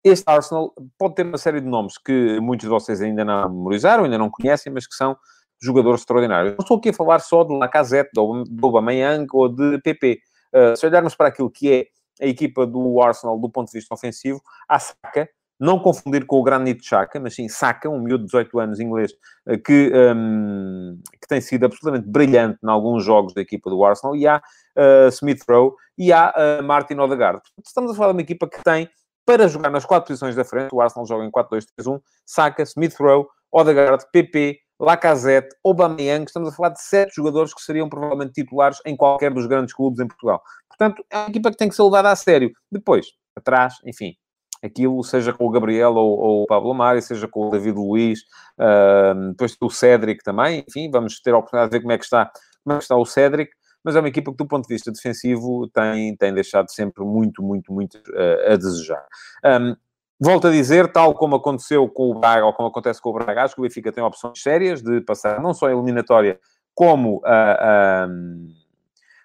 este 0.02 0.24
Arsenal 0.26 0.72
pode 0.98 1.14
ter 1.14 1.26
uma 1.26 1.38
série 1.38 1.60
de 1.60 1.66
nomes 1.66 1.98
que 1.98 2.40
muitos 2.40 2.64
de 2.64 2.70
vocês 2.70 3.00
ainda 3.02 3.24
não 3.24 3.48
memorizaram, 3.48 4.04
ainda 4.04 4.18
não 4.18 4.30
conhecem, 4.30 4.72
mas 4.72 4.86
que 4.86 4.94
são 4.94 5.16
jogadores 5.62 6.00
extraordinários. 6.00 6.54
Não 6.56 6.62
estou 6.62 6.78
aqui 6.78 6.88
a 6.88 6.94
falar 6.94 7.18
só 7.20 7.44
de 7.44 7.54
Lacazette, 7.54 8.10
do 8.14 8.44
Aubameyang 8.62 9.26
ou 9.32 9.48
de 9.48 9.78
PP. 9.80 10.18
Uh, 10.54 10.76
se 10.76 10.86
olharmos 10.86 11.14
para 11.14 11.28
aquilo 11.28 11.50
que 11.50 11.70
é 11.70 11.86
a 12.24 12.26
equipa 12.26 12.66
do 12.66 13.00
Arsenal 13.00 13.38
do 13.38 13.50
ponto 13.50 13.70
de 13.70 13.78
vista 13.78 13.94
ofensivo, 13.94 14.40
há 14.68 14.78
Saka, 14.78 15.28
não 15.58 15.78
confundir 15.78 16.24
com 16.24 16.36
o 16.36 16.42
Granit 16.42 16.82
Xhaka, 16.82 17.20
mas 17.20 17.34
sim 17.34 17.46
Saka, 17.46 17.88
um 17.88 18.00
miúdo 18.00 18.24
de 18.24 18.30
18 18.30 18.58
anos 18.58 18.80
inglês, 18.80 19.12
uh, 19.46 19.58
que, 19.62 19.92
um, 19.94 20.98
que 21.20 21.28
tem 21.28 21.42
sido 21.42 21.66
absolutamente 21.66 22.08
brilhante 22.08 22.58
em 22.64 22.70
alguns 22.70 23.04
jogos 23.04 23.34
da 23.34 23.42
equipa 23.42 23.68
do 23.68 23.84
Arsenal, 23.84 24.16
e 24.16 24.26
há 24.26 24.38
uh, 24.38 25.08
Smith 25.08 25.42
Rowe 25.48 25.74
e 25.98 26.10
há 26.10 26.32
Martin 26.64 26.94
Odegaard. 26.94 27.42
Estamos 27.62 27.90
a 27.90 27.94
falar 27.94 28.08
de 28.08 28.14
uma 28.14 28.22
equipa 28.22 28.48
que 28.48 28.62
tem 28.64 28.88
para 29.24 29.48
jogar 29.48 29.70
nas 29.70 29.85
quatro 29.85 30.09
posições 30.09 30.35
da 30.35 30.44
frente. 30.44 30.70
O 30.72 30.80
Arsenal 30.80 31.06
joga 31.06 31.24
em 31.24 31.30
4-2-3-1. 31.30 32.00
Saka, 32.26 32.62
Smith 32.62 32.96
Rowe, 32.98 33.26
Odegaard, 33.52 34.04
PP, 34.12 34.59
Lacazette, 34.78 35.54
Aubameyang. 35.64 36.24
Estamos 36.24 36.48
a 36.48 36.52
falar 36.52 36.70
de 36.70 36.83
sete 36.83 37.14
jogadores 37.14 37.52
que 37.54 37.62
seriam 37.62 37.88
provavelmente 37.88 38.33
titulares 38.33 38.78
em 38.87 38.96
qualquer 38.96 39.33
dos 39.33 39.46
grandes 39.46 39.74
clubes 39.74 40.00
em 40.00 40.06
Portugal. 40.06 40.42
Portanto, 40.68 41.04
é 41.11 41.18
uma 41.18 41.28
equipa 41.28 41.50
que 41.50 41.56
tem 41.56 41.68
que 41.68 41.74
ser 41.74 41.83
levada 41.83 42.11
a 42.11 42.16
sério. 42.16 42.50
Depois, 42.72 43.06
atrás, 43.37 43.74
enfim, 43.85 44.14
aquilo, 44.62 45.02
seja 45.02 45.33
com 45.33 45.46
o 45.46 45.50
Gabriel 45.50 45.94
ou, 45.94 46.18
ou 46.18 46.42
o 46.42 46.46
Pablo 46.46 46.74
Mari, 46.74 47.02
seja 47.02 47.28
com 47.28 47.48
o 47.48 47.50
David 47.50 47.76
Luiz, 47.76 48.20
uh, 48.59 49.30
depois 49.30 49.56
o 49.61 49.70
Cédric 49.70 50.22
também, 50.22 50.64
enfim, 50.68 50.90
vamos 50.90 51.20
ter 51.20 51.33
a 51.35 51.38
oportunidade 51.38 51.70
de 51.70 51.76
ver 51.78 51.83
como 51.83 51.92
é 51.92 51.98
que 51.98 52.04
está, 52.04 52.30
como 52.64 52.74
é 52.74 52.78
que 52.78 52.85
está 52.85 52.96
o 52.96 53.04
Cédric, 53.04 53.50
mas 53.85 53.97
é 53.97 54.01
uma 54.01 54.09
equipa 54.09 54.31
que, 54.31 54.37
do 54.37 54.47
ponto 54.47 54.66
de 54.66 54.75
vista 54.75 54.90
defensivo, 54.90 55.69
tem, 55.69 56.16
tem 56.16 56.35
deixado 56.35 56.71
sempre 56.71 57.05
muito, 57.05 57.43
muito, 57.43 57.73
muito 57.73 57.97
uh, 57.97 58.53
a 58.53 58.57
desejar. 58.57 59.07
Um, 59.45 59.75
Volto 60.23 60.49
a 60.49 60.51
dizer, 60.51 60.93
tal 60.93 61.14
como 61.14 61.37
aconteceu 61.37 61.88
com 61.88 62.11
o 62.11 62.21
Braga, 62.21 62.45
ou 62.45 62.53
como 62.53 62.69
acontece 62.69 63.01
com 63.01 63.09
o 63.09 63.12
Braga, 63.14 63.43
acho 63.43 63.55
que 63.55 63.61
o 63.62 63.64
Benfica 63.64 63.90
tem 63.90 64.05
opções 64.05 64.43
sérias 64.43 64.83
de 64.83 65.01
passar 65.01 65.40
não 65.40 65.55
só 65.55 65.69
a 65.69 65.73
eliminatória, 65.73 66.38
como 66.75 67.23
a, 67.25 68.07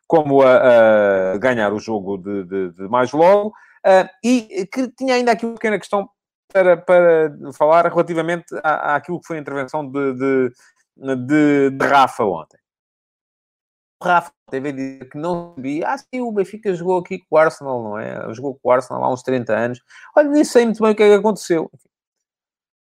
como 0.08 0.42
a, 0.42 1.34
a, 1.34 1.38
ganhar 1.38 1.74
o 1.74 1.80
jogo 1.80 2.18
de, 2.18 2.46
de, 2.46 2.72
de 2.72 2.88
mais 2.88 3.12
logo. 3.12 3.50
Uh, 3.86 4.08
e 4.24 4.66
que 4.72 4.88
tinha 4.98 5.16
ainda 5.16 5.34
aqui 5.34 5.46
uma 5.46 5.56
pequena 5.56 5.78
questão 5.78 6.10
para, 6.52 6.78
para 6.78 7.30
falar 7.54 7.86
relativamente 7.88 8.46
à, 8.64 8.96
àquilo 8.96 9.20
que 9.20 9.28
foi 9.28 9.38
a 9.38 9.42
intervenção 9.42 9.86
de, 9.86 10.14
de, 10.14 11.72
de 11.72 11.86
Rafa 11.86 12.24
ontem. 12.24 12.58
O 14.02 14.06
Rafa 14.06 14.32
teve 14.50 14.72
dizer 14.74 15.10
que 15.10 15.18
não 15.18 15.54
sabia. 15.56 15.88
Ah, 15.88 15.98
sim, 15.98 16.22
o 16.22 16.32
Benfica 16.32 16.74
jogou 16.74 17.00
aqui 17.00 17.20
com 17.20 17.36
o 17.36 17.38
Arsenal, 17.38 17.84
não 17.84 17.98
é? 17.98 18.34
Jogou 18.34 18.56
com 18.56 18.70
o 18.70 18.72
Arsenal 18.72 19.04
há 19.04 19.14
uns 19.14 19.24
30 19.24 19.54
anos. 19.54 19.82
Olha, 20.16 20.30
nem 20.30 20.44
sei 20.44 20.66
muito 20.66 20.82
bem 20.82 20.92
o 20.92 20.96
que 20.96 21.04
é 21.04 21.08
que 21.10 21.16
aconteceu. 21.16 21.72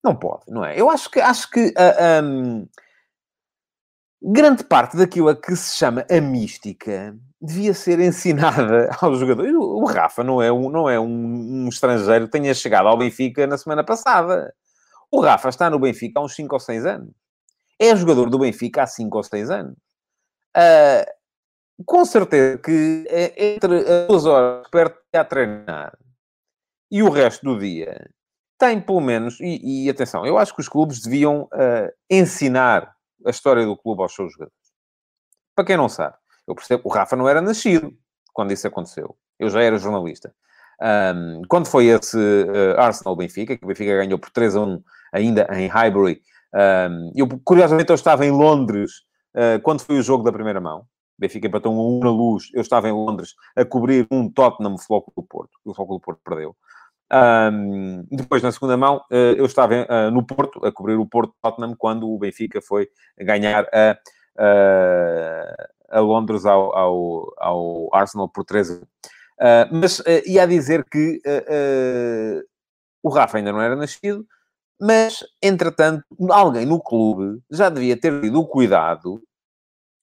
Não 0.03 0.15
pode, 0.15 0.43
não 0.47 0.63
é? 0.63 0.79
Eu 0.79 0.89
acho 0.89 1.09
que, 1.09 1.19
acho 1.19 1.49
que 1.49 1.67
uh, 1.67 1.73
ah, 1.77 2.21
um, 2.23 2.67
grande 4.21 4.63
parte 4.63 4.97
daquilo 4.97 5.29
a 5.29 5.35
que 5.35 5.55
se 5.55 5.77
chama 5.77 6.05
a 6.09 6.21
mística 6.21 7.17
devia 7.41 7.73
ser 7.73 7.99
ensinada 8.01 8.89
aos 9.01 9.19
jogadores. 9.19 9.53
O 9.55 9.85
Rafa 9.85 10.23
não 10.23 10.41
é 10.41 10.51
um, 10.51 10.69
não 10.69 10.89
é 10.89 10.99
um, 10.99 11.65
um 11.65 11.69
estrangeiro 11.69 12.25
que 12.25 12.31
tenha 12.31 12.53
chegado 12.53 12.87
ao 12.87 12.97
Benfica 12.97 13.47
na 13.47 13.57
semana 13.57 13.83
passada. 13.83 14.53
O 15.11 15.21
Rafa 15.21 15.49
está 15.49 15.69
no 15.69 15.79
Benfica 15.79 16.19
há 16.19 16.23
uns 16.23 16.35
5 16.35 16.53
ou 16.53 16.59
6 16.59 16.85
anos. 16.85 17.13
É 17.79 17.95
jogador 17.95 18.29
do 18.29 18.39
Benfica 18.39 18.83
há 18.83 18.87
5 18.87 19.17
ou 19.17 19.23
6 19.23 19.49
anos. 19.49 19.75
Uh, 20.55 21.85
com 21.85 22.03
certeza 22.03 22.57
que 22.57 23.05
é 23.09 23.53
entre 23.55 23.77
as 23.77 24.07
duas 24.07 24.25
horas 24.25 24.65
que 24.65 24.71
perto 24.71 24.99
a 25.13 25.23
treinar 25.23 25.97
e 26.91 27.03
o 27.03 27.09
resto 27.09 27.45
do 27.45 27.59
dia 27.59 28.09
tem 28.57 28.81
pelo 28.81 28.99
menos, 28.99 29.39
e, 29.39 29.85
e 29.85 29.89
atenção, 29.89 30.25
eu 30.25 30.37
acho 30.37 30.53
que 30.53 30.59
os 30.59 30.67
clubes 30.67 31.01
deviam 31.01 31.43
uh, 31.43 31.89
ensinar 32.09 32.93
a 33.25 33.29
história 33.29 33.65
do 33.65 33.77
clube 33.77 34.01
aos 34.01 34.13
seus 34.13 34.33
jogadores. 34.33 34.53
Para 35.55 35.65
quem 35.65 35.77
não 35.77 35.87
sabe, 35.87 36.15
eu 36.45 36.53
percebo, 36.53 36.83
o 36.85 36.89
Rafa 36.89 37.15
não 37.15 37.27
era 37.27 37.41
nascido 37.41 37.93
quando 38.33 38.51
isso 38.51 38.67
aconteceu. 38.67 39.15
Eu 39.37 39.49
já 39.49 39.61
era 39.61 39.77
jornalista. 39.77 40.33
Um, 40.81 41.41
quando 41.47 41.67
foi 41.67 41.85
esse 41.85 42.17
uh, 42.17 42.79
Arsenal-Benfica, 42.79 43.57
que 43.57 43.63
o 43.63 43.67
Benfica 43.67 43.97
ganhou 43.97 44.19
por 44.19 44.29
3 44.29 44.55
a 44.55 44.61
1 44.61 44.83
ainda 45.13 45.47
em 45.53 45.67
Highbury, 45.67 46.21
um, 46.53 47.11
eu, 47.15 47.27
curiosamente, 47.43 47.89
eu 47.89 47.95
estava 47.95 48.25
em 48.25 48.31
Londres 48.31 48.91
uh, 49.35 49.61
quando 49.61 49.81
foi 49.81 49.97
o 49.97 50.03
jogo 50.03 50.23
da 50.23 50.31
primeira 50.31 50.61
mão. 50.61 50.85
Benfica 51.17 51.47
empatou 51.47 51.73
um 51.73 51.79
a 51.79 51.97
1 51.97 51.99
na 51.99 52.11
luz. 52.11 52.49
Eu 52.53 52.61
estava 52.61 52.87
em 52.87 52.93
Londres 52.93 53.35
a 53.55 53.65
cobrir 53.65 54.07
um 54.09 54.29
Tottenham 54.31 54.77
Floco 54.77 55.11
do 55.15 55.21
Porto. 55.21 55.51
O 55.65 55.73
Floco 55.73 55.93
do 55.95 55.99
Porto 55.99 56.21
perdeu. 56.23 56.55
Um, 57.11 58.05
depois, 58.11 58.43
na 58.43 58.51
segunda 58.51 58.77
mão, 58.77 58.97
uh, 59.11 59.35
eu 59.35 59.45
estava 59.45 59.73
uh, 59.73 60.11
no 60.11 60.23
Porto, 60.23 60.63
a 60.63 60.71
cobrir 60.71 60.95
o 60.95 61.05
Porto 61.05 61.33
Tottenham, 61.41 61.75
quando 61.75 62.07
o 62.07 62.17
Benfica 62.19 62.61
foi 62.61 62.87
ganhar 63.17 63.67
a, 63.73 63.97
a, 64.37 65.97
a 65.97 65.99
Londres 65.99 66.45
ao, 66.45 66.75
ao, 66.75 67.33
ao, 67.37 67.89
Arsenal 67.93 68.29
por 68.29 68.45
3 68.45 68.69
uh, 68.69 68.83
Mas 69.71 70.03
ia 70.25 70.45
dizer 70.47 70.85
que 70.85 71.19
o 73.01 73.09
Rafa 73.09 73.37
ainda 73.37 73.51
não 73.51 73.61
era 73.61 73.75
nascido, 73.75 74.25
mas, 74.79 75.23
entretanto, 75.41 76.03
alguém 76.29 76.65
no 76.65 76.79
clube 76.79 77.41
já 77.49 77.69
devia 77.69 77.99
ter 77.99 78.21
tido 78.21 78.39
o 78.39 78.47
cuidado. 78.47 79.21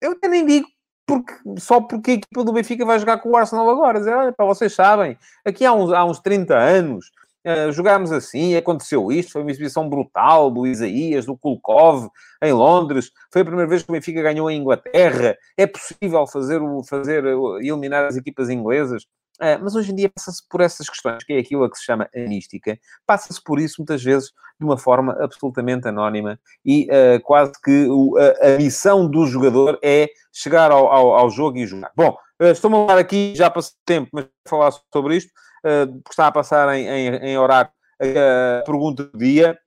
Eu 0.01 0.13
até 0.13 0.29
nem 0.29 0.45
digo 0.45 0.69
porque, 1.07 1.33
só 1.59 1.81
porque 1.81 2.11
a 2.11 2.15
equipa 2.15 2.45
do 2.45 2.53
Benfica 2.53 2.85
vai 2.85 2.99
jogar 2.99 3.19
com 3.19 3.31
o 3.31 3.37
Arsenal 3.37 3.71
agora. 3.71 4.01
Dizer, 4.01 4.15
olha, 4.15 4.33
para 4.33 4.45
vocês 4.45 4.75
sabem, 4.75 5.17
aqui 5.45 5.65
há 5.65 5.73
uns, 5.73 5.93
há 5.93 6.05
uns 6.05 6.19
30 6.19 6.55
anos 6.55 7.11
uh, 7.47 7.73
jogámos 7.73 8.11
assim, 8.11 8.57
aconteceu 8.57 9.13
isto, 9.13 9.33
foi 9.33 9.43
uma 9.43 9.51
exibição 9.51 9.89
brutal 9.89 10.51
do 10.51 10.67
Isaías, 10.67 11.25
do 11.25 11.37
Kulkov, 11.37 12.09
em 12.43 12.53
Londres, 12.53 13.13
foi 13.33 13.43
a 13.43 13.45
primeira 13.45 13.69
vez 13.69 13.83
que 13.83 13.91
o 13.91 13.93
Benfica 13.93 14.21
ganhou 14.21 14.51
em 14.51 14.61
Inglaterra, 14.61 15.37
é 15.57 15.67
possível 15.67 16.27
fazer, 16.27 16.61
fazer 16.89 17.25
eliminar 17.61 18.05
as 18.07 18.17
equipas 18.17 18.51
inglesas. 18.51 19.07
Uh, 19.41 19.61
mas 19.63 19.75
hoje 19.75 19.93
em 19.93 19.95
dia 19.95 20.09
passa-se 20.09 20.43
por 20.49 20.63
essas 20.63 20.89
questões, 20.89 21.23
que 21.23 21.35
é 21.35 21.39
aquilo 21.39 21.65
a 21.65 21.71
que 21.71 21.77
se 21.77 21.85
chama 21.85 22.09
a 22.15 22.21
mística, 22.21 22.79
passa-se 23.07 23.43
por 23.43 23.61
isso 23.61 23.77
muitas 23.79 24.03
vezes 24.03 24.33
de 24.59 24.65
uma 24.65 24.79
forma 24.79 25.13
absolutamente 25.21 25.87
anónima 25.87 26.41
e 26.65 26.89
uh, 26.91 27.21
quase 27.23 27.53
que 27.63 27.87
o, 27.87 28.17
a, 28.17 28.55
a, 28.55 28.57
missão 28.57 29.07
do 29.07 29.27
jogador 29.27 29.79
é 29.83 30.09
chegar 30.33 30.71
ao, 30.71 30.87
ao, 30.87 31.15
ao 31.15 31.31
jogo 31.31 31.59
e 31.59 31.67
jogar. 31.67 31.93
Bom, 31.95 32.17
uh, 32.41 32.47
estou-me 32.47 32.77
a 32.79 32.87
falar 32.87 32.99
aqui, 32.99 33.35
já 33.37 33.51
passei 33.51 33.75
tempo, 33.85 34.09
mas 34.11 34.25
vou 34.25 34.59
falar 34.59 34.73
sobre 34.93 35.17
isto, 35.17 35.31
porque 35.63 36.11
está 36.13 36.29
a 36.29 36.33
passar 36.33 36.75
em, 36.77 36.87
em, 36.87 37.09
em 37.17 37.39
horário 37.39 37.71
a 38.01 38.65
pergunta 38.65 39.05
do 39.05 39.19
dia. 39.19 39.59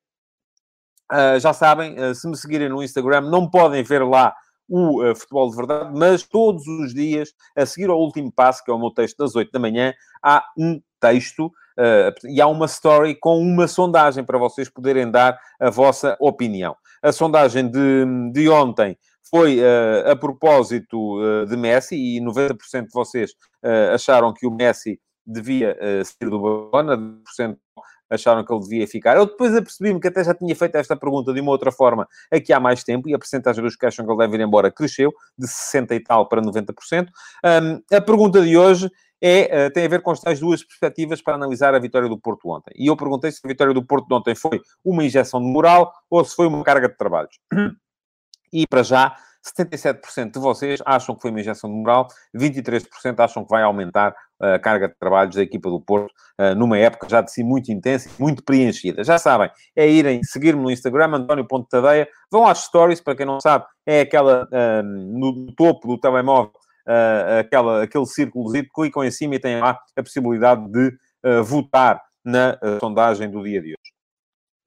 já 1.41 1.51
sabem, 1.51 2.13
se 2.13 2.25
me 2.25 2.37
seguirem 2.37 2.69
no 2.69 2.81
Instagram, 2.81 3.21
não 3.21 3.49
podem 3.49 3.83
ver 3.83 4.05
lá 4.05 4.33
o 4.69 5.03
uh, 5.03 5.15
Futebol 5.15 5.49
de 5.49 5.55
Verdade, 5.55 5.91
mas 5.97 6.23
todos 6.23 6.65
os 6.67 6.93
dias, 6.93 7.33
a 7.55 7.65
seguir 7.65 7.89
ao 7.89 7.99
último 7.99 8.31
passo, 8.31 8.63
que 8.63 8.69
é 8.69 8.73
o 8.73 8.79
meu 8.79 8.91
texto 8.91 9.17
das 9.17 9.35
8 9.35 9.51
da 9.51 9.59
manhã, 9.59 9.93
há 10.23 10.45
um 10.57 10.79
texto 10.99 11.47
uh, 11.47 12.27
e 12.27 12.39
há 12.39 12.47
uma 12.47 12.67
story 12.67 13.15
com 13.15 13.39
uma 13.39 13.67
sondagem 13.67 14.23
para 14.23 14.37
vocês 14.37 14.69
poderem 14.69 15.09
dar 15.09 15.39
a 15.59 15.69
vossa 15.69 16.15
opinião. 16.19 16.75
A 17.01 17.11
sondagem 17.11 17.69
de, 17.69 18.05
de 18.31 18.47
ontem 18.49 18.97
foi 19.29 19.59
uh, 19.59 20.11
a 20.11 20.15
propósito 20.15 21.45
de 21.47 21.57
Messi 21.57 21.95
e 21.95 22.21
90% 22.21 22.85
de 22.85 22.93
vocês 22.93 23.31
acharam 23.93 24.33
que 24.33 24.47
o 24.47 24.51
Messi 24.51 24.99
devia 25.25 25.77
sair 26.03 26.29
do 26.29 26.39
Barcelona, 26.39 26.97
10% 26.97 27.57
acharam 28.09 28.43
que 28.43 28.53
ele 28.53 28.61
devia 28.61 28.87
ficar. 28.87 29.17
Eu 29.17 29.25
depois 29.25 29.55
apercebi-me 29.55 29.99
que 29.99 30.07
até 30.07 30.23
já 30.23 30.33
tinha 30.33 30.55
feito 30.55 30.75
esta 30.75 30.95
pergunta 30.95 31.33
de 31.33 31.39
uma 31.41 31.51
outra 31.51 31.71
forma 31.71 32.07
aqui 32.31 32.51
há 32.51 32.59
mais 32.59 32.83
tempo 32.83 33.07
e 33.09 33.13
a 33.13 33.19
porcentagem 33.19 33.63
dos 33.63 33.75
que 33.75 33.85
acham 33.85 34.05
que 34.05 34.11
ele 34.11 34.19
deve 34.19 34.37
ir 34.37 34.45
embora 34.45 34.71
cresceu 34.71 35.13
de 35.37 35.47
60 35.47 35.95
e 35.95 35.99
tal 35.99 36.27
para 36.27 36.41
90%. 36.41 37.07
Um, 37.43 37.95
a 37.95 38.01
pergunta 38.01 38.41
de 38.41 38.57
hoje 38.57 38.89
é, 39.21 39.67
uh, 39.67 39.73
tem 39.73 39.85
a 39.85 39.89
ver 39.89 40.01
com 40.01 40.11
estas 40.11 40.39
duas 40.39 40.63
perspectivas 40.63 41.21
para 41.21 41.35
analisar 41.35 41.75
a 41.75 41.79
vitória 41.79 42.07
do 42.07 42.17
Porto 42.17 42.49
ontem. 42.49 42.71
E 42.75 42.87
eu 42.87 42.95
perguntei 42.95 43.31
se 43.31 43.41
a 43.43 43.47
vitória 43.47 43.73
do 43.73 43.83
Porto 43.83 44.11
ontem 44.11 44.33
foi 44.33 44.61
uma 44.83 45.03
injeção 45.03 45.41
de 45.41 45.47
moral 45.47 45.93
ou 46.09 46.23
se 46.23 46.35
foi 46.35 46.47
uma 46.47 46.63
carga 46.63 46.87
de 46.89 46.97
trabalhos. 46.97 47.37
E 48.51 48.65
para 48.65 48.81
já, 48.81 49.15
77% 49.45 50.31
de 50.33 50.39
vocês 50.39 50.81
acham 50.85 51.15
que 51.15 51.21
foi 51.21 51.31
uma 51.31 51.39
injeção 51.39 51.69
de 51.69 51.75
moral, 51.75 52.07
23% 52.35 53.19
acham 53.19 53.43
que 53.43 53.49
vai 53.49 53.63
aumentar 53.63 54.15
a 54.39 54.57
carga 54.57 54.87
de 54.87 54.95
trabalhos 54.95 55.35
da 55.35 55.41
equipa 55.41 55.69
do 55.69 55.81
Porto 55.81 56.11
uh, 56.39 56.55
numa 56.55 56.77
época 56.77 57.07
já 57.09 57.21
de 57.21 57.31
si 57.31 57.43
muito 57.43 57.71
intensa 57.71 58.09
e 58.09 58.21
muito 58.21 58.43
preenchida. 58.43 59.03
Já 59.03 59.17
sabem, 59.17 59.49
é 59.75 59.87
irem 59.89 60.23
seguir-me 60.23 60.61
no 60.61 60.71
Instagram, 60.71 61.15
António.tadeia, 61.15 62.07
vão 62.31 62.47
às 62.47 62.59
stories, 62.59 63.01
para 63.01 63.15
quem 63.15 63.25
não 63.25 63.39
sabe, 63.41 63.65
é 63.85 64.01
aquela 64.01 64.45
uh, 64.45 64.83
no 64.83 65.53
topo 65.53 65.87
do 65.87 65.99
telemóvel, 65.99 66.53
uh, 66.87 67.39
aquela, 67.39 67.83
aquele 67.83 68.05
círculo, 68.05 68.51
clicam 68.73 69.03
em 69.03 69.11
cima 69.11 69.35
e 69.35 69.39
têm 69.39 69.59
lá 69.59 69.79
a 69.95 70.03
possibilidade 70.03 70.69
de 70.71 70.97
votar 71.43 72.01
na 72.23 72.57
sondagem 72.79 73.29
do 73.29 73.43
dia 73.43 73.59
de 73.59 73.67
hoje. 73.67 73.93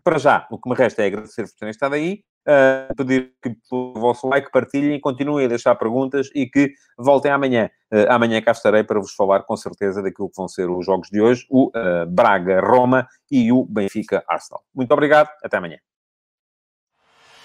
Para 0.04 0.18
já, 0.18 0.46
o 0.50 0.58
que 0.58 0.68
me 0.68 0.76
resta 0.76 1.02
é 1.02 1.06
agradecer 1.06 1.44
por 1.44 1.52
terem 1.58 1.70
estado 1.70 1.94
aí, 1.94 2.22
uh, 2.46 2.94
pedir 2.96 3.32
que 3.42 3.56
pelo 3.68 3.94
vosso 3.94 4.28
like 4.28 4.50
partilhem, 4.50 5.00
continuem 5.00 5.46
a 5.46 5.48
deixar 5.48 5.74
perguntas 5.74 6.30
e 6.34 6.46
que 6.46 6.72
voltem 6.98 7.30
amanhã. 7.30 7.70
Uh, 7.92 8.10
amanhã 8.10 8.40
cá 8.40 8.52
estarei 8.52 8.84
para 8.84 9.00
vos 9.00 9.14
falar 9.14 9.42
com 9.42 9.56
certeza 9.56 10.02
daquilo 10.02 10.28
que 10.28 10.36
vão 10.36 10.48
ser 10.48 10.70
os 10.70 10.84
jogos 10.84 11.08
de 11.10 11.20
hoje, 11.20 11.46
o 11.50 11.68
uh, 11.68 12.06
Braga-Roma 12.08 13.06
e 13.30 13.52
o 13.52 13.64
Benfica-Arsenal. 13.64 14.62
Muito 14.74 14.92
obrigado, 14.92 15.28
até 15.42 15.56
amanhã. 15.56 15.78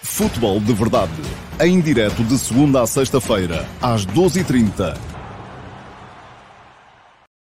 Futebol 0.02 0.60
de 0.60 0.72
Verdade, 0.72 1.22
em 1.60 1.80
direto 1.80 2.22
de 2.22 2.38
segunda 2.38 2.82
a 2.82 2.86
sexta-feira, 2.86 3.66
às 3.82 4.06
12h30 4.06 5.17